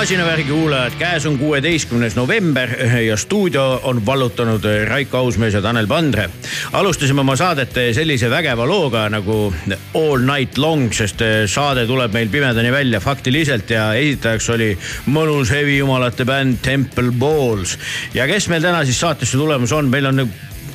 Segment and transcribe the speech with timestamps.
[0.00, 2.70] masinavärgi kuulajad, käes on kuueteistkümnes november
[3.04, 6.30] ja stuudio on vallutanud Raiko Ausmees ja Tanel Pandre.
[6.72, 9.54] alustasime oma saadet sellise vägeva looga nagu
[9.94, 14.70] All Night Long, sest saade tuleb meil pimedani välja faktiliselt ja esitajaks oli
[15.06, 17.78] mõnus hevijumalate bänd Temple Balls.
[18.14, 20.30] ja kes meil täna siis saatesse tulemas on, meil on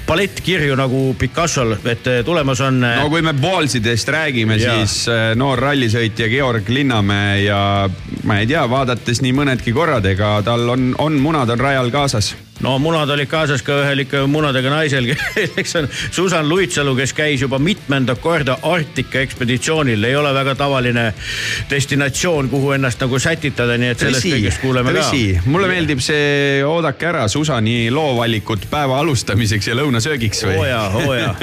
[0.05, 2.79] palett kirju nagu Picassol, et tulemas on.
[2.83, 5.05] no kui me Ballsidest räägime, siis
[5.35, 7.59] noor rallisõitja Georg Linnamäe ja
[8.23, 12.35] ma ei tea, vaadates nii mõnedki korrad, ega tal on, on munad on rajal kaasas
[12.65, 17.43] no munad olid kaasas ka ühel ikka munadega naisel, kelleks on Susan Luitsalu, kes käis
[17.43, 21.05] juba mitmendat korda Arktika ekspeditsioonil, ei ole väga tavaline
[21.69, 25.23] destinatsioon, kuhu ennast nagu sätitada, nii et sellest kõigest kuuleme tõsi.
[25.37, 25.49] ka.
[25.53, 30.57] mulle meeldib see Oodake ära Susani loovalikut päeva alustamiseks ja lõunasöögiks või?
[30.57, 31.35] oo jaa, oo jaa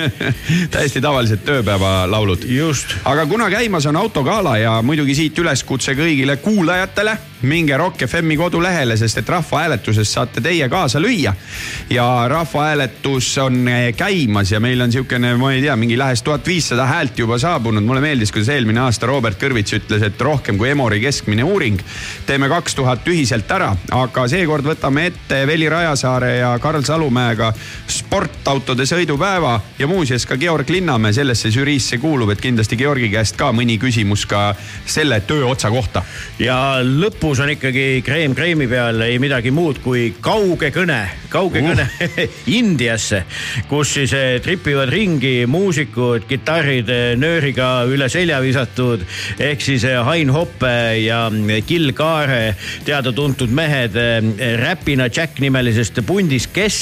[0.75, 2.49] täiesti tavalised tööpäevalaulud.
[2.51, 2.97] just.
[3.05, 7.17] aga kuna käimas on autogala ja muidugi siit üleskutse kõigile kuulajatele,
[7.47, 11.35] minge Rock FM-i kodulehele, sest et rahvahääletuses saate teie kaasa lüüa lüüa.
[11.91, 13.67] ja rahvahääletus on
[13.97, 17.85] käimas ja meil on niisugune, ma ei tea, mingi lähes tuhat viissada häält juba saabunud.
[17.85, 21.81] mulle meeldis, kuidas eelmine aasta Robert Kõrvits ütles, et rohkem kui Emori keskmine uuring.
[22.27, 27.53] teeme kaks tuhat ühiselt ära, aga seekord võtame ette Veli Rajasaare ja Karl Salumäega
[27.89, 33.53] sportautode sõidupäeva ja muuseas ka Georg Linnamäe sellesse žüriisse kuulub, et kindlasti Georgi käest ka
[33.53, 34.55] mõni küsimus ka
[34.87, 36.03] selle tööotsa kohta.
[36.39, 40.92] ja lõpus on ikkagi kreem kreemi peal ei midagi muud kui kauge kõne,
[41.33, 41.71] kauge uh.
[41.71, 41.87] kõne
[42.59, 43.23] Indiasse,
[43.71, 49.05] kus siis eh, tripivad ringi muusikud, kitarrid eh, nööriga üle selja visatud
[49.43, 50.73] ehk siis eh, Hain Hoppe
[51.03, 51.25] ja
[51.67, 52.55] Kill Kaare,
[52.87, 53.97] teada-tuntud mehed
[54.61, 56.81] Räpina Jack nimelisest pundist, kes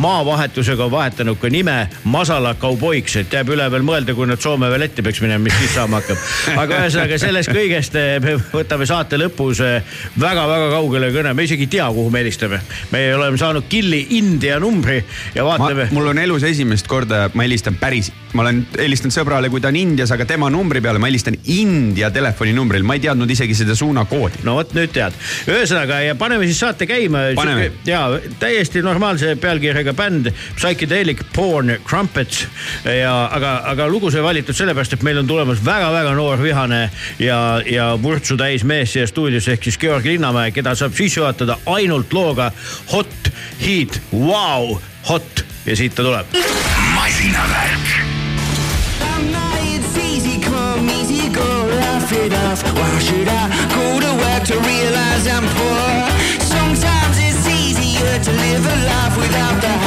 [0.00, 1.76] maavahetusega vahetanud ka nime
[2.08, 5.56] Masala kauboiks, et jääb üle veel mõelda, kui nad Soome veel ette peaks minema, mis
[5.60, 6.22] siis saama hakkab.
[6.62, 7.96] aga ühesõnaga sellest kõigest
[8.52, 12.60] võtame saate lõpus väga-väga kaugele kõne, me isegi ei tea, kuhu me helistame.
[12.90, 15.04] me oleme saanud Killi India numbri
[15.34, 15.88] ja vaatame.
[15.92, 19.76] mul on elus esimest korda, ma helistan päris, ma olen helistanud sõbrale, kui ta on
[19.76, 24.42] Indias, aga tema numbri peale ma helistan India telefoninumbrile, ma ei teadnud isegi seda suunakoodi.
[24.46, 25.16] no vot nüüd tead,
[25.50, 27.28] ühesõnaga ja paneme siis saate käima.
[27.86, 28.02] ja
[28.40, 32.46] täiesti normaalse pealkirjaga bänd Psychedelic Porn Crumpets
[32.84, 36.82] ja aga, aga lugu sai valitud sellepärast, et meil on tulemas väga-väga noor, vihane
[37.18, 41.58] ja, ja vurtsu täis mees siia stuudiosse ehk siis Georg Linnamäe, keda saab sisse juhatada
[41.66, 42.50] ainult looga
[42.92, 46.26] Hot Heat, Wow, Hot ja siit ta tuleb.
[46.94, 48.02] masinavärk
[52.12, 52.62] it off.
[52.62, 53.42] Why should I
[53.74, 55.88] go to work to realize I'm poor?
[56.44, 59.81] Sometimes it's easier to live a life without the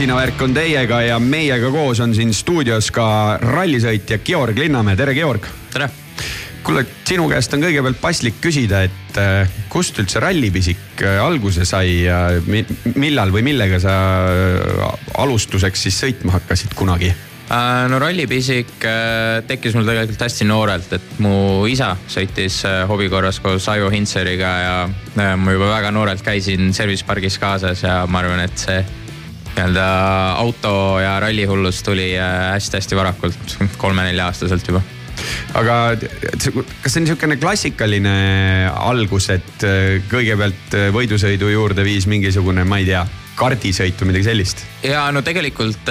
[0.00, 5.44] masinavärk on teiega ja meiega koos on siin stuudios ka rallisõitja Georg Linnamäe, tere Georg.
[5.74, 5.90] tere.
[6.64, 12.06] kuule, sinu käest on kõigepealt paslik küsida, et äh, kust üldse rallipisik äh, alguse sai
[12.06, 12.30] ja
[12.94, 13.96] millal või millega sa
[14.30, 14.86] äh,
[15.20, 17.12] alustuseks siis sõitma hakkasid kunagi?
[17.90, 18.84] no rallipisik
[19.50, 25.34] tekkis mul tegelikult hästi noorelt, et mu isa sõitis hobi korras koos Aivo Hintseriga ja
[25.36, 28.78] ma juba väga noorelt käisin service pargis kaasas ja ma arvan, et see
[29.60, 29.86] nii-öelda
[30.40, 34.82] auto ja rallihullus tuli hästi-hästi äh, varakult, kolme-nelja aastaselt juba.
[35.54, 38.14] Aga kas see on niisugune klassikaline
[38.72, 43.04] algus, et äh, kõigepealt äh, võidusõidu juurde viis mingisugune, ma ei tea,
[43.40, 44.64] kardisõit või midagi sellist?
[44.84, 45.90] ja no tegelikult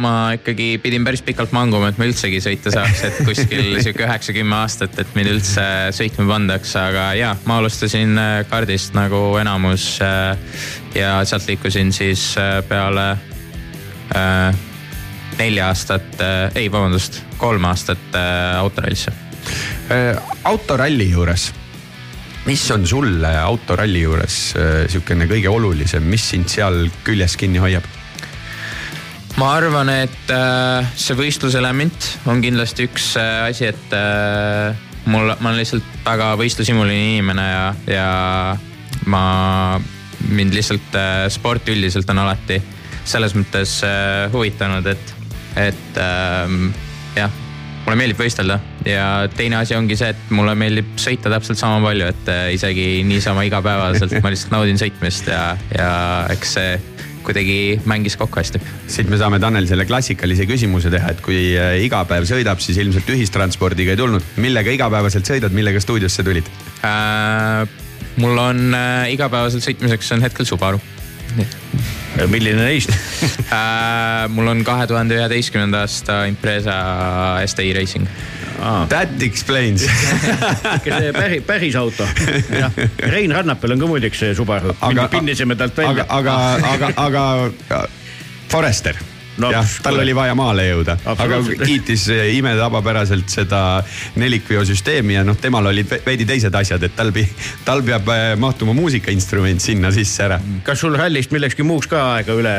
[0.00, 4.58] ma ikkagi pidin päris pikalt manguma, et ma üldsegi sõita saaks, et kuskil sihuke üheksa-kümme
[4.60, 8.18] aastat, et mind üldse sõitma pandaks, aga ja ma alustasin
[8.50, 9.98] kardist nagu enamus
[10.94, 13.10] ja sealt liikusin siis äh, peale
[14.16, 14.54] äh,
[15.38, 19.12] nelja aastat äh,, ei vabandust, kolm aastat äh, autorallisse
[19.90, 20.22] äh,.
[20.44, 21.52] autoralli juures,
[22.44, 27.86] mis on sulle autoralli juures äh, sihukene kõige olulisem, mis sind seal küljes kinni hoiab?
[29.40, 34.76] ma arvan, et äh, see võistluselement on kindlasti üks äh, asi, et äh,
[35.10, 38.08] mul, ma olen lihtsalt väga võistlushimuline inimene ja, ja
[39.10, 39.24] ma
[40.30, 42.60] mind lihtsalt äh, sport üldiselt on alati
[43.04, 45.14] selles mõttes äh, huvitanud, et,
[45.60, 46.70] et ähm,
[47.18, 47.32] jah,
[47.84, 52.08] mulle meeldib võistelda ja teine asi ongi see, et mulle meeldib sõita täpselt sama palju,
[52.14, 55.44] et äh, isegi niisama igapäevaselt ma lihtsalt naudin sõitmist ja,
[55.76, 55.92] ja
[56.32, 56.74] eks see
[57.24, 58.60] kuidagi mängis kokku hästi.
[58.90, 61.54] siit me saame Tanel selle klassikalise küsimuse teha, et kui
[61.86, 64.34] iga päev sõidab, siis ilmselt ühistranspordiga ei tulnud.
[64.36, 66.50] millega igapäevaselt sõidad, millega stuudiosse tulid
[66.84, 67.64] äh,?
[68.20, 70.80] mul on äh, igapäevaselt sõitmiseks on hetkel Subaru.
[72.30, 72.94] Milline neist?
[73.54, 76.74] Äh, mul on kahe tuhande üheteistkümnenda aasta Impreza
[77.46, 78.08] STI Racing.
[78.58, 78.86] Ah..
[78.90, 79.84] That explains.
[80.84, 82.06] See päris, päris auto.
[82.98, 84.74] Rein Rannapel on ka muideks Subaru.
[85.10, 86.06] pinnisime talt välja.
[86.08, 86.38] aga,
[86.74, 87.26] aga, aga,
[87.68, 87.88] aga
[88.48, 93.60] Forester no, jah, tal oli vaja maale jõuda, aga kiitis eh, imetabapäraselt seda
[94.20, 97.12] nelikveosüsteemi ja noh, temal olid veidi teised asjad, et tal,
[97.66, 100.40] tal peab eh, mahtuma muusikainstrument sinna sisse ära.
[100.66, 102.56] kas sul rallist millekski muuks ka aega üle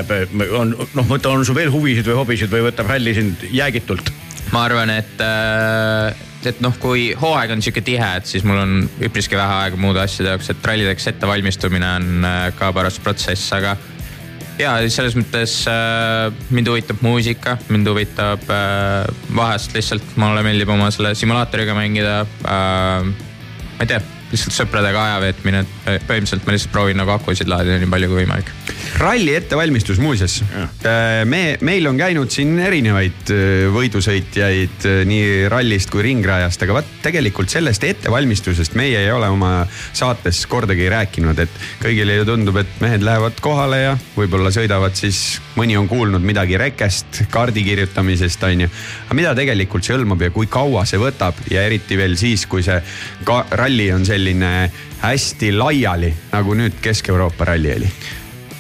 [0.60, 4.14] on, noh, mõtle, on sul veel huvisid või hobisid või võtab ralli sind jäägitult?
[4.54, 8.74] ma arvan, et äh et noh, kui hooaeg on sihuke tihe, et siis mul on
[9.02, 13.74] üpriski vähe aega muude asjade jaoks, et rallideks ettevalmistumine on ka paras protsess, aga
[14.60, 20.92] ja selles mõttes äh, mind huvitab muusika, mind huvitab äh, vahest lihtsalt mulle meeldib oma
[20.96, 23.10] selle simulaatoriga mängida äh,.
[23.76, 24.02] ma ei tea,
[24.36, 28.24] lihtsalt sõpradega aja veetmine, et põhimõtteliselt ma lihtsalt proovin nagu akusid laadida nii palju kui
[28.24, 28.54] võimalik
[28.98, 30.44] ralli ettevalmistus muuseas.
[30.86, 36.80] Äh, me, meil on käinud siin erinevaid äh, võidusõitjaid äh, nii rallist kui ringrajast, aga
[36.80, 39.54] vaat tegelikult sellest ettevalmistusest meie ei ole oma
[39.94, 45.42] saates kordagi rääkinud, et kõigile ju tundub, et mehed lähevad kohale ja võib-olla sõidavad siis,
[45.56, 48.72] mõni on kuulnud midagi rekest, kaardi kirjutamisest on ju.
[49.06, 52.64] aga mida tegelikult see hõlmab ja kui kaua see võtab ja eriti veel siis, kui
[52.66, 52.80] see
[53.52, 54.52] ralli on selline
[55.02, 57.92] hästi laiali, nagu nüüd Kesk-Euroopa ralli oli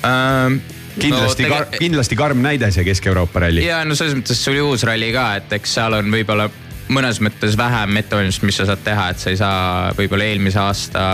[0.05, 0.59] ähm,
[0.99, 3.65] kindlasti no, tege..., kindlasti karm näide see Kesk-Euroopa ralli.
[3.65, 6.49] ja no selles mõttes see oli uus ralli ka, et eks seal on võib-olla
[6.93, 11.05] mõnes mõttes vähem ettevalmistust, mis sa saad teha, et sa ei saa võib-olla eelmise aasta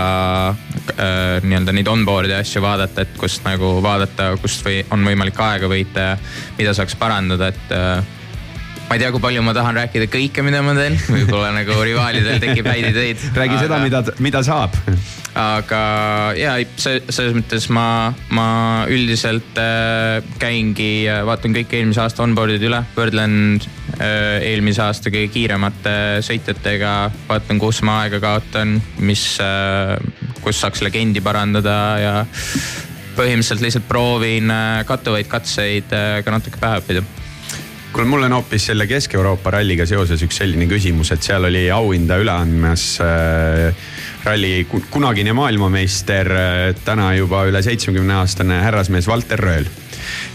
[0.51, 5.69] äh, nii-öelda neid onboard'i asju vaadata, et kust nagu vaadata, kust või on võimalik aega
[5.71, 6.17] võita ja
[6.59, 8.19] mida saaks parandada, et äh,
[8.89, 12.43] ma ei tea, kui palju ma tahan rääkida kõike, mida ma teen, võib-olla nagu rivaalidel
[12.43, 13.25] tekib häid ideid.
[13.31, 13.65] räägi aga...
[13.65, 14.75] seda, mida, mida saab
[15.37, 15.81] aga
[16.35, 18.47] ja selles mõttes ma, ma
[18.91, 23.61] üldiselt äh, käingi, vaatan kõik eelmise aasta onboard'id üle, võrdlen
[24.01, 25.93] eelmise aasta kõige kiiremate
[26.25, 26.93] sõitjatega,
[27.27, 29.97] vaatan, kus ma aega kaotan, mis äh,,
[30.41, 32.13] kus saaks legendi parandada ja
[33.17, 37.03] põhimõtteliselt lihtsalt proovin äh, kattuvaid katseid äh, ka natuke pähe õppida
[37.91, 42.17] kuule, mul on hoopis selle Kesk-Euroopa ralliga seoses üks selline küsimus, et seal oli auhinda
[42.21, 43.73] üle andmas äh,
[44.23, 49.65] ralli kunagine maailmameister, äh, täna juba üle seitsmekümne aastane härrasmees Valter Rööl.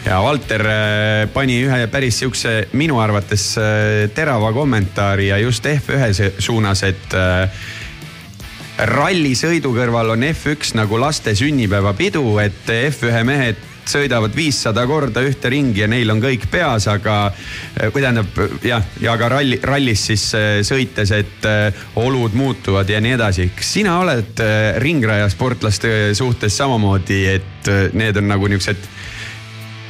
[0.04, 6.32] ja Valter äh, pani ühe päris sihukese minu arvates äh, terava kommentaari ja just F1
[6.38, 7.14] suunas, et
[8.76, 15.82] rallisõidu kõrval on F1 nagu laste sünnipäevapidu, et F1 mehed sõidavad viissada korda ühte ringi
[15.84, 20.26] ja neil on kõik peas, aga eh, või tähendab jah, ja ka ralli, rallis siis
[20.38, 23.50] eh, sõites, et eh, olud muutuvad ja nii edasi.
[23.56, 24.44] kas sina oled
[24.82, 28.90] ringrajasportlaste suhtes samamoodi, et need on nagu niuksed,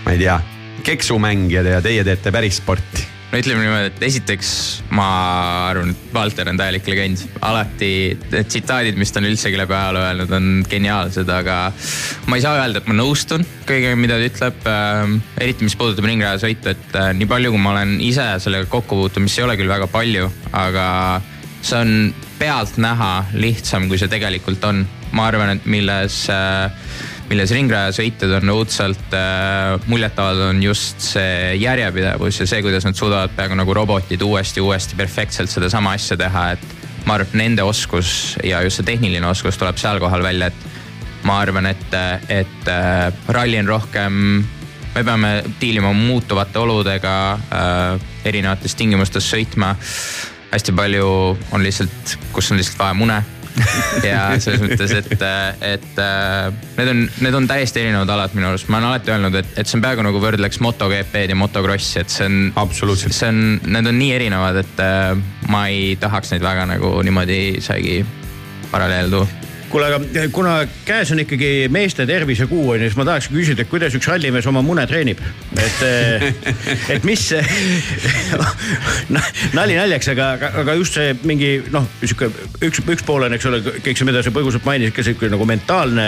[0.05, 0.39] ma ei tea
[0.87, 4.51] keksumängijad ja teie teete päris sporti no ütleme niimoodi, et esiteks
[4.95, 5.07] ma
[5.71, 7.25] arvan, et Valter on täielik legend.
[7.45, 7.91] alati
[8.37, 11.57] tsitaadid, mis ta on üldse läbi ajaloo öelnud, on geniaalsed, aga
[12.31, 15.17] ma ei saa öelda, et ma nõustun kõigega, mida ta ütleb äh,.
[15.43, 19.27] eriti, mis puudutab ringrajasõitu, et äh, nii palju, kui ma olen ise sellega kokku puutunud,
[19.27, 20.87] mis ei ole küll väga palju, aga
[21.67, 21.93] see on
[22.39, 24.87] pealtnäha lihtsam, kui see tegelikult on.
[25.17, 26.71] ma arvan, et milles äh,
[27.31, 33.35] milles ringrajasõitjad on õudselt äh, muljetavaldavad, on just see järjepidevus ja see, kuidas nad suudavad
[33.37, 36.67] peaaegu nagu robotid uuesti, uuesti perfektselt sedasama asja teha, et
[37.07, 41.27] ma arvan, et nende oskus ja just see tehniline oskus tuleb seal kohal välja, et
[41.27, 41.99] ma arvan, et,
[42.31, 44.21] et äh, ralli on rohkem,
[44.95, 49.75] me peame diilima muutuvate oludega äh,, erinevates tingimustes sõitma.
[50.53, 51.09] hästi palju
[51.53, 53.19] on lihtsalt, kus on lihtsalt vaja mune
[54.11, 55.25] ja selles mõttes, et,
[55.65, 56.03] et
[56.77, 59.69] need on, need on täiesti erinevad alad minu arust, ma olen alati öelnud, et, et
[59.69, 62.39] see on peaaegu nagu võrdleks MotoGP-d ja motocrossi, et see on.
[62.67, 63.17] absoluutselt.
[63.17, 64.85] see on, need on nii erinevad, et
[65.53, 68.01] ma ei tahaks neid väga nagu niimoodi isegi
[68.71, 70.55] paralleele tuua kuule, aga kuna
[70.87, 74.47] käes on ikkagi meeste tervisekuu on ju, siis ma tahaks küsida, et kuidas üks rallimees
[74.51, 75.21] oma mune treenib,
[75.57, 76.27] et, eh,
[76.97, 77.25] et mis
[79.59, 80.31] nali naljaks, aga,
[80.63, 82.31] aga just see mingi noh, sihuke
[82.67, 85.49] üks, üks pool on, eks ole, kõik see, mida sa põgusalt mainisid, ka sihuke nagu
[85.49, 86.07] mentaalne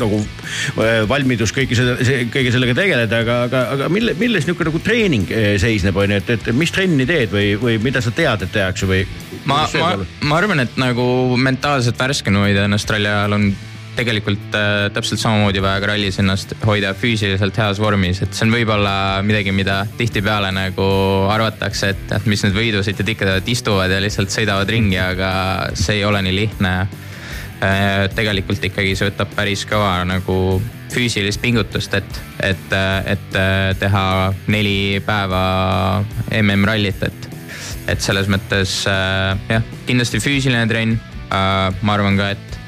[0.00, 1.98] nagu eh, valmidus kõike seda,
[2.34, 6.22] kõige sellega tegeleda, aga, aga, aga mille, milles nihuke nagu treening eh, seisneb, on ju,
[6.22, 9.04] et, et mis trenni teed või, või mida sa tead, et tehakse või?
[9.50, 9.92] Ma, ma,
[10.24, 11.04] ma arvan, et nagu
[11.40, 13.48] mentaalselt värskena hoida ennast ralli ajal on
[13.94, 18.54] tegelikult äh, täpselt samamoodi vaja ka rallis ennast hoida füüsiliselt heas vormis, et see on
[18.54, 18.94] võib-olla
[19.26, 20.86] midagi, mida tihtipeale nagu
[21.30, 25.32] arvatakse, et, et mis need võidusõitjad ikka teevad, istuvad ja lihtsalt sõidavad ringi, aga
[25.78, 28.06] see ei ole nii lihtne äh,.
[28.14, 30.38] tegelikult ikkagi see võtab päris kõva nagu
[30.94, 32.74] füüsilist pingutust, et, et,
[33.10, 33.38] et
[33.80, 34.04] teha
[34.52, 35.44] neli päeva
[36.38, 37.33] MM-rallit, et,
[37.88, 41.82] et selles mõttes äh, jah, kindlasti füüsiline trenn äh,.
[41.82, 42.60] ma arvan ka, et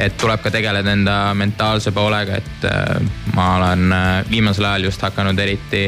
[0.00, 3.00] et tuleb ka tegeleda enda mentaalse poolega, et äh,
[3.34, 5.84] ma olen äh, viimasel ajal just hakanud eriti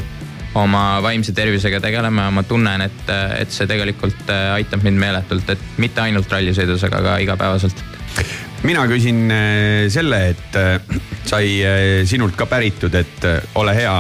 [0.59, 5.55] oma vaimse tervisega tegelema ja ma tunnen, et, äh, et see tegelikult aitab mind meeletult,
[5.55, 7.85] et mitte ainult rallisõidus, aga ka igapäevaselt
[8.67, 13.27] mina küsin äh, selle, et äh, sai äh, sinult ka päritud, et
[13.59, 13.95] ole hea,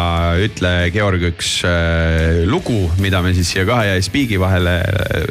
[0.46, 1.52] ütle Georg üks
[2.50, 4.76] lugu, mida me siis siia kahe ja Speak'i vahele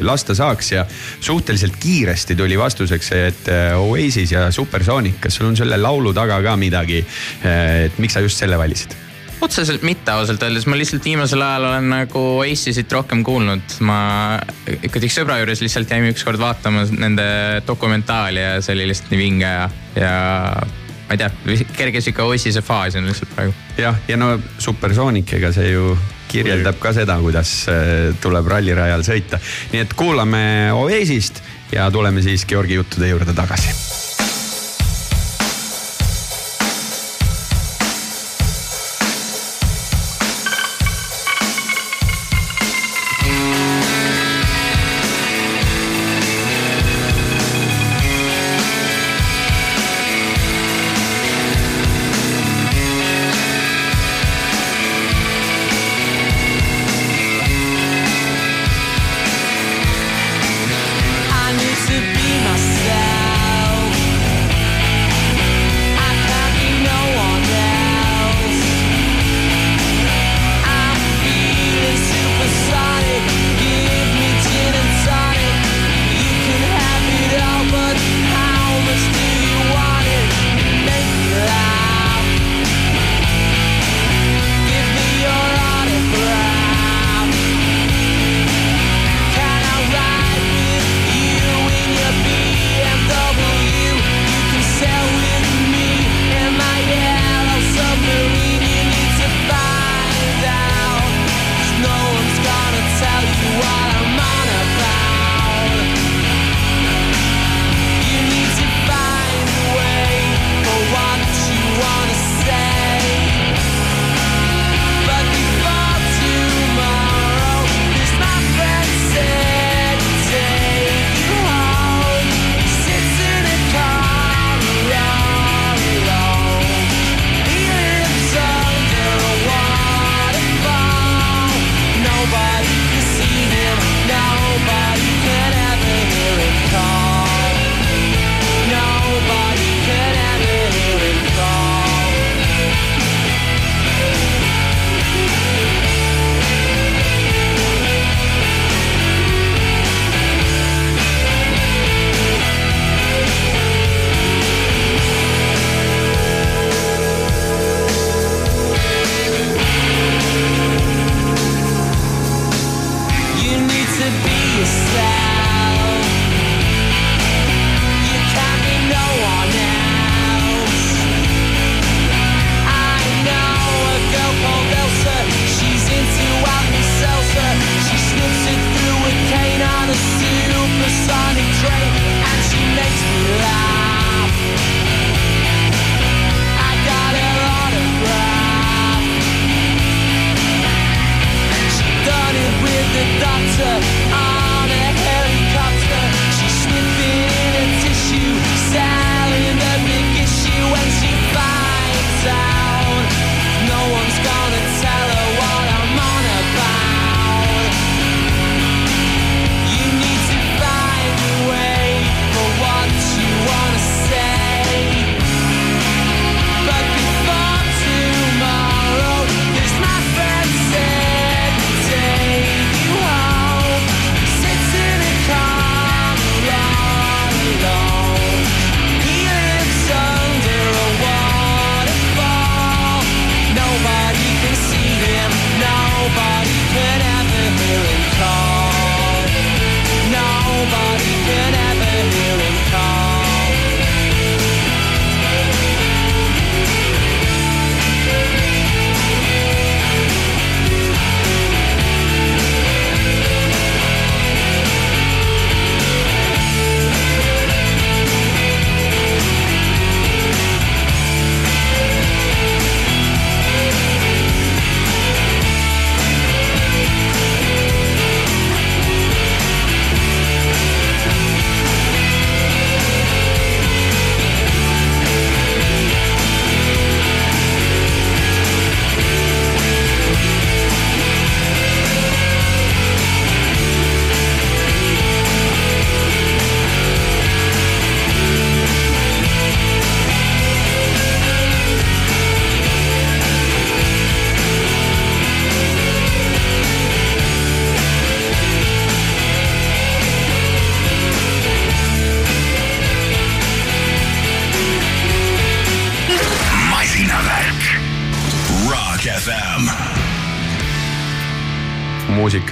[0.04, 0.84] lasta saaks ja
[1.20, 6.56] suhteliselt kiiresti tuli vastuseks, et Oasis ja Supersonic, kas sul on selle laulu taga ka
[6.60, 7.02] midagi?
[7.42, 9.11] et miks sa just selle valisid?
[9.42, 13.78] Otseselt mitte ausalt öeldes, ma lihtsalt viimasel ajal olen nagu Oasisit rohkem kuulnud.
[13.86, 13.98] ma
[14.78, 17.26] ikkagi sõbra juures lihtsalt jäime ükskord vaatama nende
[17.66, 20.16] dokumentaali ja see oli lihtsalt nii vinge ja, ja
[21.08, 21.30] ma ei tea,
[21.76, 23.54] kerge sihuke Oasise faas on lihtsalt praegu.
[23.80, 25.96] jah, ja no Supersonic, ega see ju
[26.32, 29.42] kirjeldab ka seda, kuidas äh, tuleb rallirajal sõita.
[29.74, 30.44] nii et kuulame
[30.76, 33.91] Oasist ja tuleme siis Georgi juttude juurde tagasi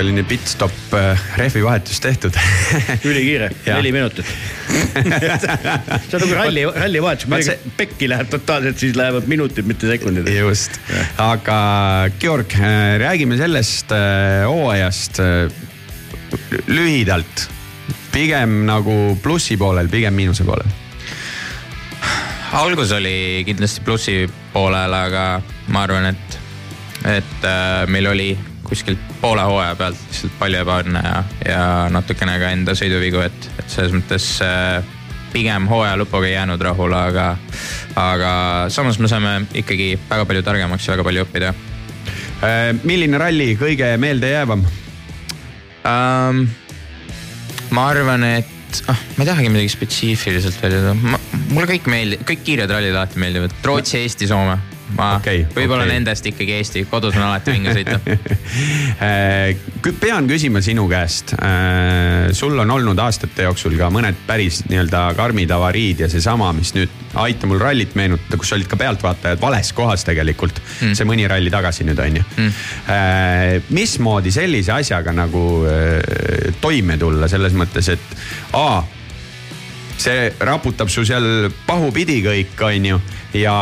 [0.00, 2.32] muusikaline pitstop, äh, rehvivahetus tehtud.
[3.04, 4.24] Ülikiire, neli minutit.
[6.08, 10.28] See on nagu ralli, rallivahetus, kui midagi pekki läheb totaalselt, siis lähevad minutid, mitte sekundid.
[10.32, 10.80] just,
[11.20, 15.20] aga Georg, äh, räägime sellest äh, hooajast
[16.68, 17.48] lühidalt.
[18.12, 20.66] pigem nagu plussi poolel, pigem miinuse poolel.
[22.56, 26.38] Algus oli kindlasti plussi poolel, aga ma arvan, et,
[27.04, 27.50] et
[27.86, 28.32] meil oli
[28.70, 33.72] kuskilt poole hooaja pealt lihtsalt palju ebaõnne ja, ja natukene ka enda sõiduvigu, et, et
[33.72, 34.78] selles mõttes äh,
[35.34, 37.26] pigem hooaja lõpuga ei jäänud rahule, aga,
[37.98, 38.32] aga
[38.72, 41.52] samas me saime ikkagi väga palju targemaks ja väga palju õppida.
[42.46, 44.64] Äh, milline ralli kõige meeldejäävam
[45.82, 46.48] um,?
[47.70, 51.18] ma arvan, et ah, ma ei tahagi midagi spetsiifiliselt välja tuua,
[51.52, 54.56] mulle kõik meeldib, kõik kiired rallid alati meeldivad, Rootsi, Eesti, Soome
[54.96, 55.96] ma okay, võib-olla okay.
[55.96, 58.00] nendest ikkagi Eesti, kodus on alati vinge sõita.
[59.00, 59.56] Äh,
[59.96, 61.32] pean küsima sinu käest.
[61.40, 66.74] Äh, sul on olnud aastate jooksul ka mõned päris nii-öelda karmid avariid ja seesama, mis
[66.76, 70.60] nüüd aita mul rallit meenutada, kus olid ka pealtvaatajad vales kohas tegelikult.
[70.80, 70.98] Mm..
[70.98, 72.26] see mõni ralli tagasi nüüd on ju.
[72.36, 72.60] Mm..
[72.92, 75.44] Äh, mismoodi sellise asjaga nagu
[76.60, 78.18] toime tulla selles mõttes, et
[78.58, 78.82] A
[80.00, 83.02] see raputab su seal pahupidi kõik, on ju.
[83.40, 83.54] ja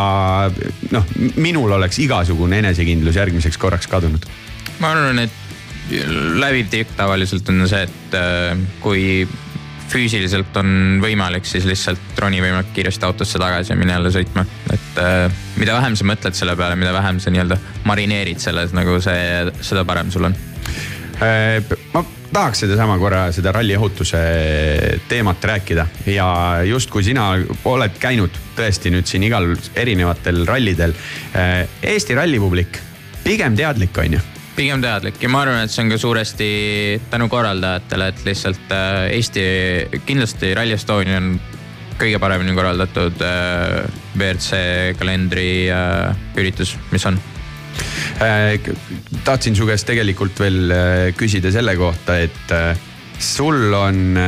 [0.94, 4.24] noh, minul oleks igasugune enesekindlus järgmiseks korraks kadunud.
[4.78, 5.44] ma arvan, et
[6.38, 9.28] läbiv tikk tavaliselt on see, et äh, kui
[9.88, 14.44] füüsiliselt on võimalik, siis lihtsalt roni võimalikult kiiresti autosse tagasi ja mine jälle sõitma.
[14.72, 19.00] et äh, mida vähem sa mõtled selle peale, mida vähem sa nii-öelda marineerid selles, nagu
[19.04, 20.36] see, seda parem sul on.
[21.24, 24.18] Äh, ma tahaks sedasama korra, seda ralliohutuse
[25.08, 25.86] teemat rääkida.
[26.06, 26.28] Ja
[26.64, 27.30] justkui sina
[27.64, 30.94] oled käinud tõesti nüüd siin igal erinevatel rallidel.
[31.34, 31.62] Eh,
[31.94, 32.80] Eesti rallipublik,
[33.24, 34.24] pigem teadlik, on ju?
[34.58, 36.50] Pigem teadlik ja ma arvan, et see on ka suuresti
[37.10, 39.46] tänu korraldajatele, et lihtsalt eh, Eesti,
[40.06, 41.32] kindlasti Rally Estonia on
[41.98, 43.80] kõige paremini korraldatud eh,
[44.18, 44.62] WRC
[45.00, 45.50] kalendri
[46.38, 47.18] üritus, mis on.
[47.18, 47.37] Äh,
[49.24, 52.72] tahtsin su käest tegelikult veel äh, küsida selle kohta, et äh,
[53.18, 54.18] sul on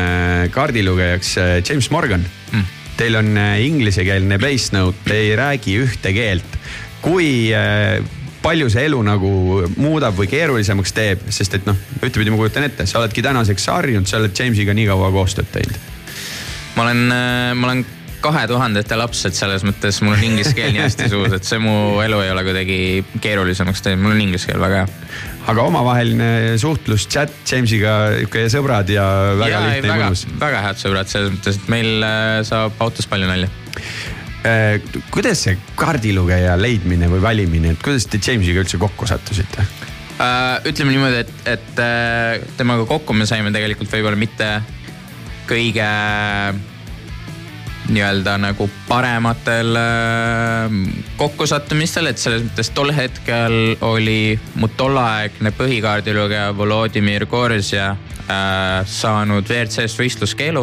[0.50, 2.76] kaardilugejaks James Morgan mm..
[3.00, 6.58] Teil on inglisekeelne base note, te ei räägi ühte keelt.
[7.00, 7.48] kui
[8.42, 9.30] palju see elu nagu
[9.80, 14.10] muudab või keerulisemaks teeb, sest et noh, ühtepidi ma kujutan ette, sa oledki tänaseks harjunud,
[14.10, 15.80] sa oled Jamesiga nii kaua koostööd teinud.
[16.76, 17.02] ma olen,
[17.56, 17.86] ma olen
[18.24, 21.60] kahe tuhandete laps, et selles mõttes mul on inglise keel nii hästi suus, et see
[21.62, 22.78] mu elu ei ole kuidagi
[23.22, 25.10] keerulisemaks teinud, mul on inglise keel väga hea.
[25.50, 26.30] aga omavaheline
[26.60, 29.04] suhtlus, chat Jamesiga, sihuke sõbrad ja
[29.40, 30.24] väga ja, lihtne ja mõnus.
[30.40, 33.50] väga head sõbrad selles mõttes, et meil äh, saab autos palju nalja
[34.44, 39.64] äh, kuidas see kaardilugeja leidmine või valimine, et kuidas te Jamesiga üldse kokku sattusite?
[40.20, 44.58] Äh, ütleme niimoodi, et, et temaga kokku me saime tegelikult võib-olla mitte
[45.50, 45.86] kõige
[47.90, 50.76] nii-öelda nagu parematel äh,
[51.20, 57.94] kokkusattumistel, et selles mõttes tol hetkel oli mu tolleaegne põhikaardilugeja Volodimir Gorzja
[58.86, 60.62] saanud WRC-st võistluskeelu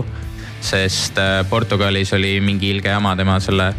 [0.63, 1.17] sest
[1.49, 3.73] Portugalis oli mingi ilge jama tema selle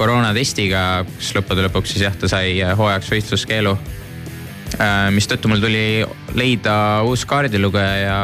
[0.00, 3.76] koroonatestiga, kus lõppude lõpuks siis jah, ta sai hooajaks võistluskeelu
[4.78, 6.04] Äh, mistõttu mul tuli
[6.38, 8.18] leida uus kaardilugeja ja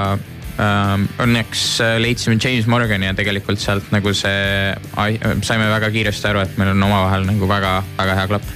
[0.62, 4.74] äh, õnneks äh, leidsime James Morgani ja tegelikult sealt nagu see,
[5.46, 8.52] saime väga kiiresti aru, et meil on omavahel nagu väga-väga hea klapp.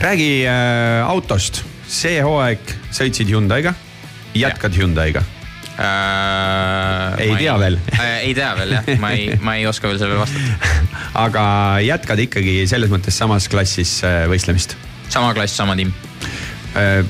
[0.00, 3.74] räägi äh, autost, see hooaeg sõitsid Hyundai'ga,
[4.36, 4.82] jätkad ja.
[4.82, 5.24] Hyundai'ga
[5.76, 7.20] äh,?
[7.20, 10.00] ei tea ei, veel äh, ei tea veel jah, ma ei, ma ei oska veel
[10.00, 10.88] sellele vastata
[11.26, 11.44] aga
[11.84, 13.98] jätkad ikkagi selles mõttes samas klassis
[14.30, 14.78] võistlemist?
[15.12, 15.92] sama klass, sama tiim
[16.76, 17.04] Äh,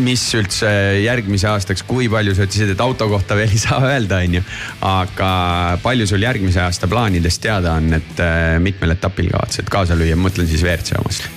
[0.00, 0.70] mis üldse
[1.02, 4.42] järgmise aastaks, kui palju sa ütlesid, et auto kohta veel ei saa öelda, on ju.
[4.88, 5.32] aga
[5.82, 10.48] palju sul järgmise aasta plaanidest teada on, et äh, mitmel etapil kavatsed kaasa lüüa, mõtlen
[10.48, 11.28] siis WRC omast?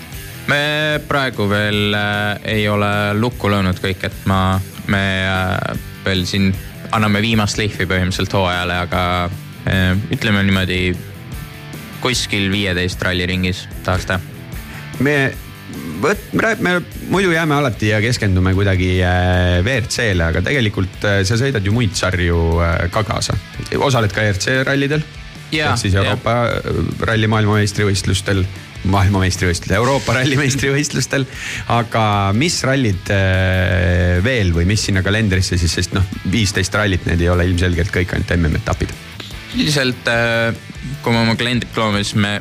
[0.48, 5.04] me praegu veel äh, ei ole lukku löönud kõik, et ma, me
[6.06, 6.54] veel siin
[6.96, 9.02] anname viimast lihvi põhimõtteliselt hooajale, aga
[10.14, 10.94] ütleme niimoodi
[12.04, 14.20] kuskil viieteist ralli ringis tahaks teha.
[15.02, 15.16] me
[16.02, 16.78] võt-, me
[17.12, 21.96] muidu jääme alati ja keskendume kuidagi äh, WRC-le, aga tegelikult äh, sa sõidad ju muid
[21.98, 23.38] sarju äh, ka kaasa.
[23.78, 25.06] osaled ka ERC rallidel.
[25.52, 26.76] ehk siis Euroopa ja.
[27.08, 28.44] ralli maailmameistrivõistlustel,
[28.92, 31.28] maailmameistrivõistlustel, Euroopa ralli meistrivõistlustel.
[31.74, 33.14] aga mis rallid
[34.26, 38.18] veel või mis sinna kalendrisse siis, sest noh, viisteist rallit, need ei ole ilmselgelt kõik
[38.18, 38.94] ainult MM-etapid.
[39.56, 40.12] üldiselt,
[41.02, 42.40] kui me oma kalendrit loome, siis me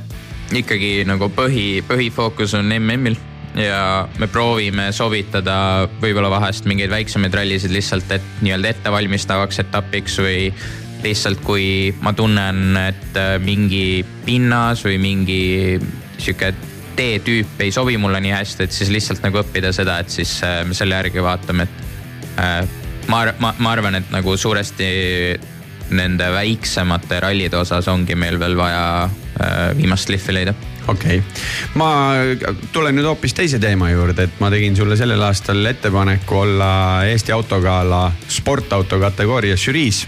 [0.53, 3.17] ikkagi nagu põhi, põhifookus on MM-il
[3.55, 10.49] ja me proovime sobitada võib-olla vahest mingeid väiksemaid rallisid lihtsalt, et nii-öelda ettevalmistavaks etapiks või
[11.05, 15.43] lihtsalt, kui ma tunnen, et äh, mingi pinnas või mingi
[16.19, 16.55] sihuke
[16.97, 20.63] teetüüp ei sobi mulle nii hästi, et siis lihtsalt nagu õppida seda, et siis äh,
[20.67, 22.63] me selle järgi vaatame, et äh,
[23.09, 24.89] ma, ma, ma arvan, et nagu suuresti
[25.95, 29.11] nende väiksemate rallide osas ongi meil veel vaja
[29.77, 30.55] viimast lihvi leida
[30.89, 31.23] okei okay.,
[31.81, 31.89] ma
[32.73, 36.71] tulen nüüd hoopis teise teema juurde, et ma tegin sulle sellel aastal ettepaneku olla
[37.09, 40.05] Eesti Autogala sportauto kategooria žüriis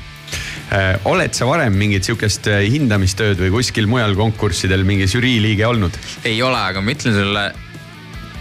[0.73, 5.67] äh, oled sa varem mingit sihukest äh, hindamistööd või kuskil mujal konkurssidel mingi žürii liige
[5.69, 5.97] olnud?
[6.25, 7.47] ei ole, aga ma ütlen sulle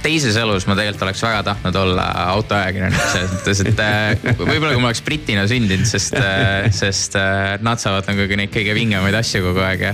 [0.03, 2.05] teises elus ma tegelikult oleks väga tahtnud olla
[2.35, 7.55] autoajakirjanik selles mõttes, et äh, võib-olla kui ma oleks britina sündinud, sest, äh, sest äh,
[7.65, 9.93] nad saavad nagu neid kõige vingemaid asju kogu aeg ja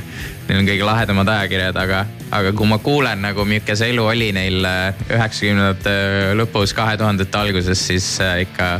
[0.49, 2.03] neil on kõige lahedamad ajakirjad, aga,
[2.35, 5.97] aga kui ma kuulen nagu milline see elu oli neil üheksakümnendate
[6.39, 8.13] lõpus, kahe tuhandete alguses, siis
[8.45, 8.73] ikka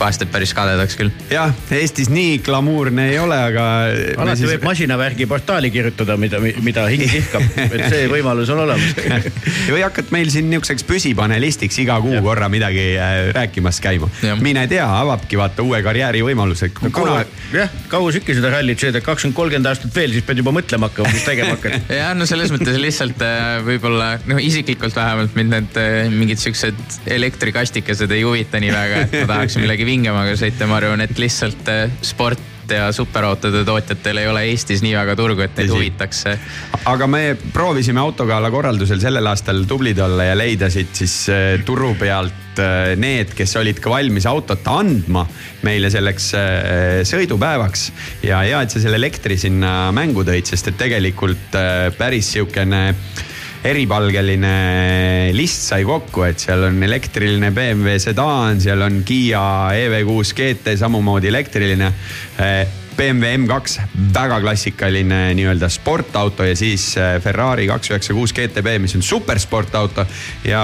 [0.00, 1.12] vahest teeb päris kadedaks küll.
[1.32, 3.66] jah, Eestis nii glamuurne ei ole, aga.
[4.16, 4.50] alati siis...
[4.54, 8.96] võib masinavärgi portaali kirjutada, mida, mida hing ihkab, et see võimalus on olemas
[9.74, 12.24] või hakkad meil siin niisuguseks püsipanelistiks iga kuu ja.
[12.24, 14.10] korra midagi äh, rääkimas käima.
[14.40, 16.92] mine tea, avabki vaata uue karjäärivõimaluse no,.
[16.94, 17.20] Kuna...
[17.54, 20.90] jah, kaua sa ikka seda rallit sõidad, kakskümmend, kolmkümmend aastat veel, siis pead juba mõtlema
[20.90, 21.88] hakkama, mis tegema hakkad.
[22.00, 27.00] jah, no selles mõttes lihtsalt äh, võib-olla noh, isiklikult vähemalt mind need äh, mingid siuksed
[27.10, 31.72] elektrikastikesed ei huvita nii väga, et ma tahaks millegi vingemaga sõita, ma arvan, et lihtsalt
[31.72, 32.00] eh,
[32.70, 36.24] sport ja superautode tootjatel ei ole Eestis nii väga turgu, et neid huvitaks.
[36.86, 41.94] aga me proovisime autogala korraldusel sellel aastal tublid olla ja leida siit siis eh, turu
[41.98, 45.26] pealt eh, need, kes olid ka valmis autot andma
[45.62, 46.30] meile selleks
[47.10, 47.90] sõidupäevaks.
[48.22, 51.58] ja hea, et sa selle elektri sinna mängu tõid, sest et tegelikult
[51.98, 52.84] päris sihukene
[53.64, 59.42] eripalgeline list sai kokku, et seal on elektriline BMW sedaan, seal on Kiia
[59.76, 61.90] EV6 GT samamoodi elektriline
[62.96, 63.80] BMW M2,
[64.14, 70.04] väga klassikaline nii-öelda sportauto ja siis äh, Ferrari kaks üheksa kuus GTB, mis on supersportauto.
[70.44, 70.62] ja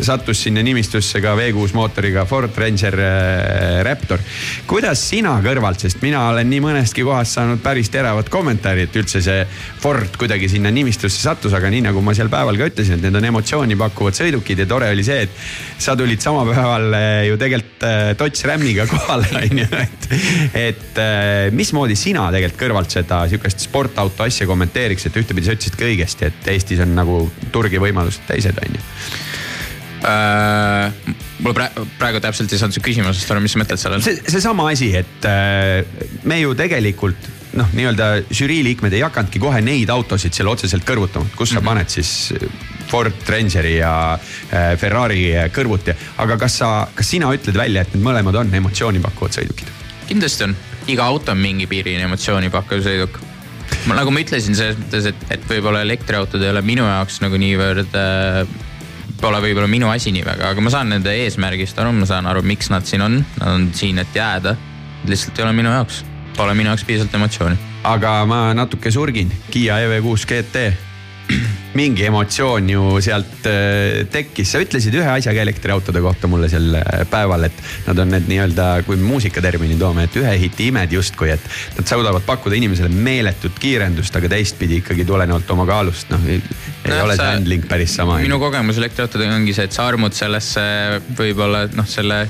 [0.00, 4.20] sattus sinna nimistusse ka V6 mootoriga Ford Ranger äh, Raptor.
[4.66, 9.22] kuidas sina kõrvalt, sest mina olen nii mõnestki kohast saanud päris teravat kommentaari, et üldse
[9.24, 9.46] see
[9.82, 13.20] Ford kuidagi sinna nimistusse sattus, aga nii nagu ma seal päeval ka ütlesin, et need
[13.20, 17.38] on emotsiooni pakkuvad sõidukid ja tore oli see, et sa tulid sama päeval äh, ju
[17.40, 19.68] tegelikult Dodge Ramiga kohale, on ju,
[20.54, 21.00] et,
[21.52, 25.88] et mismoodi sina tegelikult kõrvalt seda sihukest sportauto asja kommenteeriks, et ühtepidi sa ütlesid ka
[25.88, 28.86] õigesti, et Eestis on nagu turg ja võimalused teised, on ju
[30.08, 31.12] äh,?
[31.42, 34.02] mul praegu, praegu täpselt ei saanud su küsimusest aru, mis sa mõtled sellel?
[34.04, 35.84] see, seesama asi, et äh,
[36.28, 41.28] me ju tegelikult noh, nii-öelda žürii liikmed ei hakanudki kohe neid autosid seal otseselt kõrvutama,
[41.36, 41.68] kus sa mm -hmm.
[41.68, 42.34] paned siis
[42.88, 45.94] Ford Rangeri ja äh, Ferrari kõrvuti.
[46.16, 49.68] aga kas sa, kas sina ütled välja, et need mõlemad on emotsiooni pakkuvad sõidukid?
[50.08, 50.56] kindlasti on,
[50.90, 53.20] iga auto on mingi piirini emotsiooni pakkuv sõiduk.
[53.92, 57.96] nagu ma ütlesin selles mõttes, et, et võib-olla elektriautod ei ole minu jaoks nagu niivõrd
[57.98, 58.42] äh,
[59.22, 62.42] pole võib-olla minu asi nii väga, aga ma saan nende eesmärgist aru, ma saan aru,
[62.46, 64.56] miks nad siin on, nad on siin, et jääda.
[65.06, 66.04] lihtsalt ei ole minu jaoks,
[66.36, 67.60] pole minu jaoks piisavalt emotsiooni.
[67.84, 70.64] aga ma natuke surgin, Kiia EV6 GT
[71.78, 76.74] mingi emotsioon ju sealt äh, tekkis, sa ütlesid ühe asja ka elektriautode kohta mulle sel
[76.78, 81.32] äh, päeval, et nad on need nii-öelda, kui muusikatermini toome, et ühe hiti imed justkui,
[81.32, 86.40] et nad suudavad pakkuda inimesele meeletut kiirendust, aga teistpidi ikkagi tulenevalt oma kaalust, noh ei
[86.40, 88.18] no, ole see handling päris sama.
[88.22, 90.64] minu kogemus elektriautodega ongi see, et sa armud sellesse
[91.18, 92.26] võib-olla noh, selle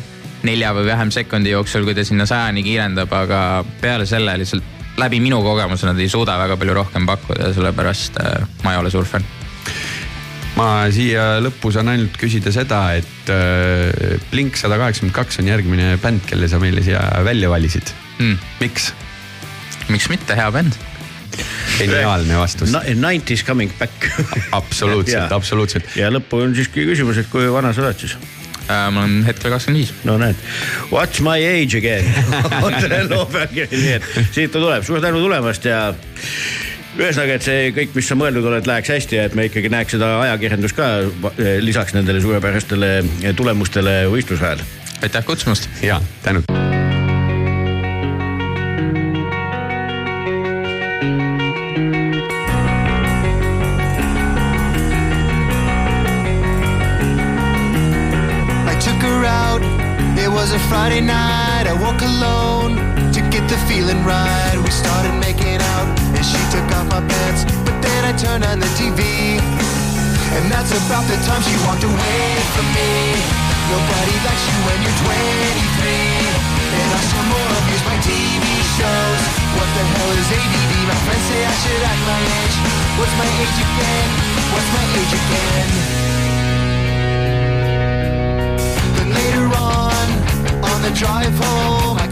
[0.46, 3.42] nelja või vähem sekundi jooksul, kui ta sinna sajani kiirendab, aga
[3.82, 8.20] peale selle lihtsalt läbi minu kogemuse nad ei suuda väga palju rohkem pakkuda ja sellepärast
[8.20, 9.24] äh, ma ei ole suur fänn
[10.58, 15.94] ma siia lõppu saan ainult küsida seda, et äh, Blink sada kaheksakümmend kaks on järgmine
[16.02, 18.36] bänd, kelle sa meile siia välja valisid mm..
[18.60, 18.92] miks?
[19.92, 20.76] miks mitte, hea bänd.
[21.78, 22.82] geniaalne vastus no,.
[22.84, 24.10] Nineties coming back
[24.52, 25.96] absoluutselt, absoluutselt.
[25.96, 28.18] ja lõppu on siiski küsimus, et kui vana sa oled siis?
[28.68, 28.88] Äh,?
[28.94, 29.94] ma olen hetkel kakskümmend viis.
[30.08, 30.38] no näed,
[30.90, 32.06] what's my age again
[32.64, 35.84] on selle loo pealkiri, nii et siit ta tuleb, suur tänu tulemast ja
[36.98, 39.96] ühesõnaga, et see kõik, mis sa mõelnud oled, läheks hästi ja et me ikkagi näeks
[39.96, 40.90] seda ajakirjandust ka
[41.64, 42.92] lisaks nendele suurepärastele
[43.38, 44.66] tulemustele võistluse ajal.
[45.00, 45.70] aitäh kutsumast.
[45.84, 46.71] ja, tänud.
[68.22, 69.02] Turned on the TV,
[69.42, 72.22] and that's about the time she walked away
[72.54, 73.18] from me.
[73.66, 75.10] Nobody likes you when you're 23.
[76.70, 78.46] And I still more abuse my TV
[78.78, 79.22] shows.
[79.58, 80.72] What the hell is ADD?
[80.86, 82.56] My friends say I should act my age.
[82.94, 84.08] What's my age again?
[84.54, 85.66] What's my age again?
[89.02, 90.06] Then later on
[90.62, 92.06] on the drive home, I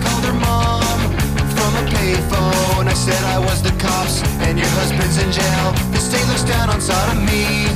[2.11, 2.87] payphone.
[2.91, 5.67] I said I was the cops and your husband's in jail.
[5.95, 7.71] The state looks down on sodomy.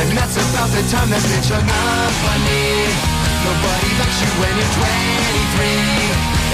[0.00, 2.90] And that's about the time that bitch hung up on me.
[3.46, 5.86] Nobody likes you when you're 23.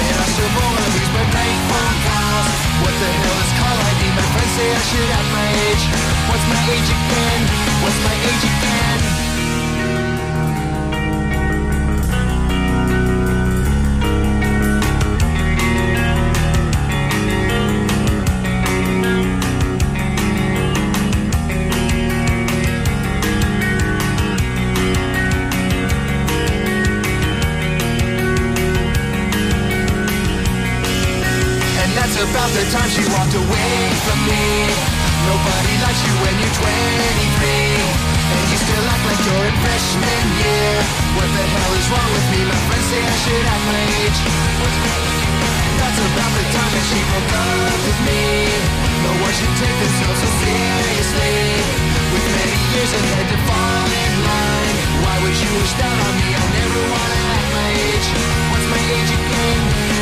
[0.02, 2.60] And I still wanna lose my bank phone calls.
[2.84, 4.02] What the hell is call ID?
[4.12, 5.84] My friends say I should have my age.
[6.28, 7.40] What's my age again?
[7.80, 9.11] What's my age again?
[33.22, 34.66] Walked away from me
[35.30, 36.66] Nobody likes you when you're 23
[38.34, 40.74] And you still act like you're in freshman year
[41.14, 42.40] What the hell is wrong with me?
[42.50, 44.18] My friends say I should act my age
[45.78, 48.22] That's about the time that she broke up with me
[49.06, 51.38] No one should take themselves so seriously
[52.10, 54.74] With many years ahead to fall in line
[55.06, 56.26] Why would you wish down on me?
[56.26, 58.08] I never wanna act my age
[58.50, 59.58] What's my age again?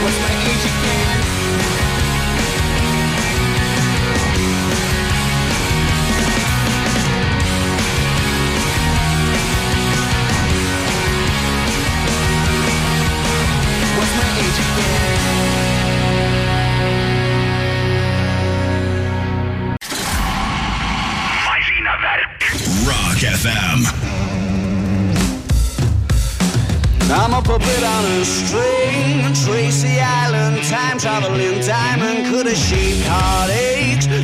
[0.08, 1.39] What's my age again?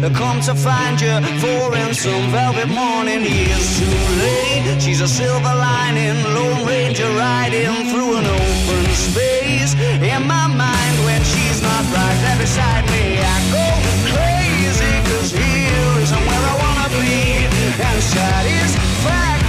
[0.06, 3.90] I come to find you for in some velvet morning, years too
[4.22, 4.80] late.
[4.80, 9.74] She's a silver lining, Lone Ranger riding through an open space.
[9.74, 13.66] In my mind, when she's not right there beside me, I go
[14.06, 17.50] crazy, cause here isn't where I wanna be.
[17.82, 19.42] And satisfied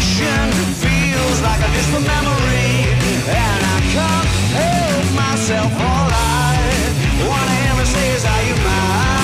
[0.82, 2.98] feels like a distant memory,
[3.30, 4.28] and I can't
[4.58, 5.70] help myself.
[5.70, 6.58] All I
[7.30, 9.17] wanna is say is, are you mine?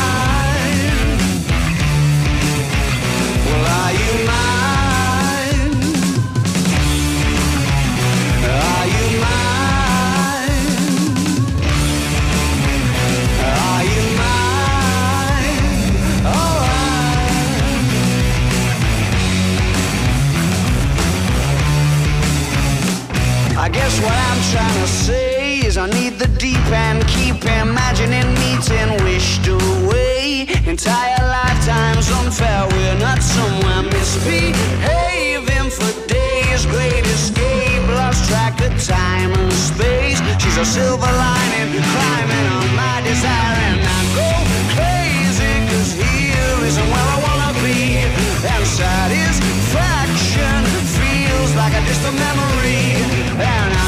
[24.54, 30.46] Trying to say is I need the deep end, keep imagining meeting wished away.
[30.70, 36.62] Entire lifetimes unfair, we're not somewhere misbehaving for days.
[36.68, 40.22] Great escape, lost track of time and space.
[40.42, 44.30] She's a silver lining, climbing on my desire, and I go
[44.78, 48.06] crazy, cause here isn't where I wanna be.
[48.54, 50.60] And satisfaction
[50.98, 53.02] feels like a distant memory,
[53.42, 53.83] and I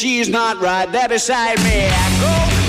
[0.00, 0.90] she's not right.
[0.90, 2.59] There beside me, I go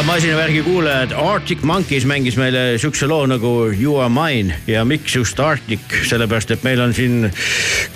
[0.00, 5.16] ja masinavärgi kuulajad, Arctic Monkeys mängis meile siukse loo nagu You are mine ja miks
[5.16, 7.26] just Arctic, sellepärast et meil on siin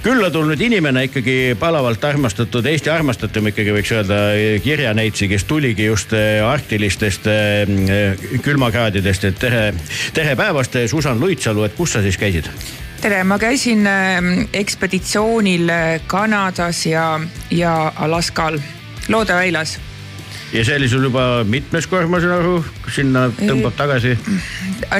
[0.02, 4.18] külla tulnud inimene ikkagi palavalt armastatud, Eesti armastatum ikkagi võiks öelda
[4.66, 7.72] kirjaneitsi, kes tuligi just eh, arktilistest eh,
[8.44, 9.64] külmakraadidest, et tere,
[10.12, 12.52] tere päevast, Susan Luitsalu, et kus sa siis käisid?
[13.00, 13.88] tere, ma käisin
[14.52, 15.72] ekspeditsioonil
[16.06, 17.08] Kanadas ja,
[17.48, 18.60] ja Alaskal,
[19.08, 19.78] Loodeväilas.
[20.54, 22.58] Ja see oli sul juba mitmes kord, ma saan aru,
[22.94, 24.14] sinna tõmbab tagasi?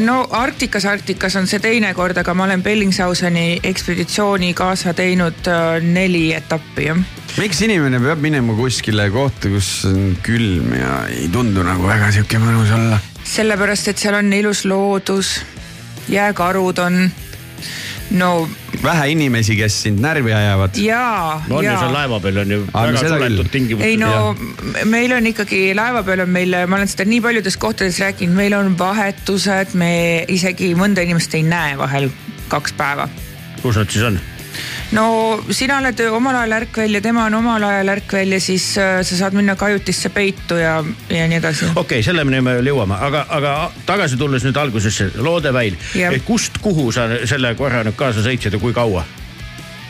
[0.03, 5.79] no Arktikas, Arktikas on see teine kord, aga ma olen Bellingshauseni ekspeditsiooni kaasa teinud äh,
[5.83, 7.05] neli etappi jah.
[7.39, 12.43] miks inimene peab minema kuskile kohta, kus on külm ja ei tundu nagu väga sihuke
[12.43, 12.99] mõnus olla?
[13.25, 15.37] sellepärast, et seal on ilus loodus,
[16.11, 17.01] jääkarud on.
[18.19, 18.35] no
[18.83, 20.77] vähe inimesi, kes sind närvi ajavad.
[20.81, 23.87] jaa, no on ju, seal laeva peal on ju no väga suletud tingimused.
[23.89, 24.35] ei no
[24.91, 28.59] meil on ikkagi laeva peal on meil, ma olen seda nii paljudes kohtades rääkinud, meil
[28.59, 29.93] on vahetused, me
[30.29, 32.11] isegi mõnda inimest ei näe vahel
[32.53, 33.09] kaks päeva.
[33.63, 34.21] kus nad siis on?
[34.97, 35.07] No
[35.51, 39.19] sina oled omal ajal ärkvel ja tema on omal ajal ärkvel ja siis äh, sa
[39.19, 40.77] saad minna kajutisse peitu ja,
[41.09, 41.71] ja nii edasi.
[41.73, 45.77] okei okay,, selleni me veel jõuame, aga, aga tagasi tulles nüüd algusesse, Loodeväil
[46.25, 49.05] kust, kuhu sa selle korra nüüd kaasa sõitsid ja kui kaua?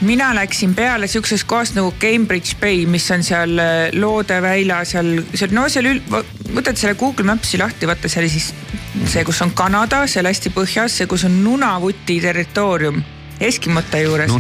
[0.05, 5.55] mina läksin peale sihukesest kohast nagu Cambridge Bay, mis on seal äh, Loodeväila seal, seal
[5.57, 6.03] no seal ül-,
[6.55, 8.51] võtad selle Google Maps'i lahti, vaata seal siis
[9.07, 13.03] see, kus on Kanada, seal hästi põhjas, see, kus on Nunavuti territoorium
[13.45, 14.30] Eskimote juures.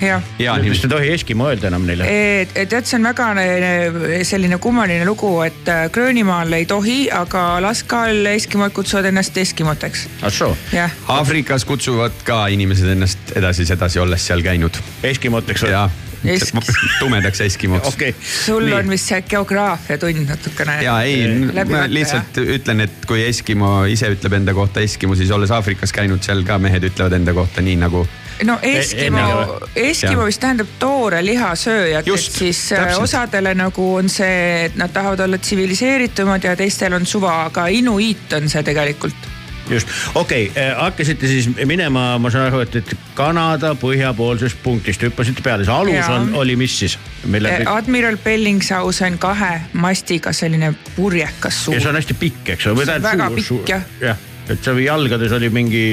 [0.00, 2.06] jah hea vist ei tohi Eskimo öelda enam neile.
[2.06, 6.98] et, et tead, see on väga eh, selline kummaline lugu, et äh, Gröönimaal ei tohi,
[7.12, 10.98] aga Alaskal eskimod kutsuvad ennast eskimoteks, ah.
[11.16, 14.76] Aafrikas kutsuvad ka inimesed ennast edasi-sedasi, olles seal käinud.
[15.06, 16.05] Eskimoteks või?
[16.24, 17.88] Ja Esk- tumedaks eskimoks.
[17.88, 18.14] okei.
[18.46, 20.78] sul on vist see geograafiatund natukene.
[20.84, 21.26] ja ei,
[21.70, 26.22] ma lihtsalt ütlen, et kui Eskimo ise ütleb enda kohta Eskimo, siis olles Aafrikas käinud,
[26.26, 28.06] seal ka mehed ütlevad enda kohta nii nagu
[28.44, 33.02] no Eskimo enne, Eskimo vist tähendab toore lihasööjat, et siis äh, täpselt.
[33.02, 38.36] osadele nagu on see, et nad tahavad olla tsiviliseeritumad ja teistel on suva, aga inuiit
[38.36, 39.35] on see tegelikult.
[39.70, 45.44] Just, okei okay,, hakkasite siis minema, ma saan aru, et, et Kanada põhjapoolsest punktist hüppasite
[45.44, 46.18] peale, see alus Jaa.
[46.18, 46.98] on, oli mis siis?
[47.24, 51.90] mille Eh, Admiral Bellingshausen kahe mastiga selline purjekas ja see suur.
[51.94, 53.88] on hästi pikk, eks ole, väga pikk, jah.
[54.02, 55.86] jah, et see jalgades oli mingi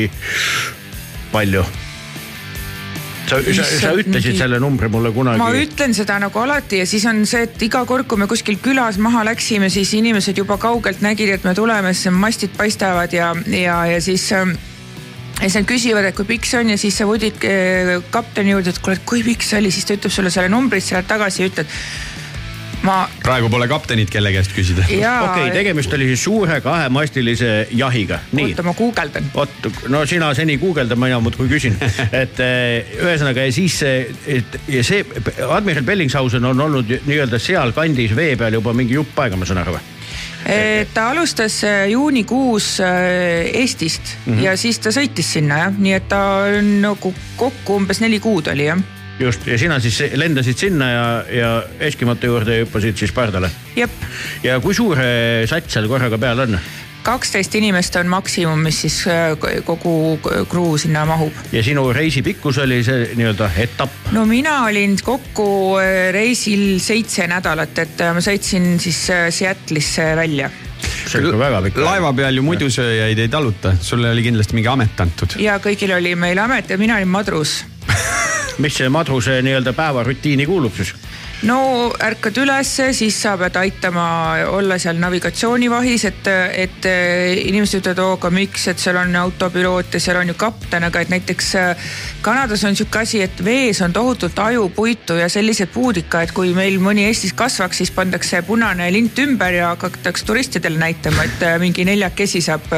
[1.33, 1.65] palju.
[3.29, 5.41] sa, sa, sa ütlesid mingi- selle numbri mulle kunagi.
[5.41, 8.59] ma ütlen seda nagu alati ja siis on see, et iga kord, kui me kuskil
[8.63, 13.33] külas maha läksime, siis inimesed juba kaugelt nägid, et me tuleme, siis mastid paistavad ja,
[13.47, 14.55] ja, ja siis ähm,
[15.39, 18.53] ja siis nad küsivad, et kui pikk see on ja siis sa vudid eh, kapteni
[18.53, 20.93] juurde, et kuule, et kui pikk see oli, siis ta ütleb sulle selle numbri, siis
[20.93, 21.77] sa lähed tagasi ja ütled.
[22.83, 24.85] Ma praegu pole kaptenit, kelle käest küsida.
[24.85, 29.31] okei tegemist oli siis suure kahemastilise jahiga, nii oota, ma guugeldan.
[29.35, 31.77] vot, no sina seni guugelda, mina muudkui küsin,
[32.23, 35.03] et eh, ühesõnaga ja siis et ja see
[35.49, 39.77] admiral Bellingshausen on olnud nii-öelda sealkandis vee peal juba mingi jupp aega, ma saan aru
[39.77, 39.89] või?
[40.93, 42.81] ta alustas äh, juunikuus
[43.53, 44.43] Eestist mm -hmm.
[44.43, 48.47] ja siis ta sõitis sinna jah, nii et ta on nagu kokku umbes neli kuud
[48.51, 48.83] oli jah.
[49.19, 53.51] Just ja sina siis lendasid sinna ja, ja Eskimate juurde hüppasid siis pardale.
[53.75, 53.91] jep,
[54.43, 56.57] ja kui suur eh, sats seal korraga peal on?
[57.03, 59.33] kaksteist inimest on maksimum, mis siis äh,
[59.65, 61.35] kogu kruu sinna mahub.
[61.51, 64.11] ja sinu reisi pikkus oli see nii-öelda etapp.
[64.15, 65.47] no mina olin kokku
[65.81, 69.01] äh, reisil seitse nädalat, et äh, ma sõitsin siis
[69.35, 70.49] Seattle'isse välja
[70.83, 71.81] see on ikka väga pikk.
[71.83, 75.37] laeva peal ju muidusööjaid ei taluta, sulle oli kindlasti mingi amet antud.
[75.43, 77.59] ja kõigil oli meil amet ja mina olin madrus
[78.57, 80.93] mis see madruse nii-öelda päevarutiini kuulub siis?
[81.43, 84.05] no ärkad ülesse, siis sa pead aitama
[84.53, 89.97] olla seal navigatsioonivahis, et, et eh, inimesed ütlevad, oo, aga miks, et seal on autopiloot
[89.97, 91.91] ja seal on ju kapten, aga et näiteks eh,
[92.23, 96.53] Kanadas on sihuke asi, et vees on tohutult ajupuitu ja sellised puud ikka, et kui
[96.55, 101.57] meil mõni Eestis kasvaks, siis pandakse punane lint ümber ja hakatakse turistidele näitama, et eh,
[101.63, 102.71] mingi neljakesi saab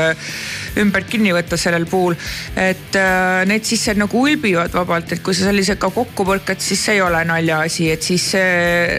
[0.81, 2.15] ümbert kinni võtta sellel puul.
[2.55, 6.97] et eh, need siis nagu ulbivad vabalt, et kui sa sellisega kokku põrkad, siis see
[6.97, 8.27] ei ole naljaasi, et siis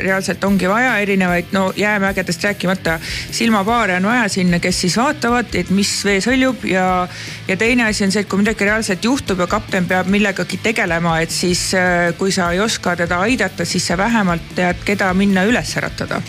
[0.03, 2.99] reaalselt ongi vaja erinevaid, no jäämägedest rääkimata,
[3.31, 6.87] silmapaare on vaja sinna, kes siis vaatavad, et mis vees hõljub ja,
[7.49, 11.19] ja teine asi on see, et kui midagi reaalselt juhtub ja kapten peab millegagi tegelema,
[11.25, 15.45] et siis eh, kui sa ei oska teda aidata, siis sa vähemalt tead, keda minna
[15.49, 16.23] üles äratada.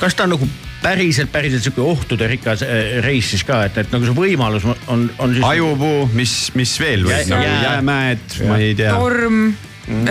[0.00, 0.48] kas ta nagu
[0.82, 5.34] päriselt, päriselt sihuke ohtuderikas eh, reis siis ka, et, et nagu see võimalus on, on
[5.34, 5.44] siis.
[5.44, 8.94] ajupuu, mis, mis veel või Jää- nagu jää- jäämäed, ma ei tea.
[8.96, 10.06] torm mm.,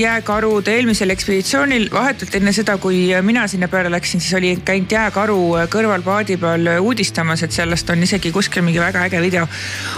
[0.00, 5.38] jääkarud eelmisel ekspeditsioonil vahetult enne seda, kui mina sinna peale läksin, siis oli käinud jääkaru
[5.72, 9.46] kõrval paadi peal uudistamas, et sellest on isegi kuskil mingi väga äge video.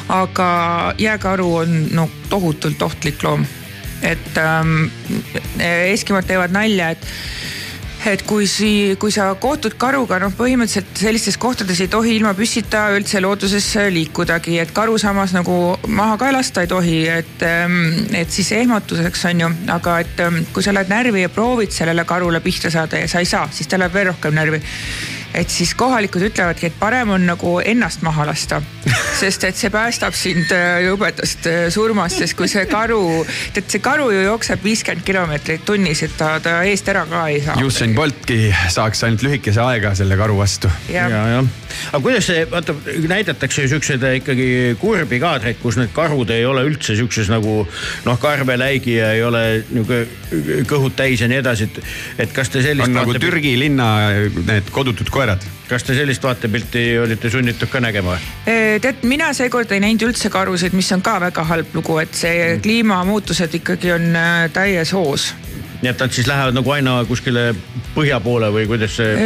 [0.09, 3.47] aga jääkaru on no tohutult ohtlik loom,
[4.03, 4.91] et ähm,
[5.63, 7.07] Eskimod teevad nalja, et
[8.07, 12.89] et kui si-, kui sa kohtud karuga, noh põhimõtteliselt sellistes kohtades ei tohi ilma püssita
[12.97, 17.47] üldse looduses liikudagi, et karu samas nagu maha ka lasta ei tohi, et,
[18.19, 22.07] et siis ehmatuseks on ju, aga et ähm, kui sa lähed närvi ja proovid sellele
[22.09, 24.63] karule pihta saada ja sa ei saa, siis ta läheb veel rohkem närvi
[25.35, 28.61] et siis kohalikud ütlevadki, et parem on nagu ennast maha lasta,
[29.20, 33.01] sest et see päästab sind äh, jubedast äh, surmast, sest kui see karu,
[33.55, 37.41] tead see karu ju jookseb viiskümmend kilomeetrit tunnis, et ta, ta eest ära ka ei
[37.45, 37.57] saa.
[37.64, 40.70] Usain Boltki saaks ainult lühikese aega selle karu vastu.
[40.93, 41.53] ja, jah.
[41.93, 42.76] aga kuidas see, vaata
[43.09, 44.49] näidatakse ju siukseid ikkagi
[44.80, 47.62] kurbi kaadreid, kus need karud ei ole üldse siukses nagu
[48.07, 50.05] noh, karveläigi ja ei ole nihuke
[50.68, 51.80] kõhud täis ja nii edasi, et,
[52.26, 53.89] et kas te sellist on nagu Türgi linna
[54.49, 55.22] need kodutud koerad.
[55.68, 58.81] Kas te sellist vaatepilti olite sunnitud ka nägema või?
[58.83, 62.59] tead, mina seekord ei näinud üldse karusid, mis on ka väga halb lugu, et see
[62.62, 65.33] kliimamuutused ikkagi on äh, täies hoos.
[65.83, 67.53] nii et nad siis lähevad nagu aina kuskile
[67.97, 69.16] põhja poole või kuidas see?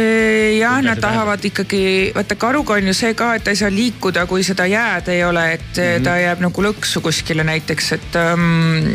[0.57, 1.83] jah, nad see tahavad ikkagi,
[2.15, 5.23] vaata karuga on ju see ka, et ta ei saa liikuda, kui seda jääd ei
[5.23, 6.03] ole, et mm -hmm.
[6.03, 8.93] ta jääb nagu lõksu kuskile näiteks, et ähm,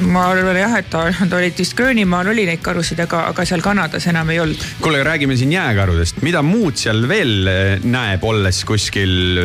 [0.00, 4.06] ma arvan jah, et nad olid vist Gröönimaal oli neid karusid, aga, aga seal Kanadas
[4.10, 4.64] enam ei olnud.
[4.80, 9.40] kuule, räägime siin jääkarudest, mida muud seal veel eh, näeb, olles kuskil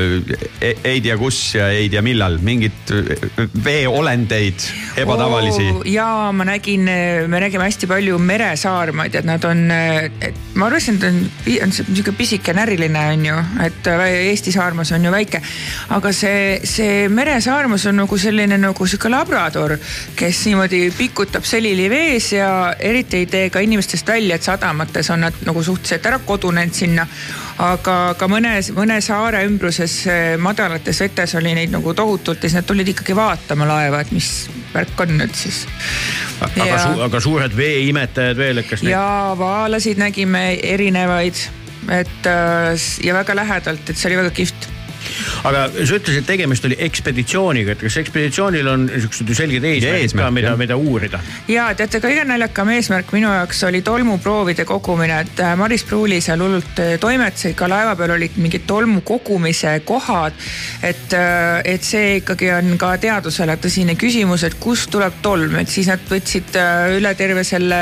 [0.59, 3.27] eh, ei tea kus ja ei tea millal, mingit eh,
[3.65, 4.67] veeolendeid,
[5.03, 6.87] ebatavalisi ja ma nägin,
[7.31, 11.21] me nägime hästi palju meresaarmaid, et nad on, ma arvasin, et on,
[11.67, 15.41] on niisugune pisike näriline on ju, et Eesti saarmas on ju väike.
[15.95, 19.75] aga see, see meresaarmas on nagu selline nagu sihuke labrador,
[20.15, 25.25] kes niimoodi pikutab selili vees ja eriti ei tee ka inimestest välja, et sadamates on
[25.27, 27.07] nad nagu suhteliselt ära kodunenud sinna
[27.61, 32.57] aga ka mõnes, mõne saare ümbruses eh, madalates vetes oli neid nagu tohutult ja siis
[32.59, 34.29] nad tulid ikkagi vaatama laeva, et mis
[34.73, 35.63] värk on nüüd siis.
[36.43, 41.45] aga ja, su,, aga suured veeimetajad veel, kas neid ja vaalasid nägime erinevaid,
[41.95, 44.71] et äh, ja väga lähedalt, et see oli väga kihvt.
[45.45, 50.05] Aga sa ütlesid, et tegemist oli ekspeditsiooniga, et kas ekspeditsioonil on niisugused ju selged eesmärgid
[50.05, 51.21] Eesmärk, ka, mida, mida uurida?
[51.51, 56.41] ja teate, kõige naljakam eesmärk minu jaoks oli tolmuproovide kogumine, et äh, Maris Pruuli seal
[56.41, 60.33] hullult äh, toimetasid, ka laeva peal olid mingid tolmu kogumise kohad.
[60.83, 61.13] et,
[61.65, 66.01] et see ikkagi on ka teadusele tõsine küsimus, et kust tuleb tolm, et siis nad
[66.09, 67.81] võtsid äh, üle terve selle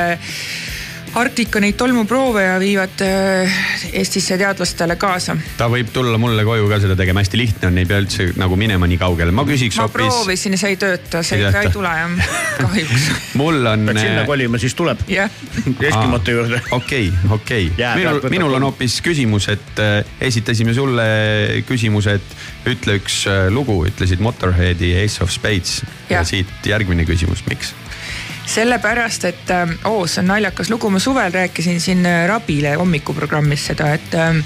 [1.14, 3.58] Arktika neid tolmuproove ja viivad äh,
[3.92, 5.36] Eestisse teadlastele kaasa.
[5.58, 8.58] ta võib tulla mulle koju ka seda tegema, hästi lihtne on, ei pea üldse nagu
[8.58, 10.08] minema nii kaugele, ma küsiks ma hoopis.
[10.10, 12.34] proovisin ja see ei tööta, see Ei ei tule jah,
[12.64, 13.06] kahjuks.
[13.38, 13.86] mul on.
[13.90, 15.30] pead sinna kolima, siis tuleb jah,
[15.74, 16.60] Eskimote juurde.
[16.74, 20.00] okei, okei, minul minul on hoopis küsimus, et äh,
[20.32, 21.06] esitasime sulle
[21.68, 27.06] küsimuse, et ütle üks äh, lugu, ütlesid Motorheadi Ace of Spades ja, ja siit järgmine
[27.06, 27.70] küsimus, miks?
[28.46, 33.66] Sellepärast, et äh, oo, see on naljakas lugu, ma suvel rääkisin siin äh, Rabile hommikuprogrammis
[33.72, 34.36] seda, et äh,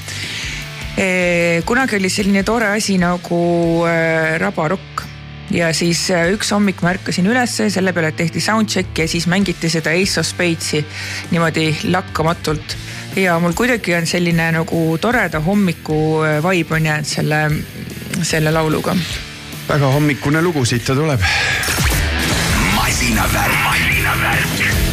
[0.98, 3.40] eh, kunagi oli selline tore asi nagu
[3.86, 5.04] äh, rabarokk
[5.54, 9.70] ja siis äh, üks hommik ma ärkasin ülesse, selle peale tehti soundcheck ja siis mängiti
[9.72, 10.84] seda Ace of Spades'i
[11.30, 12.76] niimoodi lakkamatult.
[13.16, 17.40] ja mul kuidagi on selline nagu toreda hommiku vibe on jäänud selle,
[18.22, 18.96] selle lauluga.
[19.68, 21.20] väga hommikune lugu siit ta tuleb.
[22.98, 24.87] masinavärk, masinavärk.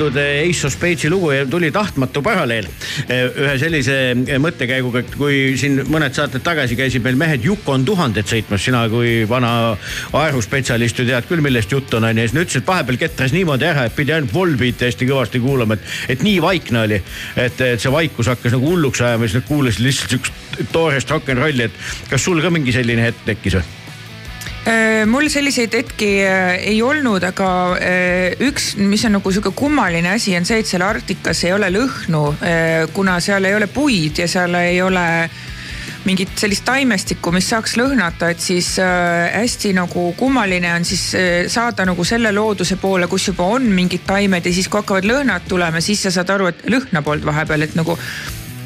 [0.00, 2.66] Kuulatud Ace of Spades'i lugu ja tuli tahtmatu paralleel
[3.10, 3.96] ühe sellise
[4.40, 9.26] mõttekäiguga, et kui siin mõned saated tagasi käisid meil mehed Yukon tuhandet sõitmas, sina kui
[9.28, 9.76] vana
[10.16, 12.24] aerospetsialist ju tead küll, millest jutt on, onju.
[12.24, 15.76] siis nad ütlesid, et vahepeal ketras niimoodi ära, et pidi ainult Volbeat'i hästi kõvasti kuulama,
[15.76, 17.02] et, et nii vaikne oli.
[17.36, 21.28] et, et see vaikus hakkas nagu hulluks ajama, siis nad kuulasid lihtsalt siukest toorest rock
[21.34, 23.79] n rolli, et kas sul ka mingi selline hetk tekkis või?
[25.00, 30.14] Äh, mul selliseid hetki äh, ei olnud, aga äh, üks, mis on nagu sihuke kummaline
[30.16, 32.24] asi, on see, et seal Arktikas ei ole lõhnu,
[32.94, 35.04] kuna seal ei ole puid ja seal ei ole
[36.08, 41.30] mingit sellist taimestikku, mis saaks lõhnata, et siis äh, hästi nagu kummaline on siis äh,
[41.52, 45.48] saada nagu selle looduse poole, kus juba on mingid taimed ja siis, kui hakkavad lõhnad
[45.48, 47.98] tulema, siis sa saad aru, et lõhna polnud vahepeal, et nagu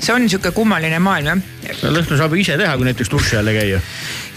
[0.04, 3.80] see on sihuke kummaline maailm jah lõhna saab ise teha, kui näiteks duši all käia.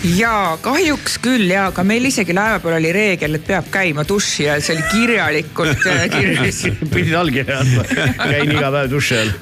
[0.05, 4.45] Ja kahjuks küll ja, aga meil isegi laeva peal oli reegel, et peab käima duši
[4.51, 6.61] all, see oli kirjalikult äh, kirjas.
[6.93, 7.85] Pidid allkirja andma,
[8.19, 9.33] käin iga päev duši all.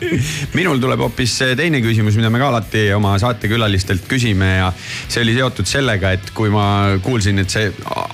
[0.56, 5.36] minul tuleb hoopis teine küsimus, mida me ka alati oma saatekülalistelt küsime ja see oli
[5.36, 6.68] seotud sellega, et kui ma
[7.04, 7.68] kuulsin, et see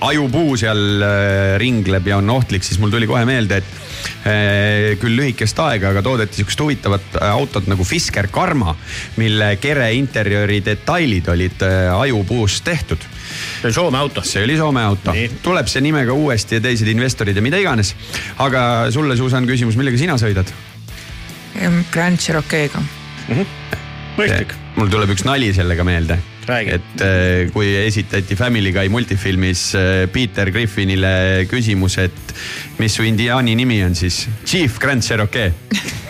[0.08, 5.16] ajupuu seal äh, ringleb ja on ohtlik, siis mul tuli kohe meelde, et äh, küll
[5.20, 8.74] lühikest aega, aga toodeti sihukest huvitavat autot nagu Fisker Karma,
[9.20, 11.86] mille kere interjööri detailid olid äh,
[12.32, 12.98] ajupuust tehtud.
[12.98, 14.22] see oli Soome auto.
[14.22, 17.94] see oli Soome auto, tuleb see nimega uuesti ja teised investorid ja mida iganes.
[18.38, 20.52] aga sulle, Susan, küsimus, millega sina sõidad?
[21.92, 23.34] Grand Cherokee'ga mm.
[23.34, 23.46] -hmm.
[24.16, 24.54] mõistlik.
[24.76, 26.70] mul tuleb üks nali sellega meelde Räägi.
[26.74, 32.34] et äh, kui esitati Family Guy multifilmis äh, Peter Griffinile küsimus, et
[32.78, 35.52] mis su indiaani nimi on, siis Chief Grand Cherokee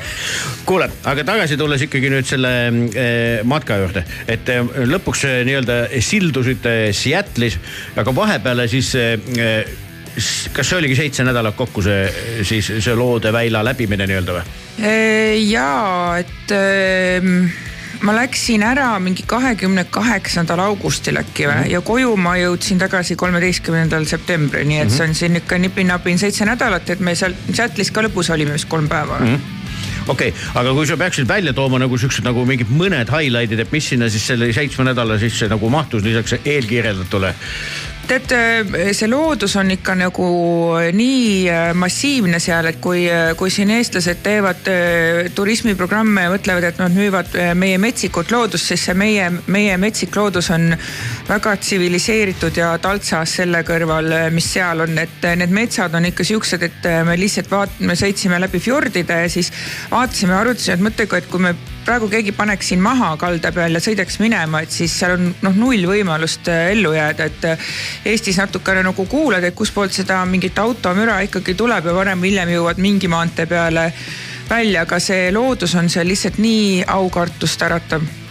[0.66, 5.78] kuule, aga tagasi tulles ikkagi nüüd selle eh, matka juurde, et eh, lõpuks eh, nii-öelda
[6.02, 7.58] sildusite Seattle'is,
[7.98, 9.16] aga vahepeale siis eh,
[10.52, 14.42] kas see oligi seitse nädalat kokku see siis see loodeväila läbimine nii-öelda või?
[15.48, 15.68] ja,
[16.20, 16.52] et
[18.04, 21.72] ma läksin ära mingi kahekümne kaheksandal augustil äkki või mm -hmm.
[21.72, 24.96] ja koju ma jõudsin tagasi kolmeteistkümnendal septembril, nii et mm -hmm.
[24.96, 28.68] see on siin ikka nipin-napin seitse nädalat, et me seal Seattle'is ka lõpus olime vist
[28.68, 29.34] kolm päeva mm.
[29.34, 29.61] -hmm
[30.06, 33.72] okei okay,, aga kui sa peaksid välja tooma nagu siuksed nagu mingid mõned highlight'id, et
[33.72, 37.34] mis sinna siis selle seitsme nädala sisse nagu mahtus lisaks eelkirjeldatule?
[38.08, 38.32] Tead,
[38.94, 40.26] see loodus on ikka nagu
[40.96, 46.66] nii äh, massiivne seal, et kui, äh, kui siin eestlased teevad äh, turismiprogramme ja mõtlevad,
[46.68, 50.72] et nad müüvad meie metsikut loodust, siis see meie, meie metsik loodus on
[51.28, 56.66] väga tsiviliseeritud ja taltsas selle kõrval, mis seal on, et need metsad on ikka siuksed,
[56.68, 59.52] et me lihtsalt vaat-, me sõitsime läbi fjordide ja siis
[59.90, 63.82] vaatasime, arutasime, et mõttega, et kui me praegu keegi paneks siin maha kalda peal ja
[63.82, 69.06] sõidaks minema, et siis seal on noh, null võimalust ellu jääda, et Eestis natukene nagu
[69.10, 73.46] kuulad, et kustpoolt seda mingit automüra ikkagi tuleb ja varem või hiljem jõuad mingi maantee
[73.50, 73.90] peale
[74.48, 78.21] välja, aga see loodus on seal lihtsalt nii aukartust äratav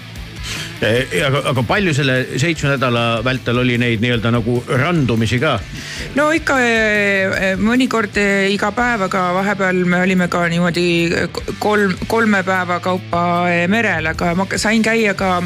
[0.81, 5.57] aga, aga palju selle seitsme nädala vältel oli neid nii-öelda nagu randumisi ka?
[6.17, 10.87] no ikka eh, mõnikord eh, iga päev, aga vahepeal me olime ka niimoodi
[11.59, 13.23] kolm, kolme päeva kaupa
[13.71, 15.39] merel, aga ma sain käia ka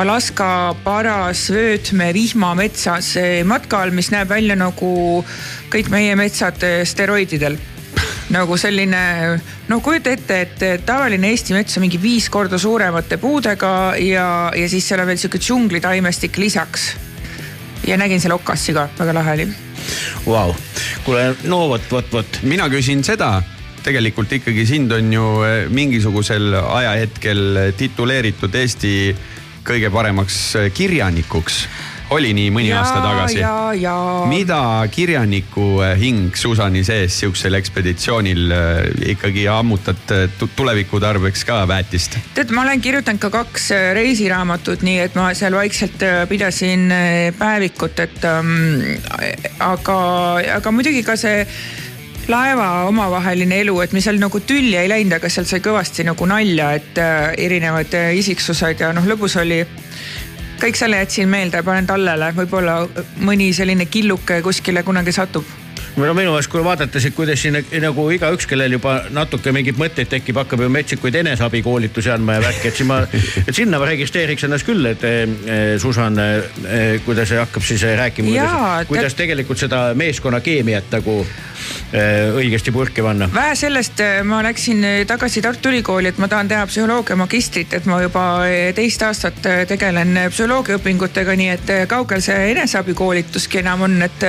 [0.00, 3.10] Alaska paras vöötme vihmametsas
[3.44, 5.20] matkal, mis näeb välja nagu
[5.72, 7.60] kõik meie metsad steroididel
[8.32, 9.02] nagu selline,
[9.68, 14.26] no kujuta ette, et tavaline Eesti mets on mingi viis korda suuremate puudega ja,
[14.56, 16.92] ja siis seal on veel sihuke džunglitaimestik lisaks.
[17.86, 19.48] ja nägin seal okassi ka, väga lahe oli.
[20.26, 20.54] Vau,
[21.04, 22.40] kuule, no vot, vot, vot.
[22.42, 23.40] mina küsin seda
[23.82, 28.92] tegelikult ikkagi sind on ju eh, mingisugusel ajahetkel tituleeritud Eesti
[29.66, 31.64] kõige paremaks äh, kirjanikuks
[32.12, 33.42] oli nii mõni ja, aasta tagasi.
[34.30, 34.60] mida
[34.92, 40.16] kirjaniku äh, hing Susani sees sihukesel ekspeditsioonil äh, ikkagi ammutad
[40.56, 42.18] tuleviku tarbeks ka väetist?
[42.36, 46.90] tead, ma olen kirjutanud ka kaks reisiraamatut, nii et ma seal vaikselt pidasin
[47.38, 48.92] päevikut, et ähm,
[49.60, 50.02] aga,
[50.58, 51.46] aga muidugi ka see
[52.30, 56.26] laeva omavaheline elu, et me seal nagu tülli ei läinud, aga seal sai kõvasti nagu
[56.28, 59.62] nalja, et äh, erinevad äh, isiksused ja noh, lõbus oli.
[60.62, 62.76] Kõik selle jätsin meelde, panen tallele, võib-olla
[63.26, 65.61] mõni selline killuke kuskile kunagi satub
[65.96, 70.08] no minu meelest, kui vaadates, et kuidas siin nagu igaüks, kellel juba natuke mingeid mõtteid
[70.12, 73.02] tekib, hakkab ju metsikuid eneseabikoolitusi andma ja värki, et siis ma,
[73.48, 78.88] et sinna ma registreeriks ennast küll, et eh, Susan eh,, kuidas hakkab siis rääkima, kuidas,
[78.88, 83.28] kuidas tegelikult seda meeskonna keemiat nagu eh, õigesti purki panna.
[83.34, 87.88] vähe sellest, eh, ma läksin tagasi Tartu Ülikooli, et ma tahan teha psühholoogia magistrit, et
[87.90, 88.24] ma juba
[88.76, 94.28] teist aastat tegelen psühholoogiaõpingutega, nii et kaugel see eneseabikoolituski enam on, et,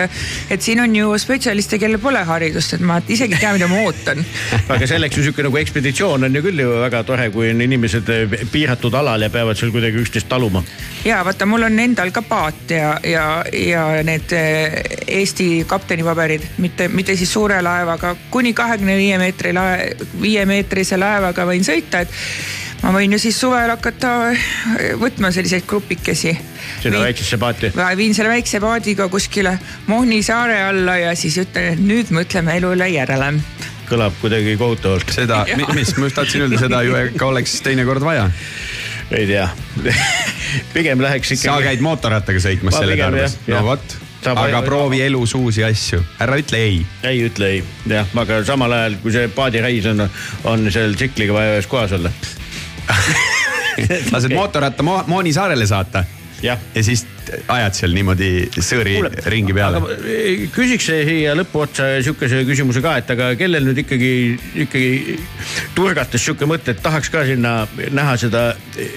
[0.52, 3.68] et siin on ju spetsialistid spetsialiste, kellel pole haridust, et ma isegi ei tea, mida
[3.70, 4.22] ma ootan
[4.74, 8.10] aga selleks ju sihuke nagu ekspeditsioon on ju küll ju väga tore, kui on inimesed
[8.10, 10.64] eh, piiratud alal ja peavad seal kuidagi üksteist taluma.
[11.06, 14.82] ja vaata, mul on endal ka paat ja, ja, ja need eh,
[15.14, 21.66] Eesti kaptenipaberid, mitte, mitte siis suure laevaga, kuni kahekümne viie meetri lae, viiemeetrise laevaga võin
[21.66, 26.34] sõita, et ma võin ju siis suvel hakata eh, võtma selliseid grupikesi.
[26.84, 27.72] sinna väiksesse paati?
[27.98, 29.58] viin selle väikse paadiga kuskile
[29.88, 33.34] Mohni saare alla ja siis ütlen, et nüüd mõtleme elu üle järele.
[33.90, 35.16] kõlab kuidagi kohutavalt.
[35.16, 35.46] seda,
[35.78, 38.30] mis ma just tahtsin öelda, seda ju ikka oleks teinekord vaja.
[39.12, 39.48] ei tea
[40.76, 41.48] pigem läheks ikka.
[41.48, 46.60] sa käid mootorrattaga sõitmas selle tarbes, no vot aga proovi elus uusi asju, ära ütle
[46.60, 46.78] ei.
[47.04, 50.08] ei ütle ei, jah, aga samal ajal kui see paadireis on,
[50.48, 52.12] on seal tsikliga vaja ühes kohas olla
[54.12, 54.38] lased Okei.
[54.38, 56.04] mootorratta Mo Mooni saarele saata
[56.76, 57.06] ja siis
[57.58, 62.84] ajad seal niimoodi sõõri Kuule, ringi peale aga eh, küsiks siia lõppu otsa sihukese küsimuse
[62.84, 64.14] ka, et aga kellel nüüd ikkagi,
[64.66, 65.18] ikkagi
[65.78, 67.56] turgates sihuke mõte, et tahaks ka sinna
[67.94, 68.44] näha seda.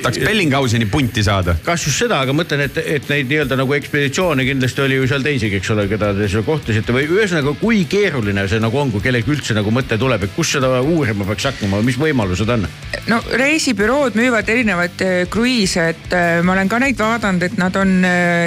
[0.02, 4.46] tahaks Bellinghauseni punti saada kas just seda, aga mõtlen, et, et neid nii-öelda nagu ekspeditsioone
[4.46, 8.46] kindlasti oli ju seal teisigi, eks ole, keda te seal kohtusite või ühesõnaga, kui keeruline
[8.50, 11.82] see nagu on, kui kellelgi üldse nagu mõte tuleb, et kus seda uurima peaks hakkama,
[11.86, 12.66] mis võimalused on?
[13.10, 17.80] no reisibürood müüvad erinevaid eh, kruiise, et eh, ma olen ka neid vaadanud, et nad
[17.80, 17.96] on,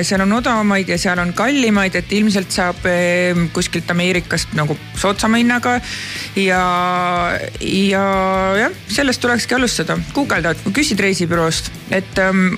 [0.05, 5.39] seal on odavamaid ja seal on kallimaid, et ilmselt saab eh, kuskilt Ameerikast nagu soodsama
[5.41, 5.80] hinnaga.
[6.36, 6.61] ja,
[7.61, 8.03] ja
[8.59, 12.53] jah, sellest tulekski alustada, guugeldad, küsid reisibüroost, et ähm,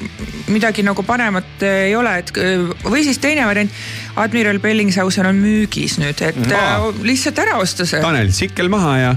[0.51, 2.34] midagi nagu paremat eh, ei ole, et
[2.86, 3.82] või siis teine variant.
[4.22, 8.01] Admiral Bellingshausen on müügis nüüd, et äh, lihtsalt ära osta see.
[8.03, 9.12] Tanel, sikkel maha ja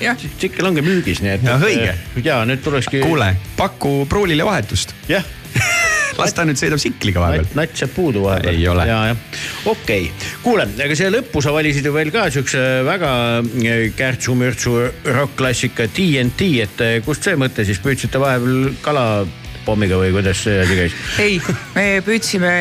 [0.00, 1.46] jah, tsikkel ongi müügis, nii et.
[1.46, 1.94] Ja õige.
[2.24, 3.02] ja nüüd tulekski.
[3.04, 4.94] kuule, paku pruulile vahetust.
[5.10, 5.24] jah
[6.18, 7.48] las ta nüüd sõidab sikliga vahepeal.
[7.58, 8.54] nats jääb puudu vahepeal.
[8.54, 8.86] Ei ole.
[8.88, 13.12] ja, jah, okei okay., kuule, aga siia lõppu sa valisid ju veel ka siukse väga
[13.64, 14.78] eh, kärtsu-mürtsu
[15.08, 18.72] rokk-klassika TNT, et eh, kust see mõte siis püüdsite vahepeal
[19.68, 20.94] kalapommiga või kuidas see asi käis?
[21.20, 21.36] ei,
[21.74, 22.52] me püüdsime,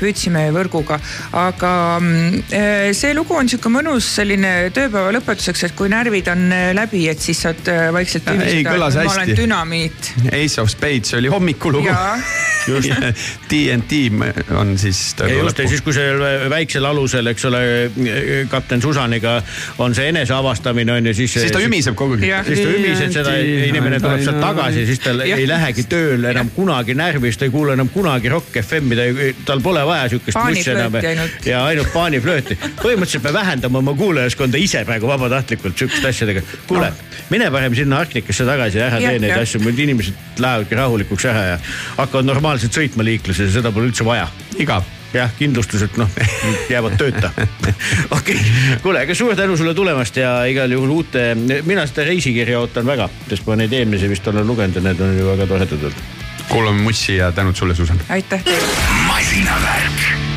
[0.00, 0.98] püüdsime võrguga,
[1.32, 6.46] aga mm, eh, see lugu on sihuke mõnus selline tööpäeva lõpetuseks, et kui närvid on
[6.76, 9.22] läbi, et siis saad eh, vaikselt Ei, tunnistada, kõlas et ma hästi.
[9.22, 10.12] olen dünamiit.
[10.32, 11.90] Ace of Spades oli hommikulugu.
[13.48, 14.02] TNT
[14.60, 17.62] on siis just, ja siis, kui sellel väiksel alusel, eks ole,
[18.50, 19.40] kapten Susaniga
[19.82, 21.34] on see eneseavastamine on ju, siis.
[21.42, 25.24] siis ta ümiseb kogu aeg siis ta ümiseb seda, inimene tuleb sealt tagasi, siis tal
[25.26, 29.82] ei lähegi tööl enam kunagi närvis, ta ei kuule enam kunagi Rock FM-i, tal pole
[29.88, 30.98] vaja sihukest bussi enam
[31.46, 32.58] ja ainult paaniflööti.
[32.82, 36.44] põhimõtteliselt me vähendame oma kuulajaskonda ise praegu vabatahtlikult sihukeste asjadega.
[36.68, 36.92] kuule,
[37.30, 41.44] mine parem sinna Arknikasse tagasi ja ära tee neid asju, muidu inimesed lähevadki rahulikuks ära
[41.54, 41.60] ja
[41.98, 44.28] hakkavad normaalselt sõitma liikluses ja seda pole üldse vaja
[44.60, 44.84] igav.
[45.14, 46.10] jah, kindlustused noh,
[46.72, 47.32] jäävad tööta.
[48.16, 51.32] okei okay., kuule, aga suur tänu sulle tulemast ja igal juhul uute,
[51.68, 55.16] mina seda reisikirja ootan väga, sest ma neid eelmisi vist olen lugenud ja need on
[55.18, 56.04] ju väga toredad olnud.
[56.48, 58.00] kuulame Mussi ja tänud sulle, Susan.
[58.08, 58.76] aitäh teile.
[59.06, 60.31] masinavärk.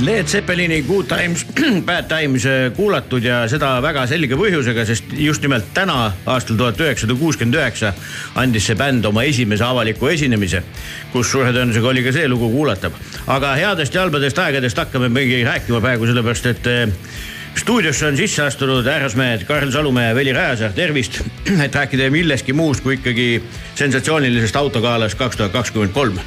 [0.00, 1.46] Led Zeppelini Good Times,
[1.86, 6.78] Bad Times äh, kuulatud ja seda väga selge põhjusega, sest just nimelt täna, aastal tuhat
[6.78, 7.90] üheksasada kuuskümmend üheksa
[8.38, 10.62] andis see bänd oma esimese avaliku esinemise,
[11.10, 12.94] kus suure tõenäosusega oli ka see lugu kuulatav.
[13.26, 16.94] aga headest ja halbadest aegadest hakkame mingi rääkima praegu, sellepärast et äh,
[17.58, 21.24] stuudiosse on sisse astunud härrasmehed Karl Salumäe ja Veli Rajasaar, tervist,
[21.66, 23.42] et rääkida millestki muust kui ikkagi
[23.74, 26.22] sensatsioonilisest autogalast kaks tuhat kakskümmend kolm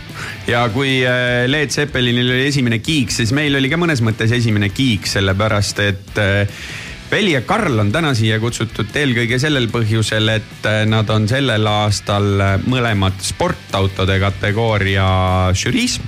[0.48, 4.72] ja kui äh, Led Zeppelinil oli esimene kiik, siis meil oli ka mõnes mõttes esimene
[4.74, 6.64] kiik, sellepärast et äh,
[7.12, 11.68] Veli ja Karl on täna siia kutsutud eelkõige sellel põhjusel, et äh, nad on sellel
[11.68, 15.08] aastal äh, mõlemad sportautode kategooria
[15.52, 16.00] žüriis.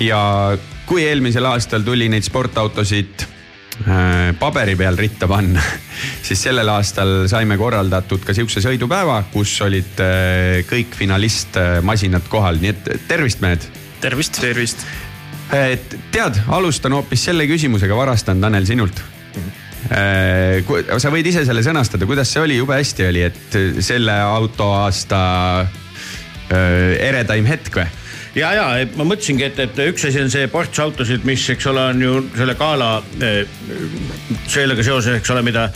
[0.00, 0.20] ja
[0.86, 5.62] kui eelmisel aastal tuli neid sportautosid äh, paberi peal ritta panna,
[6.22, 12.72] siis sellel aastal saime korraldatud ka sihukese sõidupäeva, kus olid äh, kõik finalistmasinad kohal, nii
[12.72, 13.66] et tervist, mehed.
[14.04, 14.40] tervist.
[14.40, 14.86] tervist.
[15.56, 19.02] et tead, alustan hoopis selle küsimusega, varastan Tanel sinult.
[19.86, 25.20] sa võid ise selle sõnastada, kuidas see oli, jube hästi oli, et selle autoaasta
[25.62, 27.86] äh, eredaim hetk või?
[28.36, 28.64] ja, ja
[28.98, 32.14] ma mõtlesingi, et, et üks asi on see ports autosid, mis, eks ole, on ju
[32.36, 32.90] selle gala
[33.24, 33.42] eh,
[34.52, 35.66] sellega seoses, eks ole, mida,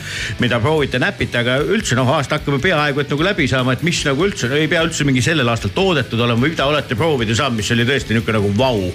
[0.43, 3.85] mida proovite, näpite, aga üldse noh, aasta hakkab ju peaaegu et nagu läbi saama, et
[3.87, 7.37] mis nagu üldse ei pea üldse mingi sellel aastal toodetud olema või mida olete proovida
[7.39, 8.91] saanud, mis oli tõesti niisugune nagu vau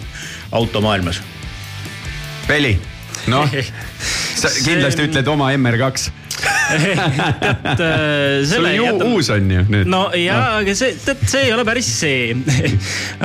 [0.61, 1.23] automaailmas.
[2.45, 2.75] Veli,
[3.33, 3.49] noh,
[4.41, 6.24] sa kindlasti ütled oma MR2
[6.69, 9.89] tead äh, selle on ju uus on ju nüüd.
[9.91, 12.33] no ja, aga see, tead, see ei ole päris see.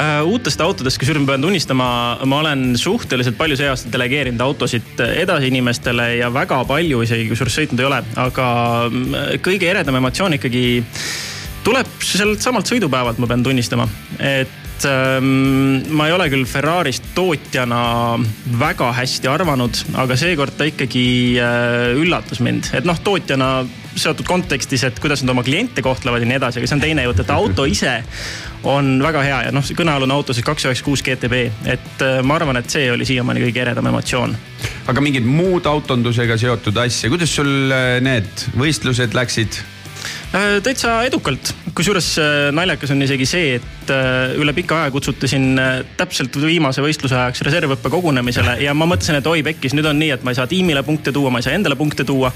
[0.00, 1.86] Äh, uutest autodest, kusjuures ma pean tunnistama,
[2.28, 7.58] ma olen suhteliselt palju see aasta delegeerinud autosid edasi inimestele ja väga palju isegi, kusjuures
[7.58, 8.46] sõitnud ei ole, aga
[8.86, 10.64] mm, kõige eredam emotsioon ikkagi
[11.66, 13.88] tuleb sealt samalt sõidupäevalt, ma pean tunnistama,
[14.22, 17.80] et ähm, ma ei ole küll Ferrarist tootjana
[18.60, 21.04] väga hästi arvanud, aga seekord ta ikkagi
[21.40, 23.50] äh, üllatas mind, et noh, tootjana
[23.98, 27.04] seotud kontekstis, et kuidas nad oma kliente kohtlevad ja nii edasi, aga see on teine
[27.08, 27.96] jutt, et auto ise
[28.70, 31.42] on väga hea ja noh, see kõnealune auto siis kaks üheksa kuus GTB,
[31.74, 34.36] et äh, ma arvan, et see oli siiamaani kõige eredam emotsioon.
[34.92, 39.60] aga mingid muud autondusega seotud asja, kuidas sul äh, need võistlused läksid?
[40.30, 45.26] Äh, täitsa edukalt, kusjuures äh, naljakas on isegi see, et äh, üle pika aja kutsuti
[45.30, 45.58] sind
[45.98, 50.12] täpselt viimase võistluse ajaks reservõppe kogunemisele ja ma mõtlesin, et oi pekkis, nüüd on nii,
[50.14, 52.30] et ma ei saa tiimile punkte tuua, ma ei saa endale punkte tuua.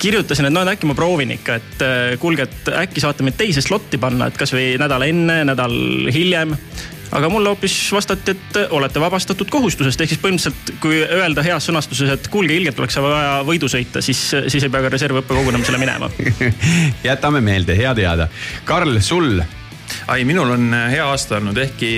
[0.00, 1.86] kirjutasin, et no äkki ma proovin ikka, et
[2.22, 5.76] kuulge, et äkki saate mind teise slotti panna, et kasvõi nädal enne, nädal
[6.12, 6.56] hiljem
[7.12, 12.10] aga mulle hoopis vastati, et olete vabastatud kohustusest, ehk siis põhimõtteliselt kui öelda heas sõnastuses,
[12.16, 16.10] et kuulge, ilgelt oleks vaja võidu sõita, siis, siis ei pea ka reservõppe kogunemisele minema
[17.08, 18.28] jätame meelde, hea teada.
[18.64, 19.40] Karl, sul?
[20.10, 21.92] ai, minul on hea aasta olnud, ehkki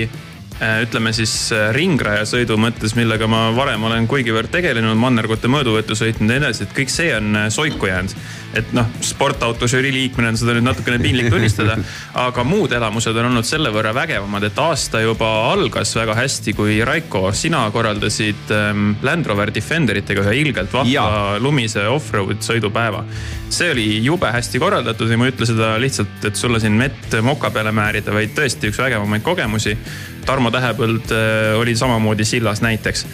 [0.59, 6.27] Äh, ütleme siis äh, ringrajasõidu mõttes, millega ma varem olen kuigivõrd tegelenud, mannergute mõõduvõttu sõitnud
[6.27, 8.11] ja nii edasi, et kõik see on äh, soiku jäänud.
[8.57, 11.75] Et noh, sportauto žürii liikmena on seda nüüd natukene piinlik tunnistada,
[12.27, 16.79] aga muud elamused on olnud selle võrra vägevamad, et aasta juba algas väga hästi, kui
[16.85, 23.03] Raiko, sina korraldasid ähm, Land Rover Defenderitega ühe ilgelt vahva lumise off-road sõidupäeva.
[23.49, 27.19] see oli jube hästi korraldatud ja ma ei ütle seda lihtsalt, et sulle siin mett
[27.25, 29.77] moka peale määrida, vaid tõesti üks vägevamaid kogemusi.
[30.25, 33.05] Tarmo Tähepõld äh, oli samamoodi sillas näiteks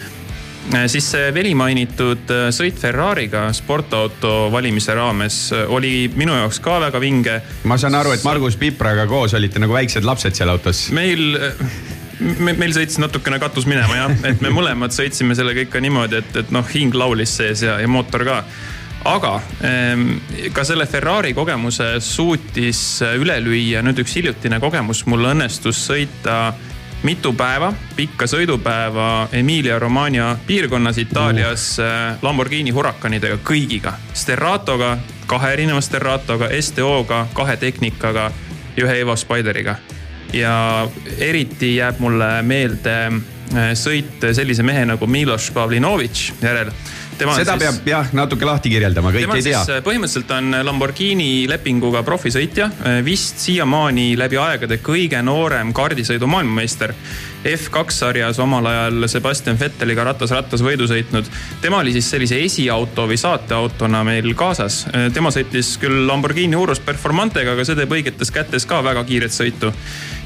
[0.88, 7.42] siis see velimainitud äh, sõit Ferrari'ga sportauto valimise raames oli minu jaoks ka väga vinge.
[7.64, 10.88] ma saan aru, et Margus Pipraga koos olite nagu väiksed lapsed seal autos.
[10.96, 11.38] meil
[12.20, 16.40] me, meil sõitis natukene katus minema jah, et me mõlemad sõitsime sellega ikka niimoodi, et,
[16.44, 18.42] et noh, hing laulis sees ja, ja mootor ka.
[19.06, 19.34] aga
[19.68, 20.08] ehm,
[20.54, 26.56] ka selle Ferrari kogemuse suutis üle lüüa nüüd üks hiljutine kogemus, mul õnnestus sõita
[27.06, 32.18] mitu päeva, pikka sõidupäeva Emilia Romagna piirkonnas Itaalias uh.
[32.26, 33.94] Lamborghini Huracanidega kõigiga.
[34.14, 34.96] Sterratoga,
[35.30, 38.32] kahe erineva Sterratoga, STO-ga, kahe Technicaga
[38.76, 39.76] ja ühe Evo Spideriga.
[40.34, 46.72] ja eriti jääb mulle meelde äh, sõit sellise mehe nagu Miloš Pavlinovitš järel
[47.18, 49.62] seda siis, peab jah natuke lahti kirjeldama, kõik ei tea.
[49.86, 56.96] Põhimõtteliselt on Lamborghini lepinguga profisõitja, äh, vist siiamaani läbi aegade kõige noorem kaardisõidu maailmameister.
[57.46, 61.30] F2 sarjas omal ajal Sebastian Vetteliga ratas rattas võidu sõitnud.
[61.62, 64.86] tema oli siis sellise esiauto või saateautona meil kaasas.
[64.88, 69.32] Äh, tema sõitis küll Lamborghini Urus Performantega, aga see teeb õigetes kätes ka väga kiiret
[69.32, 69.74] sõitu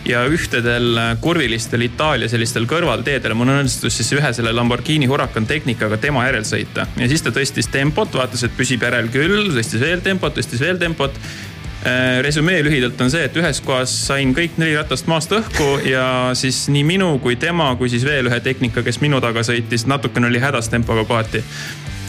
[0.07, 6.25] ja ühtedel kurvilistel Itaalia sellistel kõrvalteedel mul õnnestus siis ühe selle Lamborghini Huracan tehnikaga tema
[6.27, 6.87] järel sõita.
[6.97, 10.79] ja siis ta tõstis tempot, vaatas, et püsib järel küll, tõstis veel tempot, tõstis veel
[10.79, 15.69] tempot äh, resümee lühidalt on see, et ühes kohas sain kõik neli ratast maast õhku
[15.89, 19.87] ja siis nii minu kui tema, kui siis veel ühe tehnika, kes minu taga sõitis,
[19.89, 21.43] natukene oli hädas tempoga kohati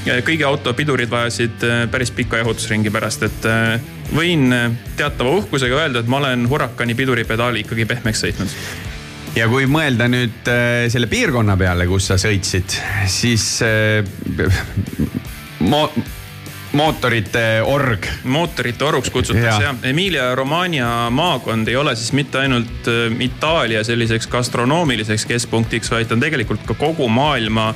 [0.01, 3.81] kõigi auto pidurid vajasid äh, päris pika jahutusringi pärast, et äh,
[4.15, 8.55] võin äh, teatava uhkusega öelda, et ma olen Huracani piduripedaali ikkagi pehmeks sõitnud
[9.39, 10.49] ja kui mõelda nüüd
[10.91, 12.75] selle piirkonna peale, kus sa sõitsid,
[13.07, 13.45] siis
[15.63, 15.85] mo
[16.73, 18.07] mootorite org.
[18.25, 19.79] mootorite orguks kutsutakse jah.
[19.87, 26.67] Emilia Romagna maakond ei ole siis mitte ainult Itaalia selliseks gastronoomiliseks keskpunktiks, vaid on tegelikult
[26.67, 27.75] ka kogu maailma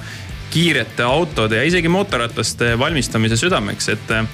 [0.54, 4.26] kiirete autode ja isegi mootorrataste valmistamise südameks, et äh,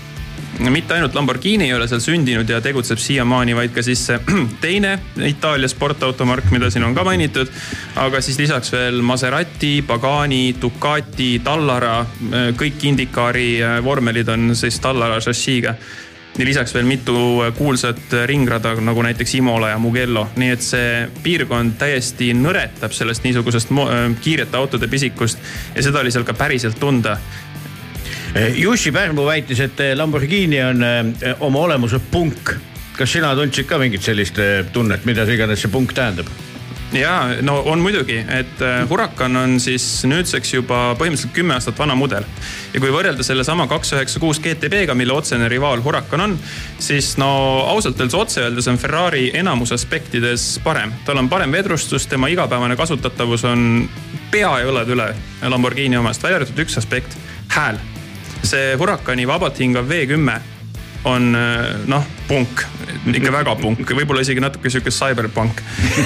[0.68, 4.02] mitte ainult Lamborghini ei ole seal sündinud ja tegutseb siiamaani, vaid ka siis
[4.64, 7.48] teine Itaalia sportautomark, mida siin on ka mainitud.
[7.96, 14.80] aga siis lisaks veel Maserati, Pagani, Ducati, Tallara, äh, kõik Indikaari äh, vormelid on siis
[14.80, 15.74] Tallara šassiiga
[16.38, 17.14] ja lisaks veel mitu
[17.58, 23.72] kuulsat ringrada nagu näiteks Imola ja Mugello, nii et see piirkond täiesti nõretab sellest niisugusest
[23.74, 25.38] äh, kiirete autode pisikust.
[25.74, 27.18] Ja seda oli seal ka päriselt tunda
[28.54, 32.54] Jussi Pärmu väitis, et Lamborghini on äh, oma olemuselt punk.
[33.00, 34.36] kas sina tundsid ka mingit sellist
[34.72, 36.28] tunnet, mida see iganes see punk tähendab?
[36.92, 42.24] ja no on muidugi, et Huracan on siis nüüdseks juba põhimõtteliselt kümme aastat vana mudel.
[42.74, 46.38] ja kui võrrelda sellesama kaks üheksa kuus GTB-ga, mille otsene rivaal Huracan on,
[46.78, 47.30] siis no
[47.70, 50.92] ausalt öeldes otse öeldes on Ferrari enamus aspektides parem.
[51.04, 53.88] tal on parem vedrustus, tema igapäevane kasutatavus on
[54.30, 55.12] pea ja õlad üle
[55.46, 57.16] Lamborghini omast, välja arvatud üks aspekt,
[57.54, 57.78] hääl.
[58.46, 60.58] See Huracani vabalt hingav V10
[61.04, 62.62] on äh, noh, punk,
[63.08, 65.62] ikka väga punk, võib-olla isegi natuke sihuke cyberpunk.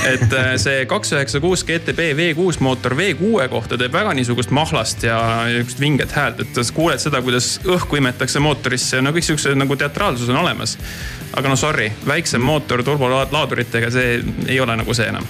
[0.07, 5.03] et äh, see kaks üheksa kuus GTB V6 mootor V6 kohta teeb väga niisugust mahlast
[5.07, 9.57] ja niisugust vinget häält, et sa kuuled seda, kuidas õhku imetakse mootorisse, no kõik siukse
[9.59, 10.79] nagu teatraalsus on olemas.
[11.35, 15.27] aga no sorry, väiksem mootor turbolaaduritega, see ei ole nagu see enam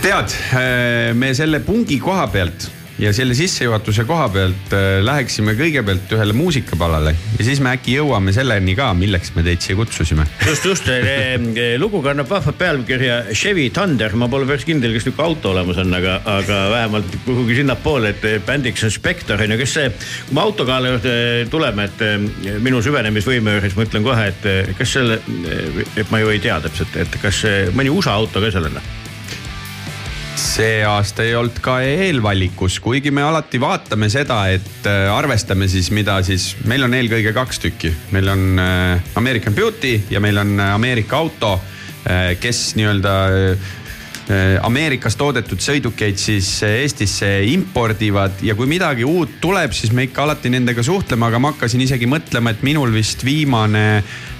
[0.00, 2.70] tead, äh, me selle pungi koha pealt
[3.00, 8.34] ja selle sissejuhatuse koha pealt äh, läheksime kõigepealt ühele muusikapalale ja siis me äkki jõuame
[8.36, 10.26] selleni ka, milleks me teid siia kutsusime.
[10.46, 10.90] just, just
[11.80, 15.94] lugu kannab vahvat pealkirja Chevy Thunder, ma pole päris kindel, kas niisugune auto olemas on,
[15.96, 19.90] aga, aga vähemalt kuhugi sinnapoole, et bändiks on Spectre on ju, kes see,
[20.28, 21.18] kui me autokaala juurde
[21.52, 25.20] tuleme, et minu süvenemisvõime juures ma ütlen kohe, et kas selle,
[25.96, 27.44] et ma ju ei tea täpselt, et kas
[27.76, 28.82] mõni USA auto ka seal on?
[30.40, 35.90] See aasta ei olnud ka eelvalikus, kuigi me alati vaatame seda, et äh, arvestame siis,
[35.94, 37.92] mida siis, meil on eelkõige kaks tükki.
[38.14, 41.58] meil on äh, American Beauty ja meil on äh, Ameerika auto,
[42.40, 43.10] kes nii-öelda
[44.62, 50.52] Ameerikas toodetud sõidukeid siis Eestisse impordivad ja kui midagi uut tuleb, siis me ikka alati
[50.52, 53.86] nendega suhtleme, aga ma hakkasin isegi mõtlema, et minul vist viimane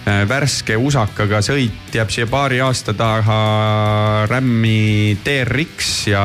[0.08, 3.36] Äh, värske usakaga sõit jääb siia paari aasta taha
[4.30, 6.24] Rämmi TRX ja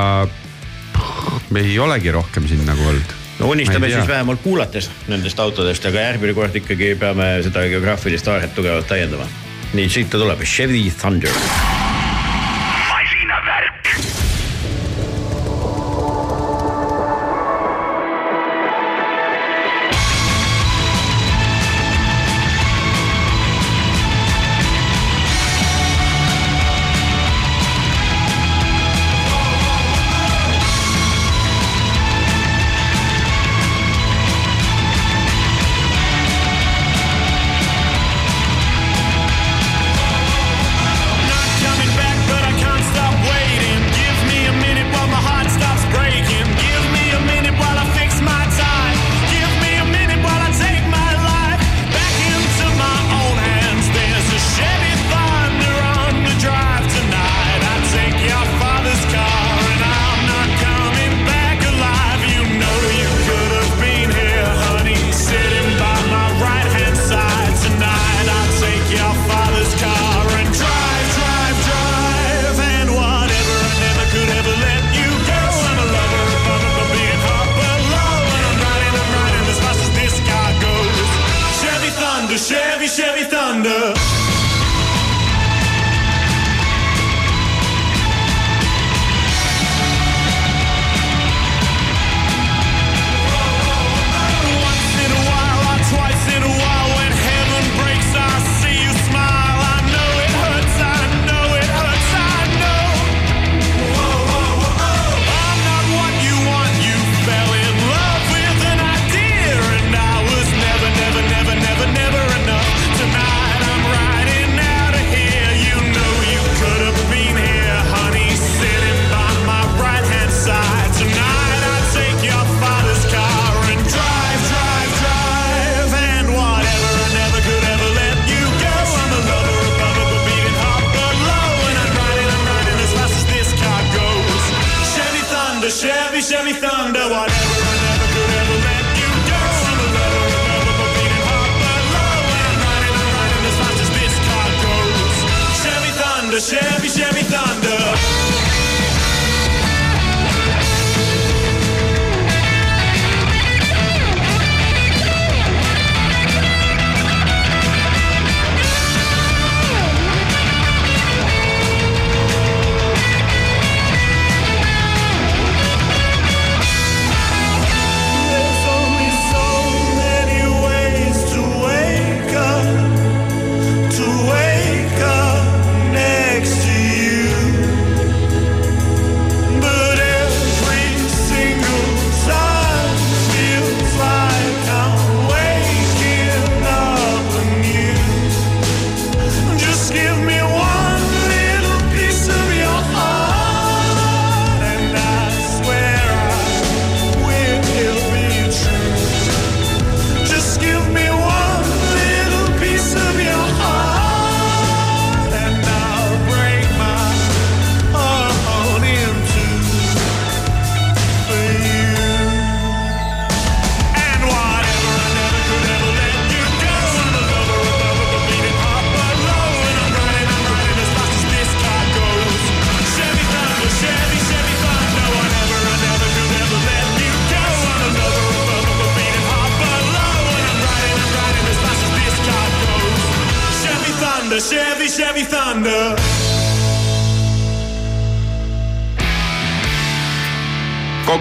[1.59, 3.15] ei olegi rohkem siin nagu olnud.
[3.41, 8.55] No unistame siis vähemalt kuulates nendest autodest, aga järgmine kord ikkagi peame seda geograafilist aaret
[8.55, 9.27] tugevalt täiendama.
[9.75, 11.74] nii, siit ta tuleb, Chevy Thunder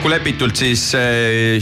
[0.05, 1.01] kokkulepitult siis äh,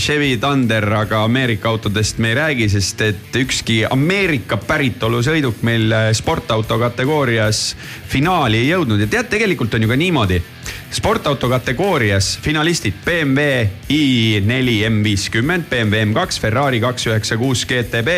[0.03, 5.93] Chevy Thunder, aga Ameerika autodest me ei räägi, sest et ükski Ameerika päritolu sõiduk meil
[5.95, 7.61] äh, sportauto kategoorias
[8.11, 10.41] finaali ei jõudnud ja tead, tegelikult on ju ka niimoodi.
[10.91, 18.17] sportauto kategoorias finalistid BMW i4 M50, BMW M2, Ferrari kaks üheksa kuus GTB.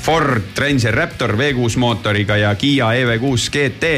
[0.00, 3.92] Ford Ranger Raptor V6 mootoriga ja Kiia EV6 GT,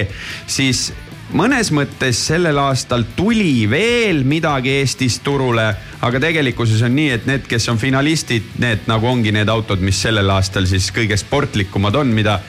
[0.47, 0.93] siis
[1.37, 5.67] mõnes mõttes sellel aastal tuli veel midagi Eestis turule,
[6.03, 10.01] aga tegelikkuses on nii, et need, kes on finalistid, need nagu ongi need autod, mis
[10.03, 12.41] sellel aastal siis kõige sportlikumad on, mida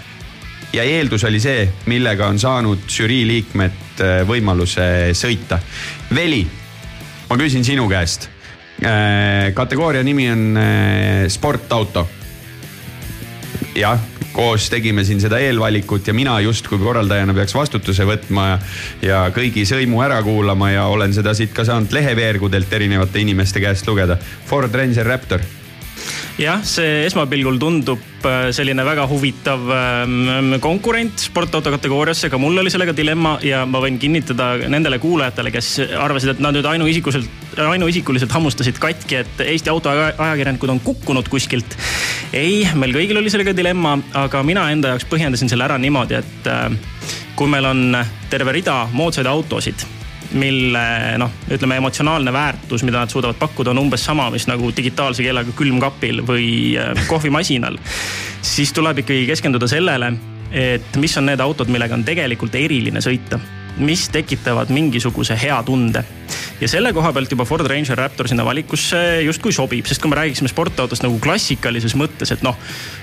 [0.73, 5.59] ja eeldus oli see, millega on saanud žürii liikmed äh, võimaluse sõita.
[6.15, 6.45] Veli,
[7.29, 8.29] ma küsin sinu käest.
[8.81, 12.07] Äh, kategooria nimi on äh, sportauto.
[13.75, 13.99] jah,
[14.33, 18.59] koos tegime siin seda eelvalikut ja mina justkui korraldajana peaks vastutuse võtma ja,
[19.05, 23.87] ja kõigi sõimu ära kuulama ja olen seda siit ka saanud leheveergudelt erinevate inimeste käest
[23.87, 24.17] lugeda.
[24.49, 25.43] Ford Ranger Raptor
[26.39, 32.71] jah, see esmapilgul tundub äh, selline väga huvitav ähm, konkurent sportauto kategooriasse, ka mul oli
[32.73, 38.35] sellega dilemma ja ma võin kinnitada nendele kuulajatele, kes arvasid, et nad nüüd ainuisikuliselt, ainuisikuliselt
[38.35, 41.77] hammustasid katki, et Eesti autoajakirjanikud on kukkunud kuskilt.
[42.33, 46.51] ei, meil kõigil oli sellega dilemma, aga mina enda jaoks põhjendasin selle ära niimoodi, et
[46.51, 46.69] äh,
[47.35, 47.97] kui meil on
[48.31, 50.00] terve rida moodsaid autosid
[50.33, 50.83] mille
[51.21, 55.55] noh, ütleme emotsionaalne väärtus, mida nad suudavad pakkuda, on umbes sama, mis nagu digitaalse kellaga
[55.57, 56.49] külmkapil või
[56.79, 57.79] äh, kohvimasinal.
[58.41, 60.13] siis tuleb ikkagi keskenduda sellele,
[60.51, 63.39] et mis on need autod, millega on tegelikult eriline sõita
[63.77, 66.03] mis tekitavad mingisuguse hea tunde.
[66.61, 70.19] Ja selle koha pealt juba Ford Ranger Raptor sinna valikusse justkui sobib, sest kui me
[70.19, 72.57] räägiksime sportautost nagu klassikalises mõttes, et noh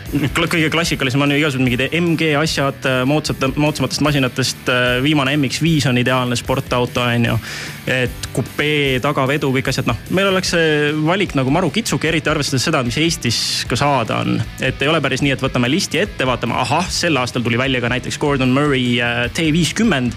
[0.08, 4.70] kõige klassikalisem on ju igasugused mingid MG asjad moodsate, moodsamatest masinatest.
[5.02, 7.38] viimane MX5 on ideaalne sportauto, on ju.
[7.86, 12.64] et kupee, tagavedu, kõik asjad, noh, meil oleks see valik nagu maru kitsuke, eriti arvestades
[12.64, 14.40] seda, mis Eestis ka saada on.
[14.60, 17.80] et ei ole päris nii, et võtame listi ette, vaatame, ahah, sel aastal tuli välja
[17.80, 20.12] ka näiteks Gordon Murray äh, T50.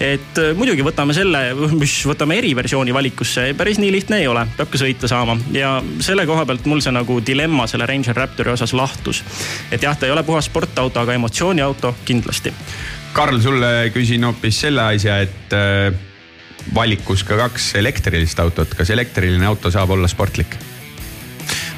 [0.00, 4.70] et äh, muidugi võtame selle, mis võtame eriversiooni valikusse, päris nii lihtne ei ole, peab
[4.72, 5.38] ka sõita saama.
[5.56, 9.22] Ja selle koha pealt mul see nagu dilemma selle Ranger Raptori osas lahtus.
[9.72, 12.52] Et jah, ta ei ole puhas sportauto, aga emotsiooniauto kindlasti.
[13.16, 15.92] Karl, sulle küsin hoopis selle asja, et äh,
[16.74, 20.58] valikus ka kaks elektrilist autot, kas elektriline auto saab olla sportlik?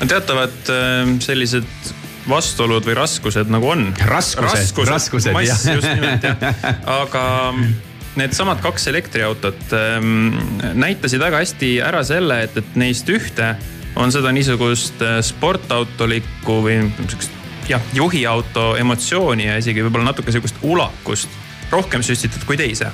[0.00, 1.94] no teatavad äh, sellised
[2.28, 3.88] vastuolud või raskused nagu on.
[4.10, 7.26] raskused, raskused, raskused, mass, just nimelt jah, aga
[8.20, 10.34] needsamad kaks elektriautot ähm,
[10.78, 13.54] näitasid väga hästi ära selle, et, et neist ühte
[13.96, 17.34] on seda niisugust äh, sportautolikku või niisugust
[17.70, 21.42] jah, juhiauto emotsiooni ja isegi võib-olla natuke sihukest ulakust
[21.72, 22.90] rohkem süstitud kui teise.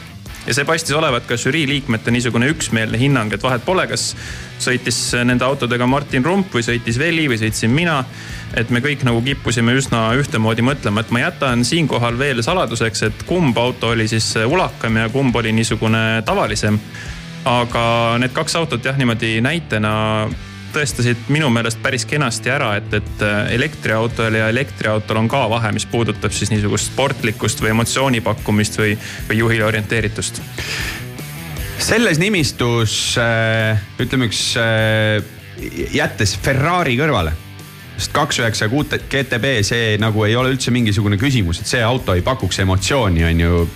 [0.51, 4.11] Ja see paistis olevat ka žürii liikmete niisugune üksmeelne hinnang, et vahet pole, kas
[4.61, 8.03] sõitis nende autodega Martin Rump või sõitis Veli või sõitsin mina.
[8.59, 13.23] et me kõik nagu kippusime üsna ühtemoodi mõtlema, et ma jätan siinkohal veel saladuseks, et
[13.27, 16.81] kumb auto oli siis ulakam ja kumb oli niisugune tavalisem.
[17.45, 20.29] aga need kaks autot jah, niimoodi näitena
[20.75, 25.73] tõestasid minu meelest päris kenasti ära, et, et äh, elektriautol ja elektriautol on ka vahe,
[25.77, 28.97] mis puudutab siis niisugust sportlikkust või emotsiooni pakkumist või,
[29.29, 30.43] või juhile orienteeritust.
[31.81, 35.23] selles nimistus äh, ütleme üks äh,
[35.93, 37.33] jättes Ferrari kõrvale
[38.01, 42.23] sest kaks üheksa GTB, see nagu ei ole üldse mingisugune küsimus, et see auto ei
[42.23, 43.69] pakuks emotsiooni, on ju.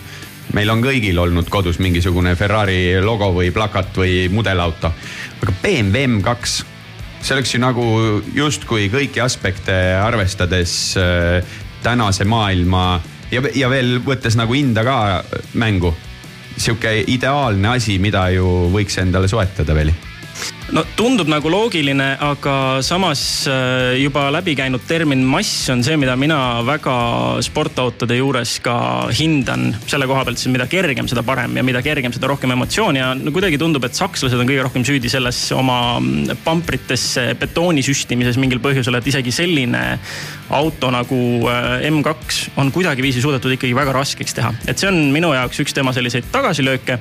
[0.55, 4.93] meil on kõigil olnud kodus mingisugune Ferrari logo või plakat või mudelauto.
[5.43, 6.74] aga BMW M2
[7.25, 7.85] see oleks ju nagu
[8.37, 13.01] justkui kõiki aspekte arvestades äh, tänase maailma
[13.33, 14.99] ja, ja veel võttes nagu hinda ka
[15.61, 15.95] mängu.
[16.57, 19.91] sihuke ideaalne asi, mida ju võiks endale soetada veel
[20.75, 22.55] no tundub nagu loogiline, aga
[22.85, 23.21] samas
[23.51, 26.97] äh, juba läbi käinud termin mass on see, mida mina väga
[27.45, 28.77] sportautode juures ka
[29.15, 29.71] hindan.
[29.87, 33.13] selle koha pealt siis mida kergem, seda parem ja mida kergem, seda rohkem emotsiooni ja
[33.19, 36.01] no kuidagi tundub, et sakslased on kõige rohkem süüdi selles oma
[36.45, 39.85] pampritesse betooni süstimises mingil põhjusel, et isegi selline
[40.55, 41.21] auto nagu
[41.51, 44.55] äh, M2 on kuidagiviisi suudetud ikkagi väga raskeks teha.
[44.67, 46.99] et see on minu jaoks üks tema selliseid tagasilööke.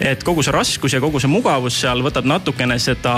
[0.00, 3.16] Et kogu see raskus ja kogu see mugavus seal võtab natukene seda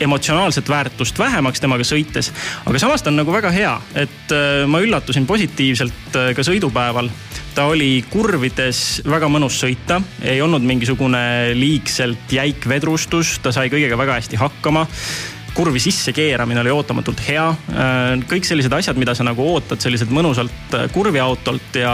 [0.00, 2.30] emotsionaalset väärtust vähemaks temaga sõites.
[2.66, 7.10] aga samas ta on nagu väga hea, et äh, ma üllatusin positiivselt äh, ka sõidupäeval.
[7.54, 13.98] ta oli kurvides väga mõnus sõita, ei olnud mingisugune liigselt jäik vedrustus, ta sai kõigega
[13.98, 14.86] väga hästi hakkama
[15.54, 17.46] kurvi sisse keeramine oli ootamatult hea.
[18.30, 21.92] kõik sellised asjad, mida sa nagu ootad selliselt mõnusalt kurvi autolt ja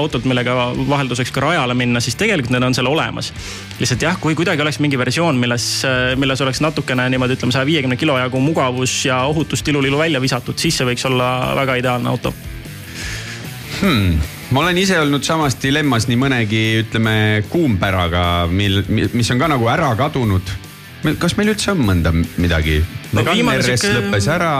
[0.00, 3.32] autolt, millega vahelduseks ka rajale minna, siis tegelikult need on seal olemas.
[3.80, 5.68] lihtsalt jah, kui kuidagi oleks mingi versioon, milles,
[6.20, 10.58] milles oleks natukene niimoodi ütleme saja viiekümne kilo jagu mugavus ja ohutus tilulilu välja visatud,
[10.58, 12.34] siis see võiks olla väga ideaalne auto
[13.80, 17.16] hmm ma olen ise olnud samas dilemmas nii mõnegi, ütleme,
[17.50, 20.52] kuumpäraga, mil, mis on ka nagu ära kadunud.
[21.20, 22.80] Kas meil üldse on mõnda midagi
[23.12, 23.24] no,?
[23.24, 23.94] RS siuke...
[23.98, 24.54] lõppes ära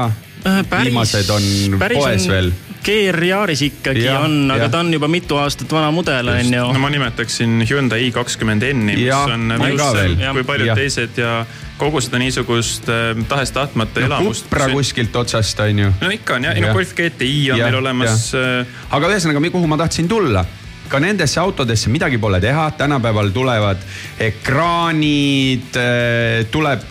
[0.45, 0.63] äh,.
[0.85, 2.33] viimased on poes on...
[2.35, 2.55] veel
[2.85, 4.71] GR Yaris ikkagi ja, on, aga ja.
[4.73, 6.65] ta on juba mitu aastat vana mudel, on ju.
[6.77, 10.77] no ma nimetaksin Hyundai i20N-i, mis on väiksem kui paljud ja.
[10.77, 11.39] teised ja
[11.81, 14.45] kogu seda niisugust äh, tahes-tahtmata no, elamust.
[14.51, 15.95] Cupra kuskilt otsast on ju.
[16.03, 18.29] no ikka on jah ja., no Golf GTI on ja, meil olemas.
[18.37, 20.45] Äh, aga ühesõnaga, kuhu ma tahtsin tulla
[20.89, 23.83] ka nendesse autodesse midagi pole teha, tänapäeval tulevad
[24.21, 26.89] ekraanid, äh, tuleb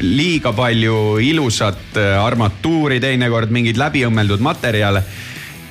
[0.00, 5.04] liiga palju ilusat armatuuri, teinekord mingeid läbiõmmeldud materjale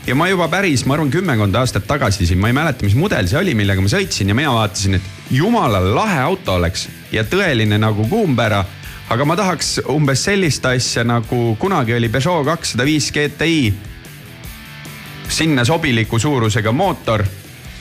[0.07, 3.27] ja ma juba päris, ma arvan, kümmekond aastat tagasi siin, ma ei mäleta, mis mudel
[3.29, 7.79] see oli, millega ma sõitsin ja mina vaatasin, et jumala lahe auto oleks ja tõeline
[7.81, 8.63] nagu kuumpära.
[9.09, 13.73] aga ma tahaks umbes sellist asja nagu kunagi oli Peugeot kakssada viis GTI.
[15.29, 17.23] sinna sobiliku suurusega mootor,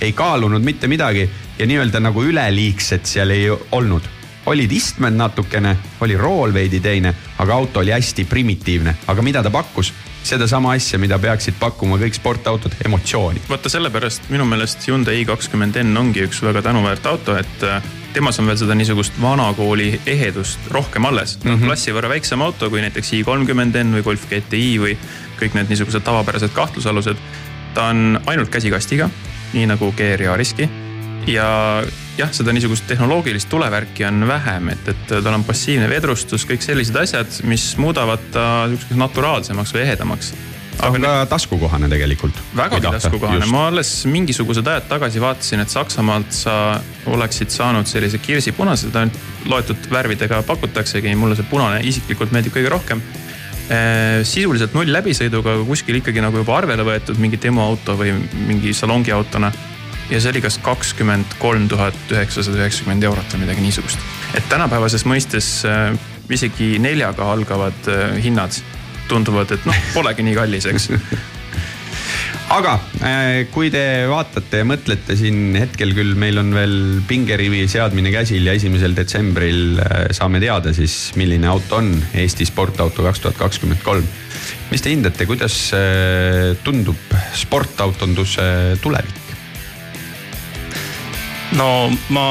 [0.01, 4.15] ei kaalunud mitte midagi ja nii-öelda nagu üleliigset seal ei olnud
[4.47, 9.51] olid istmed natukene, oli rool veidi teine, aga auto oli hästi primitiivne, aga mida ta
[9.51, 9.93] pakkus?
[10.25, 13.43] sedasama asja, mida peaksid pakkuma kõik sportautod, emotsiooni.
[13.49, 17.85] vaata sellepärast minu meelest Hyundai i20N ongi üks väga tänuväärt auto, et äh,
[18.17, 21.51] temas on veel seda niisugust vanakooli ehedust rohkem alles mm.
[21.51, 21.67] -hmm.
[21.67, 24.97] klassi võrra väiksem auto kui näiteks i30N või Golf GTI või
[25.41, 27.21] kõik need niisugused tavapärased kahtlusalused.
[27.75, 29.11] ta on ainult käsikastiga,
[29.55, 30.69] nii nagu GR Yariski
[31.31, 31.49] ja
[32.19, 36.97] jah, seda niisugust tehnoloogilist tulevärki on vähem, et, et tal on passiivne vedrustus, kõik sellised
[37.01, 40.33] asjad, mis muudavad ta sihukeseks naturaalsemaks või ehedamaks.
[40.79, 42.39] ta on ka taskukohane tegelikult.
[42.57, 48.89] vägagi taskukohane, ma alles mingisugused ajad tagasi vaatasin, et Saksamaalt sa oleksid saanud sellise kirsipunase,
[48.89, 53.03] seda ainult loetud värvidega pakutaksegi, mulle see punane isiklikult meeldib kõige rohkem
[53.65, 58.11] sisuliselt null läbisõiduga, aga kuskil ikkagi nagu juba arvele võetud mingi demoauto või
[58.45, 59.49] mingi salongiautona
[60.11, 63.99] ja see oli kas kakskümmend kolm tuhat üheksasada üheksakümmend eurot või midagi niisugust.
[64.37, 65.95] et tänapäevases mõistes äh,
[66.29, 68.57] isegi neljaga algavad äh, hinnad
[69.09, 70.91] tunduvad, et noh, polegi nii kallis, eks
[72.53, 76.77] aga äh, kui te vaatate ja mõtlete siin hetkel küll, meil on veel
[77.09, 79.81] pingerivi seadmine käsil ja esimesel detsembril
[80.15, 84.07] saame teada siis, milline auto on Eesti sportauto kaks tuhat kakskümmend kolm.
[84.71, 85.59] mis te hindate, kuidas
[86.65, 89.25] tundub sportautonduse tulevik?
[91.59, 92.27] no ma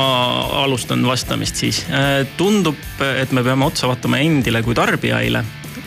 [0.64, 1.84] alustan vastamist siis.
[1.90, 5.44] Äh, tundub, et me peame otsa vaatama endile kui tarbijaile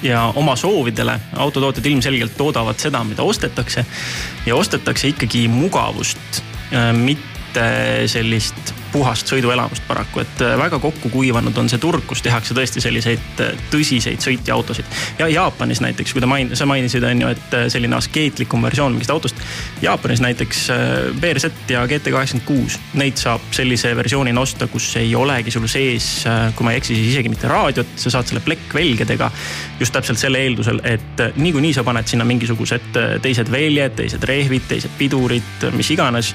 [0.06, 1.20] ja oma soovidele.
[1.36, 3.86] autotootjad ilmselgelt toodavad seda, mida ostetakse
[4.46, 6.42] ja ostetakse ikkagi mugavust,
[6.72, 6.92] äh,
[7.56, 12.54] mitte sellist puhast sõiduelamust paraku, et äh, väga kokku kuivanud on see turg, kus tehakse
[12.56, 14.88] tõesti selliseid äh, tõsiseid sõitjaautosid.
[15.18, 18.94] ja Jaapanis näiteks, kui te main-, sa mainisid, on ju, et äh, selline askeetlikum versioon
[18.94, 19.40] mingist autost.
[19.82, 20.62] Jaapanis näiteks
[21.20, 26.08] BRZ ja GT kaheksakümmend kuus, neid saab sellise versioonina osta, kus ei olegi sul sees,
[26.56, 29.30] kui ma ei eksi, siis isegi mitte raadiot, sa saad selle plekkvelgedega.
[29.80, 34.96] just täpselt selle eeldusel, et niikuinii sa paned sinna mingisugused teised väljed, teised rehvid, teised
[34.98, 36.32] pidurid, mis iganes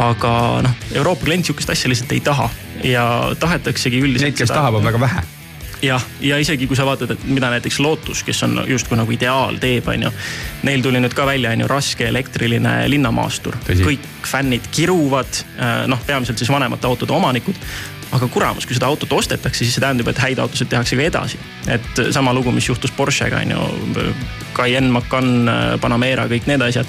[0.00, 0.32] aga
[0.64, 2.48] noh, Euroopa klient sihukest asja lihtsalt ei taha
[2.84, 3.04] ja
[3.40, 4.32] tahetaksegi üldiselt.
[4.32, 4.62] Neid, kes seda...
[4.62, 5.24] tahab, on väga vähe
[5.82, 9.58] jah, ja isegi kui sa vaatad, et mida näiteks Lotus, kes on justkui nagu ideaal
[9.62, 10.12] teeb, on ju.
[10.68, 13.58] Neil tuli nüüd ka välja, on ju, raske elektriline linnamaastur.
[13.66, 17.58] kõik fännid kiruvad, äh, noh, peamiselt siis vanemate autode omanikud.
[18.12, 21.38] aga kuramus, kui seda autot ostetakse, siis see tähendab, et häid autosid tehakse ka edasi.
[21.66, 24.14] et sama lugu, mis juhtus Porschega on ju.
[24.54, 25.50] Cayenne, Macan,
[25.80, 26.86] Panamera, kõik need asjad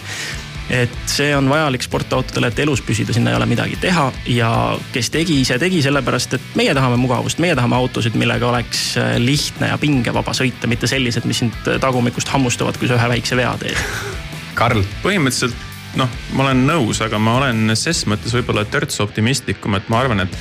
[0.70, 4.52] et see on vajalik sportautodele, et elus püsida, sinna ei ole midagi teha ja
[4.94, 9.16] kes tegi, see tegi sellepärast, et meie tahame mugavust, meie tahame autosid, millega oleks äh,
[9.22, 13.54] lihtne ja pingevaba sõita, mitte sellised, mis sind tagumikust hammustavad, kui sa ühe väikse vea
[13.62, 13.80] teed.
[14.60, 14.84] Karl.
[15.04, 20.04] põhimõtteliselt noh, ma olen nõus, aga ma olen ses mõttes võib-olla törts optimistlikum, et ma
[20.04, 20.38] arvan, et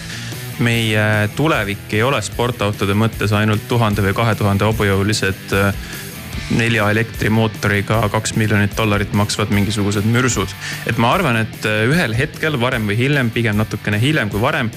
[0.62, 5.84] meie tulevik ei ole sportautode mõttes ainult tuhande või kahe tuhande hobujõulised äh,
[6.50, 10.48] nelja elektrimootoriga kaks miljonit dollarit maksvad mingisugused mürsud.
[10.86, 14.70] et ma arvan, et äh, ühel hetkel, varem või hiljem, pigem natukene hiljem kui varem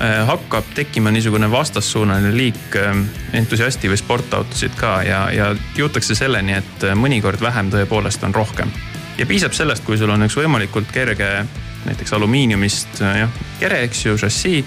[0.00, 2.96] äh, hakkab tekkima niisugune vastassuunaline liik äh,
[3.32, 8.72] entusiasti või sportautosid ka ja, ja jõutakse selleni, et mõnikord vähem tõepoolest on rohkem.
[9.18, 11.44] ja piisab sellest, kui sul on üks võimalikult kerge
[11.84, 14.64] näiteks alumiiniumist jah, kere, eks ju, šassii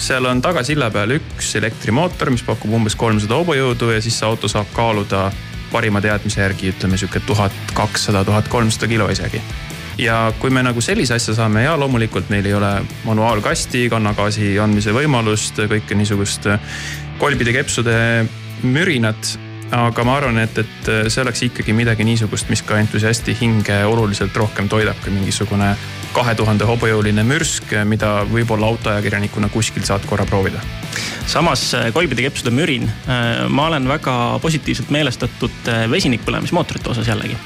[0.00, 4.48] seal on tagasilla peal üks elektrimootor, mis pakub umbes kolmsada hobujõudu ja siis see auto
[4.48, 5.28] saab kaaluda
[5.72, 9.42] parima teadmise järgi ütleme sihuke tuhat kakssada, tuhat kolmsada kilo isegi.
[10.00, 12.70] Ja kui me nagu sellise asja saame ja loomulikult meil ei ole
[13.04, 16.48] manuaalkasti, kannagaasi andmise võimalust, kõike niisugust
[17.20, 17.96] kolbide, kepsude
[18.62, 19.36] mürinat
[19.70, 24.36] aga ma arvan, et, et see oleks ikkagi midagi niisugust, mis ka entusiasti hinge oluliselt
[24.36, 25.72] rohkem toidab kui mingisugune
[26.14, 30.60] kahe tuhande hobujõuline mürsk, mida võib-olla autoajakirjanikuna kuskilt saad korra proovida.
[31.26, 32.90] samas kolbide kepsude mürin,
[33.48, 37.38] ma olen väga positiivselt meelestatud vesinikpõlemismootorite osas jällegi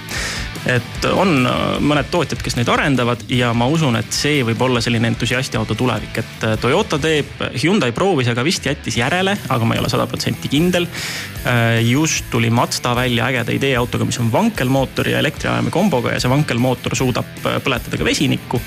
[0.71, 4.83] et on äh, mõned tootjad, kes neid arendavad ja ma usun, et see võib olla
[4.85, 9.69] selline entusiasti auto tulevik, et äh, Toyota teeb, Hyundai proovis, aga vist jättis järele, aga
[9.69, 10.89] ma ei ole sada protsenti kindel.
[11.45, 16.33] Äh, just tuli Mazda välja ägeda ideeautoga, mis on vankelmootori ja elektriajame komboga ja see
[16.33, 18.63] vankelmootor suudab põletada ka vesinikku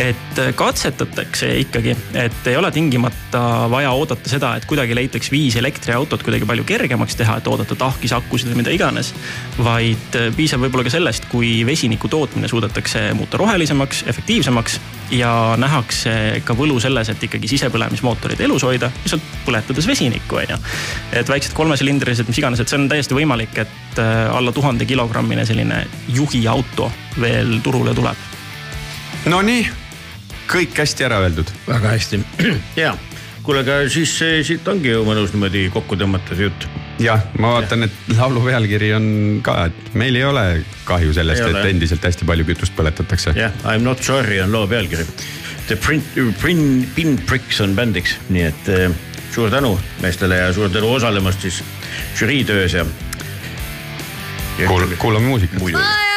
[0.00, 6.22] et katsetatakse ikkagi, et ei ole tingimata vaja oodata seda, et kuidagi leitaks viis elektriautot
[6.24, 9.12] kuidagi palju kergemaks teha, et oodata tahkis, akusid või mida iganes.
[9.60, 14.80] vaid piisab võib-olla ka sellest, kui vesiniku tootmine suudetakse muuta rohelisemaks, efektiivsemaks
[15.18, 20.60] ja nähakse ka võlu selles, et ikkagi sisepõlemismootorid elus hoida, lihtsalt põletades vesinikku, on ju.
[21.20, 25.44] et väiksed kolmesilindrilised, mis iganes, et see on täiesti võimalik, et äh, alla tuhande kilogrammine
[25.46, 28.28] selline juhiauto veel turule tuleb
[29.28, 29.68] Nonii,
[30.50, 31.50] kõik hästi ära öeldud.
[31.68, 32.20] väga hästi,
[32.84, 32.94] ja
[33.42, 34.12] kuule, aga siis
[34.46, 36.66] siit ongi ju mõnus niimoodi kokku tõmmata see jutt.
[37.02, 39.06] jah, ma vaatan, et laulu pealkiri on
[39.46, 40.46] ka, et meil ei ole
[40.88, 43.34] kahju sellest, et endiselt hästi palju kütust põletatakse.
[43.36, 45.06] jah yeah,, I m not sorry on loo pealkiri.
[45.70, 46.04] The print,
[46.40, 48.90] print, pinpricks on bändiks, nii et eh,
[49.30, 51.62] suur tänu meestele ja suur tänu osalemast siis
[52.18, 52.84] žürii töös ja,
[54.58, 54.66] ja.
[54.66, 55.62] kuulame, kuulame muusikat.
[55.62, 56.09] muidugi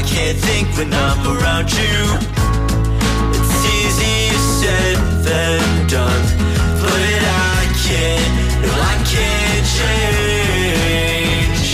[0.00, 2.16] I can't think when I'm around you
[3.36, 4.96] It's easier said
[5.26, 6.24] than done
[6.80, 8.32] But I can't,
[8.64, 11.70] no I can't change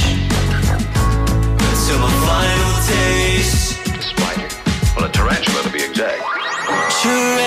[1.87, 3.79] Till my final taste
[4.11, 4.49] Spider.
[4.97, 6.19] Well, a tarantula to be exact.
[6.19, 7.46] Tarantula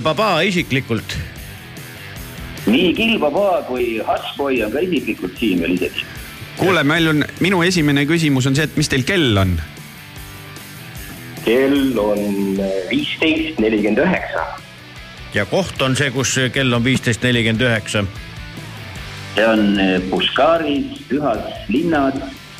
[0.00, 0.02] tere.
[0.02, 1.16] kas Kill Baba isiklikult?
[2.66, 6.04] nii Kilbaba kui Hushboy on ka isiklikult siin veel isegi.
[6.56, 9.60] kuule, meil on, minu esimene küsimus on see, et mis teil kell on?
[11.44, 12.58] kell on
[12.90, 14.46] viisteist nelikümmend üheksa.
[15.34, 18.04] ja koht on see, kus kell on viisteist nelikümmend üheksa.
[19.34, 19.78] see on
[20.10, 22.14] Pushkaris, pühas linnas,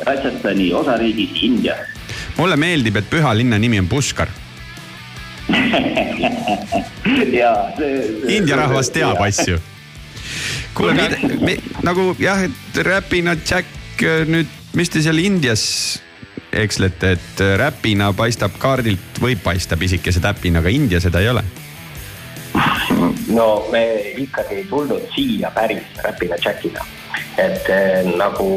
[0.06, 1.88] Rajasthani osariigis Indias.
[2.36, 4.28] mulle meeldib, et püha linna nimi on Puškar.
[7.40, 8.36] ja see.
[8.38, 9.58] India rahvas teab asju.
[10.74, 11.08] kuule,
[11.86, 15.64] nagu jah, et räpina Jack nüüd, mis te seal Indias
[16.54, 21.44] ekslete, et räpina paistab kaardilt või paistab isikese täpina, aga India seda ei ole.
[23.28, 23.82] no me
[24.22, 26.84] ikkagi ei tulnud siia päris Räpina Jackina.
[27.38, 28.50] et eh, nagu,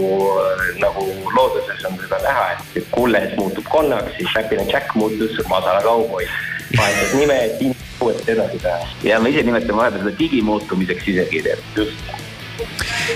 [0.78, 1.06] nagu
[1.36, 2.46] looduses on seda näha,
[2.76, 6.28] et kulles muutub konnaks, siis Räpina Jack muutus madala kauboi.
[6.78, 8.88] Vahetas nime, et uuesti edasi teha.
[9.04, 11.44] ja ma ise nimetan vahepeal seda digimuutumiseks isegi,
[11.76, 12.12] just.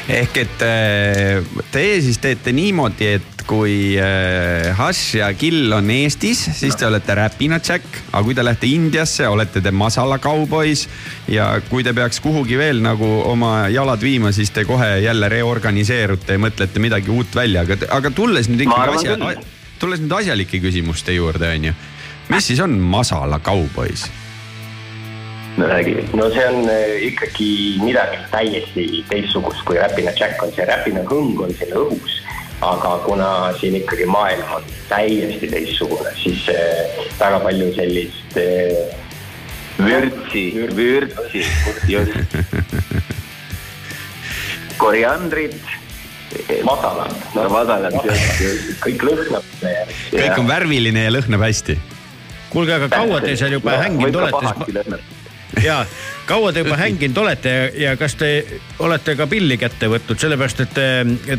[0.10, 6.44] ehk et äh, teie siis teete niimoodi, et kui äh, Hush ja Kill on Eestis,
[6.56, 10.86] siis te olete Räpina Jack, aga kui te lähete Indiasse, olete te Masala kaubois
[11.28, 16.38] ja kui te peaks kuhugi veel nagu oma jalad viima, siis te kohe jälle reorganiseerute
[16.38, 19.18] ja mõtlete midagi uut välja, aga, aga tulles nüüd ikkagi asja
[19.82, 21.74] tulles nüüd asjalike küsimuste juurde, onju.
[22.32, 24.08] Mis siis on Masala kaubois?
[25.58, 30.66] no räägi, no see on eh, ikkagi midagi täiesti teistsugust kui Räpina Jack on, see
[30.66, 32.20] Räpina hõng on siin õhus.
[32.62, 33.28] aga kuna
[33.58, 38.96] siin ikkagi maailm on täiesti teistsugune, siis eh, väga palju sellist eh,
[39.82, 40.46] vürtsi,
[40.78, 41.46] vürtsi,
[41.90, 42.36] just.
[44.78, 45.58] koriandrit,
[46.64, 49.56] masalat, no masalat, just, just, kõik lõhnab.
[50.14, 51.82] kõik on värviline ja lõhnab hästi
[52.52, 55.00] kuulge, aga kaua te seal juba hänginud olete?
[55.64, 55.86] ja
[56.26, 58.32] kaua te juba hänginud olete ja, ja kas te
[58.80, 60.88] olete ka pilli kätte võtnud, sellepärast et te,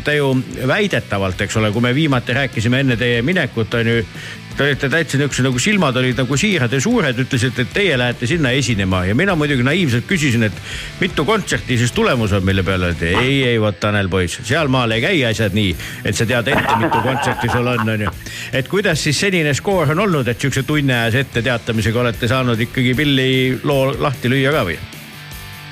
[0.05, 0.33] te ju
[0.69, 4.05] väidetavalt, eks ole, kui me viimati rääkisime enne teie minekut, on ju.
[4.53, 8.27] Te olite täitsa niisugused nagu silmad olid nagu siirad ja suured, ütlesite, et teie lähete
[8.29, 10.59] sinna esinema ja mina muidugi naiivselt küsisin, et
[10.99, 15.01] mitu kontserti siis tulemus on, mille peale öeldi ei, ei vot Tanel poiss, sealmaal ei
[15.01, 15.71] käi asjad nii,
[16.05, 18.13] et sa tead ette, mitu kontserti sul on, on ju.
[18.53, 22.93] et kuidas siis senine skoor on olnud, et sihukese tunni ajas etteteatamisega olete saanud ikkagi
[22.99, 23.29] pilli
[23.63, 24.77] loo lahti lüüa ka või?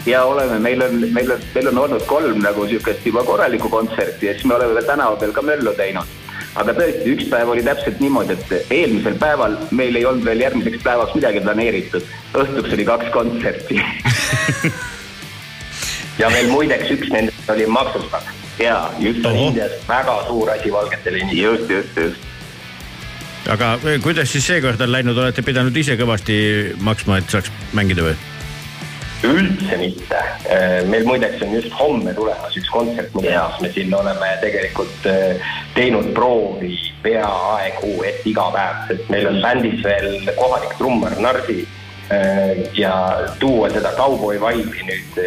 [0.10, 4.32] ja oleme, meil on, meil on, meil on olnud kolm nagu sihukest juba korralikku kontserti
[4.32, 6.18] ja siis me oleme veel tänava peal ka möllu teinud
[6.60, 10.84] aga tõesti, üks päev oli täpselt niimoodi, et eelmisel päeval meil ei olnud veel järgmiseks
[10.84, 12.10] päevaks midagi planeeritud.
[12.34, 13.80] õhtuks oli kaks kontserti
[16.22, 18.28] ja veel muideks üks nendest oli maksustav.
[18.60, 21.48] ja just on Indias väga suur asi valgetele inimestele.
[21.48, 22.30] just, just, just
[23.50, 26.36] aga eh, kuidas siis seekord on läinud, olete pidanud ise kõvasti
[26.84, 28.31] maksma, et saaks mängida või?
[29.24, 30.22] Üldse mitte.
[30.50, 35.06] Äh, meil muideks on just homme tulemas üks kontsert, mille jaoks me siin oleme tegelikult
[35.10, 36.74] äh, teinud proovi
[37.04, 41.60] peaaegu et iga päev, sest meil on bändis veel kohalik trummar Narsi
[42.14, 42.96] äh, ja
[43.42, 45.22] tuua seda kauboi vibe'i nüüd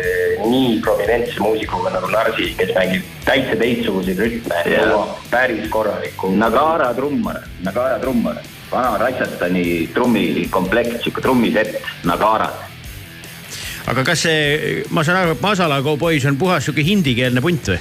[0.51, 6.35] nii prominentse muusikuga nagu Narsi, kes mängib täitsa teistsuguseid rütme, nõuab päris korralikku.
[6.39, 8.43] Nagara trummar, Nagara trummar,
[8.75, 12.74] vana Ratchatani trummikomplekt, sihuke trummisett, Nagarat
[13.90, 17.81] aga kas see, ma saan aru, et Masala Cowboys on puhas sihuke hindikeelne punt või?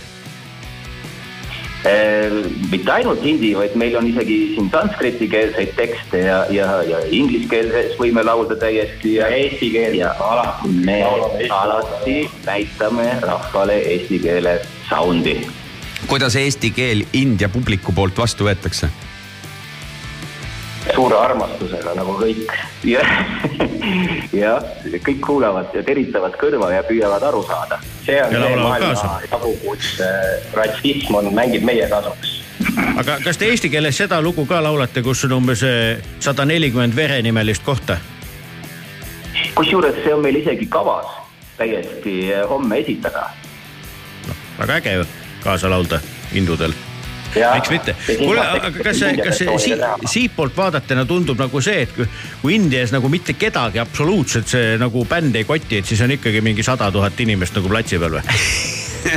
[1.84, 2.32] Äh,
[2.72, 8.24] mitte ainult hindi, vaid meil on isegi siin sanskriti-keelseid tekste ja, ja, ja ingliskeelses võime
[8.24, 11.02] laulda täiesti ja eesti keel ja alati me
[11.52, 15.42] alati näitame rahvale eesti keele sound'i.
[16.08, 18.88] kuidas eesti keel India publiku poolt vastu võetakse?
[20.96, 22.54] Suure armastusega nagu kõik.
[24.44, 24.70] jah,
[25.04, 27.82] kõik kuulavad ja teritavad kõrva ja püüavad aru saada.
[28.06, 29.92] see on see maailma jagu, kus
[30.56, 32.44] rassism on, mängib meie kasuks
[32.98, 36.96] aga kas te eesti keeles seda lugu ka laulate, kus on umbes äh, sada nelikümmend
[36.96, 37.98] verenimelist kohta?
[39.56, 41.10] kusjuures see on meil isegi kavas
[41.58, 43.30] täiesti äh, homme esitada.
[44.28, 45.06] noh, väga äge ju
[45.44, 46.00] kaasa laulda
[46.34, 46.74] hindudel
[47.36, 47.96] miks mitte.
[48.18, 49.74] kuule, aga kas see, kas see si,
[50.16, 52.08] siitpoolt vaadatuna tundub nagu see, et kui,
[52.42, 56.44] kui Indias nagu mitte kedagi absoluutselt see nagu bänd ei koti, et siis on ikkagi
[56.46, 58.24] mingi sada tuhat inimest nagu platsi peal või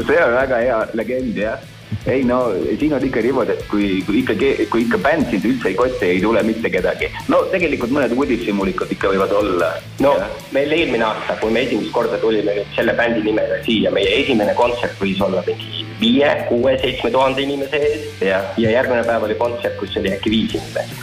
[0.00, 1.60] see on väga hea legend jah
[2.06, 4.34] ei no siin on ikka niimoodi, et kui, kui ikka,
[4.70, 7.10] kui ikka bänd sind üldse ei koti, ei tule mitte kedagi.
[7.28, 9.72] no tegelikult mõned uudishimulikud ikka võivad olla.
[10.00, 10.30] no ja.
[10.56, 14.54] meil eelmine aasta, kui me esimest korda tulime nüüd selle bändi nimega siia, meie esimene
[14.54, 19.36] kontsert võis olla mingi viie, kuue, seitsme tuhande inimese ees ja, ja järgmine päev oli
[19.40, 20.94] kontsert, kus oli äkki viis inimest.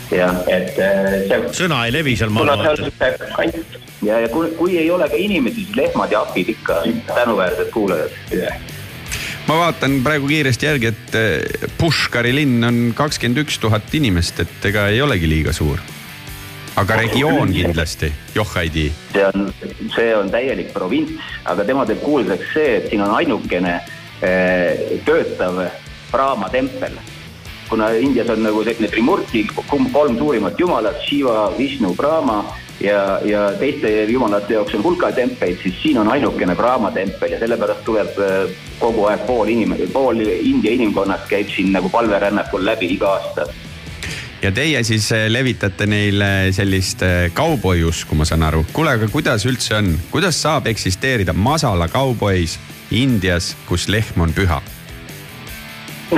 [0.47, 1.41] et äh, see.
[1.63, 2.65] sõna ei levi seal maal.
[4.01, 6.81] ja, ja kui, kui ei ole ka inimesi, siis lehmad ja apid ikka
[7.13, 8.57] tänuväärsed kuulajad yeah
[9.47, 14.65] ma vaatan praegu kiiresti järgi, et eh, Pushkari linn on kakskümmend üks tuhat inimest, et
[14.67, 15.79] ega ei olegi liiga suur.
[16.77, 18.91] aga regioon kindlasti, Johhaidi.
[19.13, 19.53] see on,
[19.95, 21.15] see on täielik provints,
[21.45, 23.79] aga tema teeb kuulsaks see, et siin on ainukene
[24.19, 25.61] töötav
[26.11, 26.95] Brahma tempel.
[27.69, 32.45] Kuna Indias on nagu selline trimurti, kolm suurimat jumalat, Shiva, Vishnu, Brahma
[32.79, 37.39] ja, ja teiste jumalate jaoks on hulka tempeid, siis siin on ainukene Brahma tempel ja
[37.39, 42.93] sellepärast tuleb äh, kogu aeg pool inim-, pool India inimkonnast käib siin nagu palverännakul läbi
[42.95, 43.47] iga aasta.
[44.41, 47.03] Ja teie siis äh, levitate neile sellist
[47.33, 48.65] kauboiusku, ma saan aru.
[48.73, 52.59] kuule, aga kuidas üldse on, kuidas saab eksisteerida masala kaubois
[52.91, 54.61] Indias, kus lehm on püha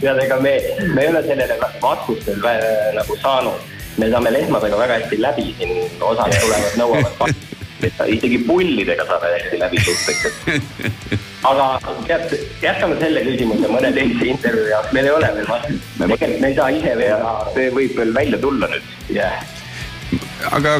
[0.00, 0.54] tead, ega me,
[0.94, 3.60] me ei ole sellele vastust veel äh, nagu saanud.
[4.00, 7.12] me saame lehmadega väga hästi läbi siin, osad tulevad, nõuavad
[8.16, 10.36] isegi pullidega saame hästi läbi suhteliselt.
[11.52, 11.68] aga
[12.08, 15.88] tead, jätame selle küsimuse mõne teise intervjuu jaoks, meil ei ole veel vastust.
[16.00, 17.32] tegelikult me ei saa ise veel.
[17.52, 18.94] see võib veel välja tulla nüüd.
[19.12, 19.59] jah yeah
[20.48, 20.78] aga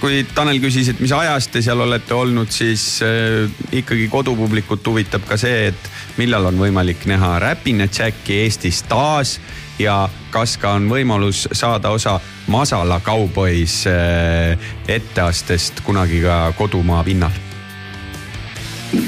[0.00, 3.46] kui Tanel küsis, et mis ajast te seal olete olnud, siis äh,
[3.76, 9.36] ikkagi kodupublikut huvitab ka see, et millal on võimalik näha Räpina Jacki Eestis taas
[9.78, 12.18] ja kas ka on võimalus saada osa
[12.52, 14.56] Masala Cowboys äh,
[14.88, 17.42] etteastest kunagi ka kodumaa pinnal?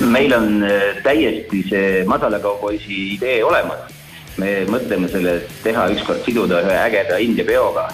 [0.00, 3.94] meil on äh, täiesti see Masala Cowboysi idee olemas.
[4.38, 7.88] me mõtleme selle teha ükskord siduda ühe ägeda India peoga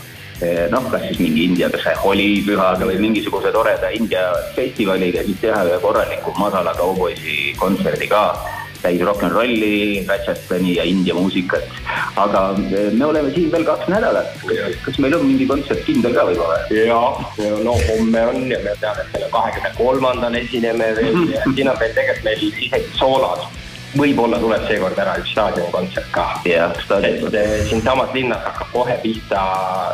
[0.71, 1.69] noh, kas siis mingi India,
[2.03, 8.27] holipühaga või mingisuguse toreda India festivaliga, siis teha ühe korraliku Masala Cowboysi kontserdi ka.
[8.85, 11.65] täis rock n rolli, Ratchatoni ja India muusikat.
[12.17, 14.29] aga eh, me oleme siin veel kaks nädalat.
[14.85, 16.59] kas meil on mingi kontsert kindel ka võib-olla?
[16.69, 17.01] ja,
[17.65, 21.79] no homme on ja me teame, et selle kahekümne kolmandal esineme veel ja siin on
[21.81, 23.64] veel tegelikult meil isegi soolod
[23.99, 26.27] võib-olla tuleb seekord ära üks staadionikontsert ka.
[26.49, 27.23] jah, eh,
[27.69, 29.45] siinsamas linnas hakkab kohe pihta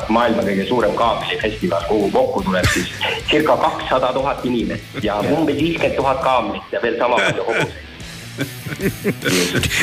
[0.09, 2.91] maailma kõige suurem kaamlifestival, kuhu kokku tuleb siis
[3.31, 7.89] circa kakssada tuhat inimest ja umbes viiskümmend tuhat kaamlit ja veel sama palju hobuseid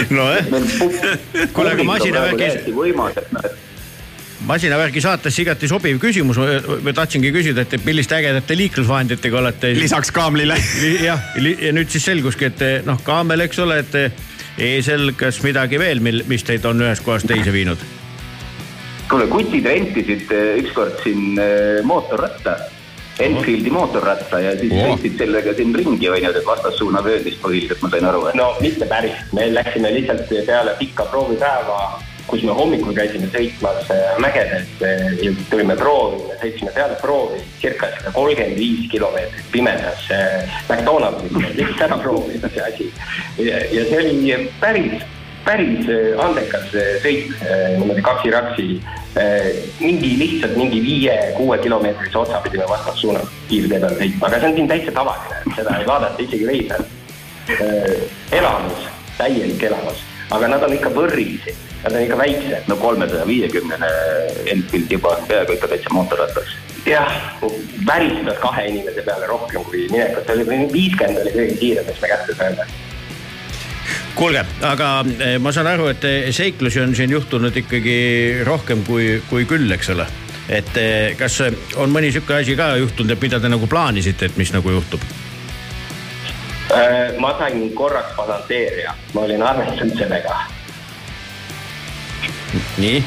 [0.10, 0.46] nojah,
[1.54, 2.56] kuule aga masinavärgis.
[2.74, 3.46] võimas, et noh,
[4.46, 6.40] masinavärgi saatesse igati sobiv küsimus,
[6.84, 9.74] ma tahtsingi küsida, et milliste ägedate liiklusvahenditega olete.
[9.80, 10.58] lisaks kaamlile.
[11.04, 11.22] jah,
[11.62, 13.98] ja nüüd siis selguski, et noh, kaamel, eks ole, et
[14.58, 17.82] eesel, kas midagi veel, mil, mis teid on ühest kohast teise viinud?
[19.10, 22.58] kuule, kutid rentisid eh, ükskord siin eh, mootorratta,
[23.18, 24.92] Enfieldi mootorratta ja siis oh.
[24.92, 28.28] sõitsid sellega siin ringi onju, et vastassuuna vööndis põhiliselt, ma sain aru.
[28.38, 31.80] no mitte päris, me läksime lihtsalt peale pikka proovipäeva
[32.28, 37.40] kus me hommikul käisime sõitmas äh, mägedes äh, ja tulime proovi, me sõitsime peale proovi
[37.62, 42.90] circa seda kolmkümmend viis kilomeetrit pimedas äh, McDonaldsis, lihtsalt ära proovida see asi.
[43.48, 45.06] ja, see oli päris,
[45.48, 45.88] päris
[46.24, 46.68] andekas
[47.06, 47.32] sõit
[47.78, 48.68] niimoodi kaksi-raksi.
[49.80, 54.70] mingi lihtsalt mingi viie-kuue kilomeetrise otsa pidime vastassuunas kiirtee peal sõitma, aga see on siin
[54.74, 56.86] täitsa tavaline, seda ei vaadata isegi veidi peal.
[58.36, 58.86] elamus,
[59.18, 62.64] täielik elamus, aga nad on ikka võrrisi Nad on ikka väiksed.
[62.68, 63.88] no kolmesaja viiekümnene
[64.46, 66.58] Enfield juba on peaaegu ikka täitsa mootorratas.
[66.86, 67.14] jah,
[67.86, 70.28] väristad kahe inimese peale rohkem kui minekus,
[70.74, 72.68] viiskümmend oli kõige kiirem, mis me kätte saime
[74.16, 74.88] kuulge, aga
[75.20, 77.98] eh, ma saan aru, et eh, seiklusi on siin juhtunud ikkagi
[78.48, 80.08] rohkem kui, kui küll, eks ole.
[80.50, 81.42] et eh, kas
[81.76, 85.04] on mõni sihuke asi ka juhtunud, et mida te nagu plaanisite, et mis nagu juhtub?
[86.68, 90.36] Äh, ma sain korraks fantaseeria, ma olin arvestanud sellega
[92.78, 93.04] nii.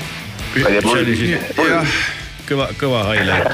[2.48, 3.52] kõva, kõva highlight.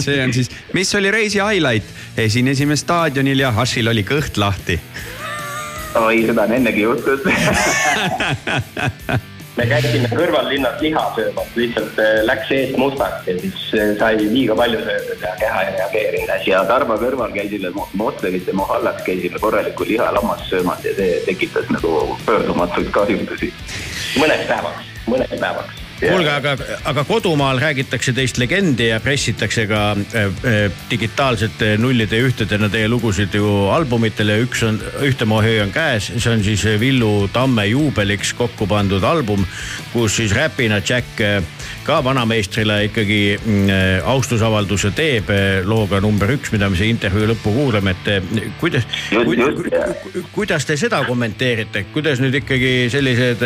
[0.00, 1.84] see on siis, mis oli reisi highlight?
[2.16, 4.80] esinesime staadionil ja Hašil oli kõht lahti.
[6.00, 7.28] oi, seda on ennegi juhtunud
[9.56, 14.56] me käisime kõrvallinnas liha söömas, lihtsalt äh, läks eest mustaks ja siis äh, sai liiga
[14.58, 16.50] palju söödud ja keha ei reageerinud hästi.
[16.52, 22.92] ja Tarmo kõrval käisime Moslevite Mohallas käisime korralikku liha-lammast söömas ja see tekitas nagu pöördumatuid
[22.98, 23.52] kahjustusi.
[24.20, 26.54] mõneks päevaks mõneks päevaks kuulge, aga,
[26.84, 30.56] aga kodumaal räägitakse teist legendi ja pressitakse ka äh, äh,
[30.90, 34.38] digitaalsete nullide ja ühtedena teie lugusid ju albumitele.
[34.44, 39.46] üks on, ühtemoodi on käes, see on siis Villu Tamme juubeliks kokku pandud album,
[39.92, 41.40] kus siis räpina Jack äh,
[41.86, 45.30] ka vanameistrile ikkagi mm, austusavalduse teeb
[45.64, 50.04] looga number üks, mida me siia intervjuu lõppu kuulame, et kuidas, kuidas,
[50.34, 53.44] kuidas te seda kommenteerite, kuidas nüüd ikkagi sellised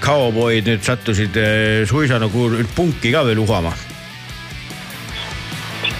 [0.00, 3.72] kauboid nüüd sattusid eh, suisa nagu punki ka veel uhama?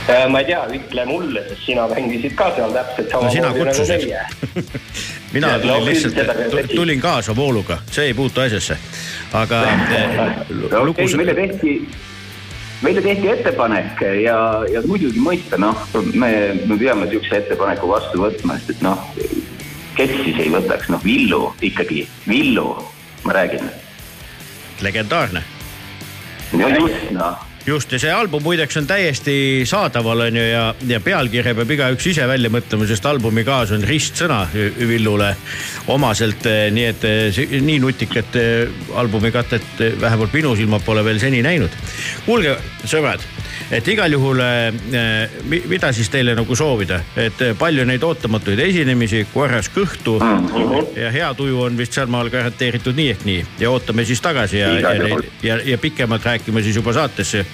[0.07, 3.87] Äh, ma ei tea, ütle mulle, sest sina mängisid ka seal täpselt samamoodi no, nagu
[3.91, 4.21] meie.
[5.33, 8.77] Mina tulin no, lihtsalt, tulin kaasa vooluga, see ei puutu asjasse,
[9.35, 10.21] aga eh,
[10.79, 11.73] okei, meile tehti,
[12.87, 14.37] meile tehti ettepanek ja,
[14.71, 15.83] ja muidugi mõista, noh,
[16.15, 16.31] me,
[16.63, 19.03] me peame niisuguse ettepaneku vastu võtma, sest et noh,
[19.99, 22.69] kes siis ei võtaks, noh, Villu ikkagi, Villu,
[23.27, 23.67] ma räägin
[24.83, 25.45] legendaarne.
[26.53, 31.01] no just noh just ja see album muideks on täiesti saadaval on ju ja, ja
[31.03, 35.33] pealkirja peab igaüks ise välja mõtlema, sest albumi kaas on ristsõna Villule
[35.93, 36.47] omaselt.
[36.47, 41.43] Eh, nii et eh, nii nutikat eh, albumi katet vähemalt minu silmad pole veel seni
[41.47, 41.75] näinud.
[42.27, 43.25] kuulge sõbrad
[43.71, 45.31] et igal juhul äh,
[45.69, 50.99] mida siis teile nagu soovida, et äh, palju neid ootamatuid esinemisi, korras kõhtu mm -hmm.
[51.01, 54.69] ja hea tuju on vist sealmaal garanteeritud nii ehk nii ja ootame siis tagasi ja,
[54.81, 54.95] ja,
[55.43, 57.47] ja, ja, pikemalt rääkima siis juba saatesse.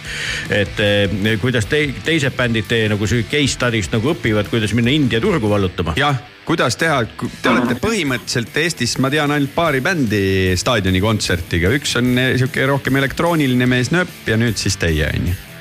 [0.51, 5.21] et äh, kuidas te, teised bändid teie nagu case study'st nagu õpivad, kuidas minna India
[5.21, 5.95] turgu vallutama.
[5.97, 7.05] jah kuidas teha,
[7.43, 13.67] te olete põhimõtteliselt Eestis, ma tean ainult paari bändi staadionikontsertiga, üks on sihuke rohkem elektrooniline
[13.67, 15.52] mees nööp ja nüüd siis teie on ju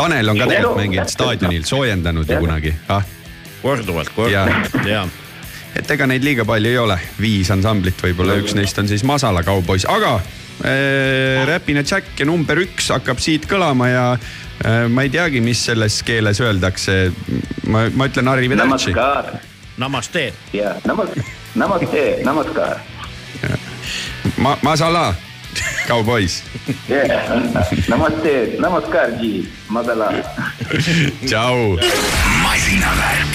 [0.00, 3.04] Tanel on ka tegelikult mänginud staadionil, soojendanud ju kunagi ah?.
[3.62, 5.08] korduvalt, korduvalt ja, ja
[5.76, 9.42] et ega neid liiga palju ei ole, viis ansamblit võib-olla, üks neist on siis Masala
[9.46, 15.12] kauboiss, aga äh, Räpine Jack ja number üks hakkab siit kõlama ja äh, ma ei
[15.12, 17.00] teagi, mis selles keeles öeldakse.
[17.66, 18.94] ma, ma ütlen arrivederci.
[19.80, 20.26] Namaste.
[20.52, 22.80] jah, namaste, namaskar.
[24.36, 25.14] Ma, Masala
[25.86, 26.42] Cowboys.
[26.88, 27.42] Yeah.
[27.88, 28.56] Namaste.
[28.58, 29.48] Namaskar ji.
[29.68, 30.12] Madala.
[31.26, 31.78] Tchau.
[32.42, 33.32] Mazinavec.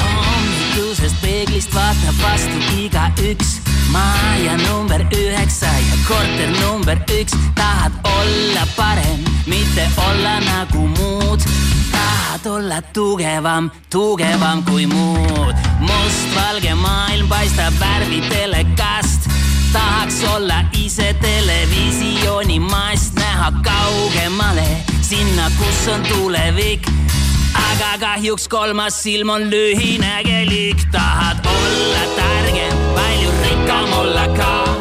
[0.00, 3.60] hommikus peeglist vaatab vastu igaüks.
[3.90, 11.42] maja number üheksa ja korter number üks, tahad olla parem, mitte olla nagu muud
[12.42, 15.54] tahad olla tugevam, tugevam kui muud.
[15.80, 19.28] mustvalge maailm paistab värvitelekast.
[19.72, 24.66] tahaks olla ise televisioonimast, näha kaugemale,
[25.00, 26.86] sinna, kus on tulevik
[27.54, 34.79] aga kahjuks kolmas silm on lühinägelik, tahad olla targem, palju rikkam olla ka.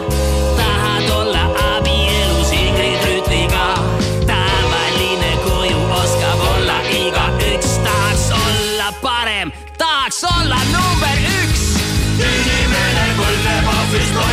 [13.91, 14.28] Office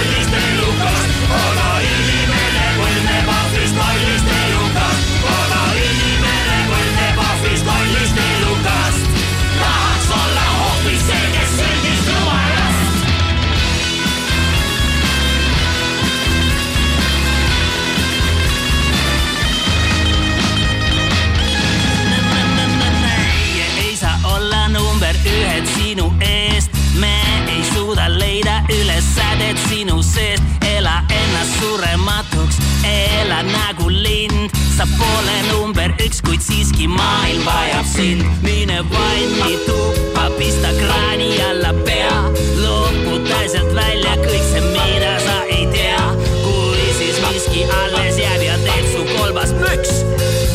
[31.59, 34.51] surematuks, ela nagu lind.
[34.77, 38.23] sa pole number üks, kuid siiski maailm vajab sind.
[38.43, 42.16] mine vanni tuppa, pista kraani alla pea.
[42.62, 46.07] loputa sealt välja kõik see, mida sa ei tea.
[46.45, 50.03] kui siis miski alles jääb ja teed su kolbas püks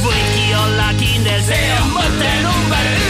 [0.06, 3.01] võidki olla kindel, see on mõte number üks.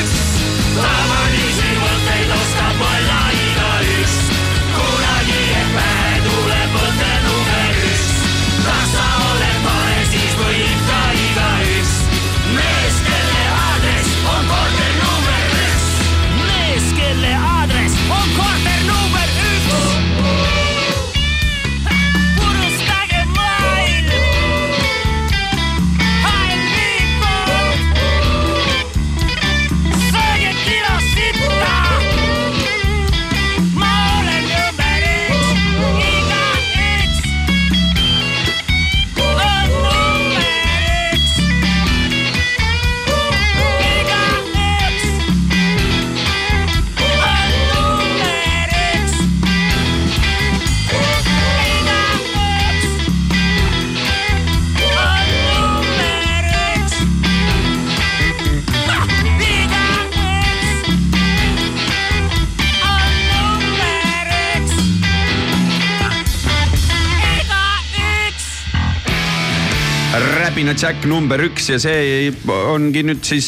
[70.52, 73.46] Räpina Jack number üks ja see ongi nüüd siis,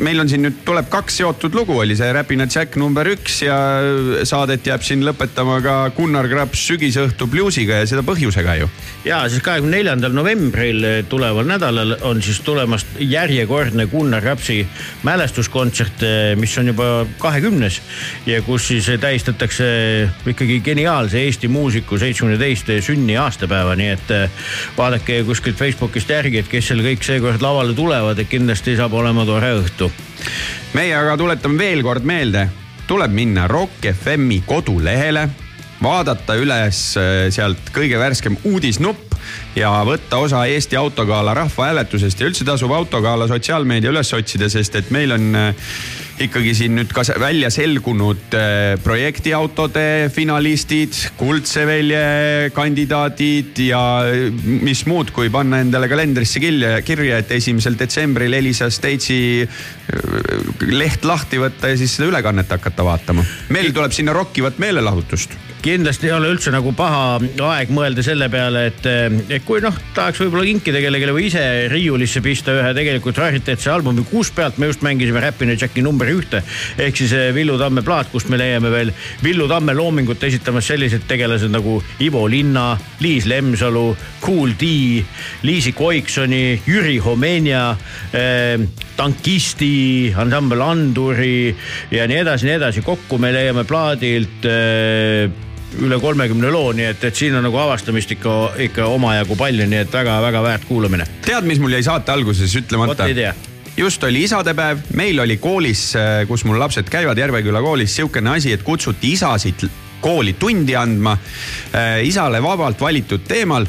[0.00, 3.58] meil on siin nüüd tuleb kaks seotud lugu, oli see Räpina Jack number üks ja
[4.24, 8.70] saadet jääb siin lõpetama ka Gunnar Graps sügisõhtu bluusiga ja seda põhjusega ju.
[9.04, 10.80] ja siis kahekümne neljandal novembril
[11.12, 14.62] tuleval nädalal on siis tulemas järjekordne Gunnar Rapsi
[15.04, 16.06] mälestuskontsert,
[16.40, 16.88] mis on juba
[17.20, 17.82] kahekümnes
[18.32, 19.68] ja kus siis tähistatakse
[20.32, 24.16] ikkagi geniaalse Eesti muusiku seitsmekümne teist sünni aastapäeva, nii et
[24.80, 29.24] vaadake kuskilt Facebookist järgi, et kes seal kõik seekord lavale tulevad, et kindlasti saab olema
[29.28, 29.90] tore õhtu.
[30.74, 32.48] meie aga tuletame veel kord meelde,
[32.86, 35.28] tuleb minna Rock FM-i kodulehele,
[35.82, 39.05] vaadata üles äh, sealt kõige värskem uudisnupp
[39.56, 44.90] ja võtta osa Eesti autogala rahvahääletusest ja üldse tasub autogala sotsiaalmeedia üles otsida, sest et
[44.94, 45.70] meil on äh,
[46.22, 54.30] ikkagi siin nüüd ka välja selgunud äh, projektiautode finalistid, Kuldse Velje kandidaadid ja äh,
[54.64, 59.50] mis muud, kui panna endale kalendrisse kirja, kirja, et esimesel detsembril Elisa State'i äh,
[60.72, 63.26] leht lahti võtta ja siis seda ülekannet hakata vaatama.
[63.52, 65.36] meil tuleb sinna rokkivat meelelahutust
[65.66, 67.16] kindlasti ei ole üldse nagu paha
[67.48, 68.84] aeg mõelda selle peale, et,
[69.34, 74.04] et kui noh, tahaks võib-olla kinkida kellelegi või ise riiulisse pista ühe tegelikult rariteetse albumi,
[74.06, 76.42] kus pealt me just mängisime Räpina Jacki number ühte.
[76.78, 78.92] ehk siis eh, Villu Tamme plaat, kust me leiame veel
[79.24, 82.68] Villu Tamme loomingut esitamas sellised tegelased nagu Ivo Linna,
[83.02, 83.88] Liis Lemsalu,
[84.22, 85.02] Kool D,
[85.42, 87.72] Liisi Koiksoni, Jüri Homenia
[88.12, 88.62] eh,,
[88.96, 91.50] tankisti, ansambel Anduri
[91.90, 92.86] ja nii edasi, nii edasi.
[92.86, 95.26] kokku me leiame plaadilt eh,
[95.82, 98.36] üle kolmekümne loo, nii et, et siin on nagu avastamist ikka,
[98.68, 101.06] ikka omajagu palju, nii et väga-väga väärt kuulamine.
[101.26, 102.94] tead, mis mul jäi saate alguses ütlemata?
[102.94, 103.34] vot ei tea
[103.76, 105.90] just oli isadepäev, meil oli koolis,
[106.28, 109.66] kus mul lapsed käivad, Järveküla koolis, sihukene asi, et kutsuti isasid
[110.00, 111.16] kooli tundi andma.
[112.02, 113.66] isale vabalt valitud teemal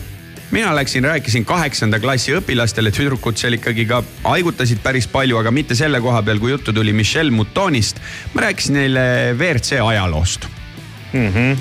[0.51, 5.75] mina läksin, rääkisin kaheksanda klassi õpilastele, tüdrukud seal ikkagi ka haigutasid päris palju, aga mitte
[5.75, 7.99] selle koha peal, kui juttu tuli Michel Moutonist.
[8.33, 9.01] ma rääkisin neile
[9.35, 10.47] WRC ajaloost
[11.13, 11.27] mm.
[11.33, 11.57] -hmm.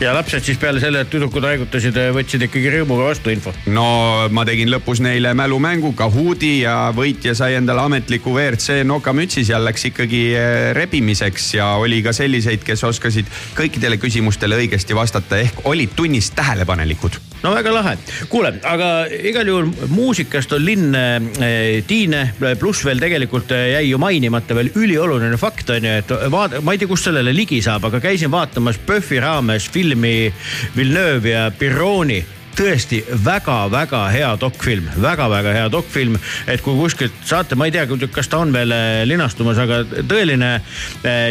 [0.00, 3.52] Ja lapsed siis peale selle, et tüdrukud haigutasid, võtsid ikkagi rõõmuga vastu info.
[3.70, 3.86] no
[4.34, 9.88] ma tegin lõpus neile mälumängu Kahooti ja võitja sai endale ametliku WRC nokamütsi, seal läks
[9.90, 15.94] ikkagi eh, rebimiseks ja oli ka selliseid, kes oskasid kõikidele küsimustele õigesti vastata ehk olid
[15.96, 17.94] tunnis tähelepanelikud no väga lahe,
[18.32, 18.90] kuule, aga
[19.28, 22.26] igal juhul muusikast on linn äh, tiine,
[22.60, 26.74] pluss veel tegelikult äh, jäi ju mainimata veel ülioluline fakt on ju, et vaata, ma
[26.74, 30.32] ei tea, kust sellele ligi saab, aga käisin vaatamas PÖFFi raames filmi
[30.76, 32.22] Villeneuve ja Pironi.
[32.54, 36.14] Tõesti väga-väga hea dokfilm väga,, väga-väga hea dokfilm,
[36.46, 37.82] et kui kuskilt saate, ma ei tea,
[38.14, 38.70] kas ta on veel
[39.10, 40.52] linastumas, aga tõeline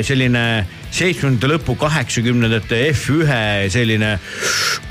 [0.04, 0.44] selline
[0.94, 4.12] seitsmekümnendate lõpu, kaheksakümnendate F1 selline,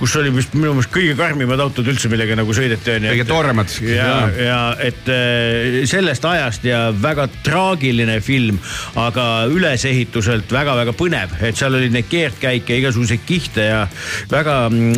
[0.00, 3.12] kus oli vist minu meelest kõige karmimad autod üldse, millega nagu sõideti on ju.
[3.14, 3.76] kõige tormad.
[3.86, 8.58] ja, ja et äh, sellest ajast ja väga traagiline film,
[8.98, 13.82] aga ülesehituselt väga-väga põnev, et seal oli neid keerdkäike, igasuguseid kihte ja
[14.30, 14.56] väga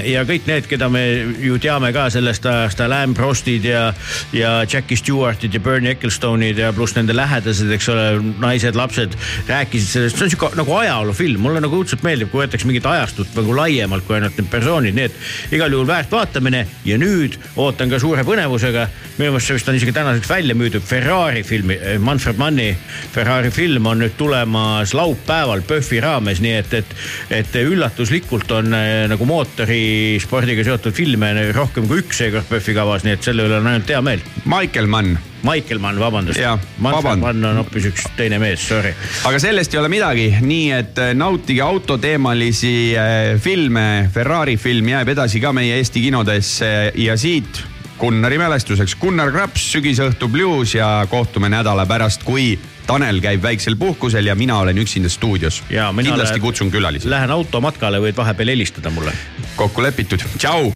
[0.08, 1.04] ja kõik need, keda me
[1.42, 3.86] ju teame ka sellest ajast, Alain Prostid ja,
[4.32, 8.08] ja Jackie Stewartid ja Bernie Ecclestone'id ja pluss nende lähedased, eks ole,
[8.42, 9.16] naised, lapsed
[9.48, 13.34] rääkisid sellest, see on sihuke nagu ajaloofilm, mulle nagu õudselt meeldib, kui võetakse mingit ajastut
[13.36, 17.92] nagu laiemalt kui ainult need persoonid, nii et igal juhul väärt vaatamine ja nüüd ootan
[17.92, 18.88] ka suure põnevusega.
[19.18, 22.72] minu meelest see vist on isegi tänaseks välja müüdud Ferrari filmi, Manfred Manni
[23.14, 26.96] Ferrari film on nüüd tulemas laupäeval PÖFFi raames, nii et, et,
[27.40, 33.16] et üllatuslikult on äh, nagu mootorispordiga seotud filme rohkem kui üks seekord PÖFFi kavas, nii
[33.18, 34.26] et selle üle on ainult hea meel.
[34.44, 35.33] Michael Mann.
[35.44, 36.40] Michael Mann, vabandust.
[36.40, 38.94] Jaa, Manfred vaband- Mann on hoopis üks teine mees, sorry.
[39.28, 44.08] aga sellest ei ole midagi, nii et äh, nautige autoteemalisi äh, filme.
[44.14, 47.62] Ferrari film jääb edasi ka meie Eesti kinodesse ja siit
[47.98, 52.56] Gunnari mälestuseks Gunnar Graps, sügisõhtu bluus ja kohtume nädala pärast, kui
[52.86, 55.62] Tanel käib väiksel puhkusel ja mina olen üksinda stuudios.
[55.68, 57.08] kindlasti lähen- kutsun külalisi.
[57.10, 59.12] Lähen automatkale, võid vahepeal helistada mulle.
[59.56, 60.72] kokku lepitud, tšau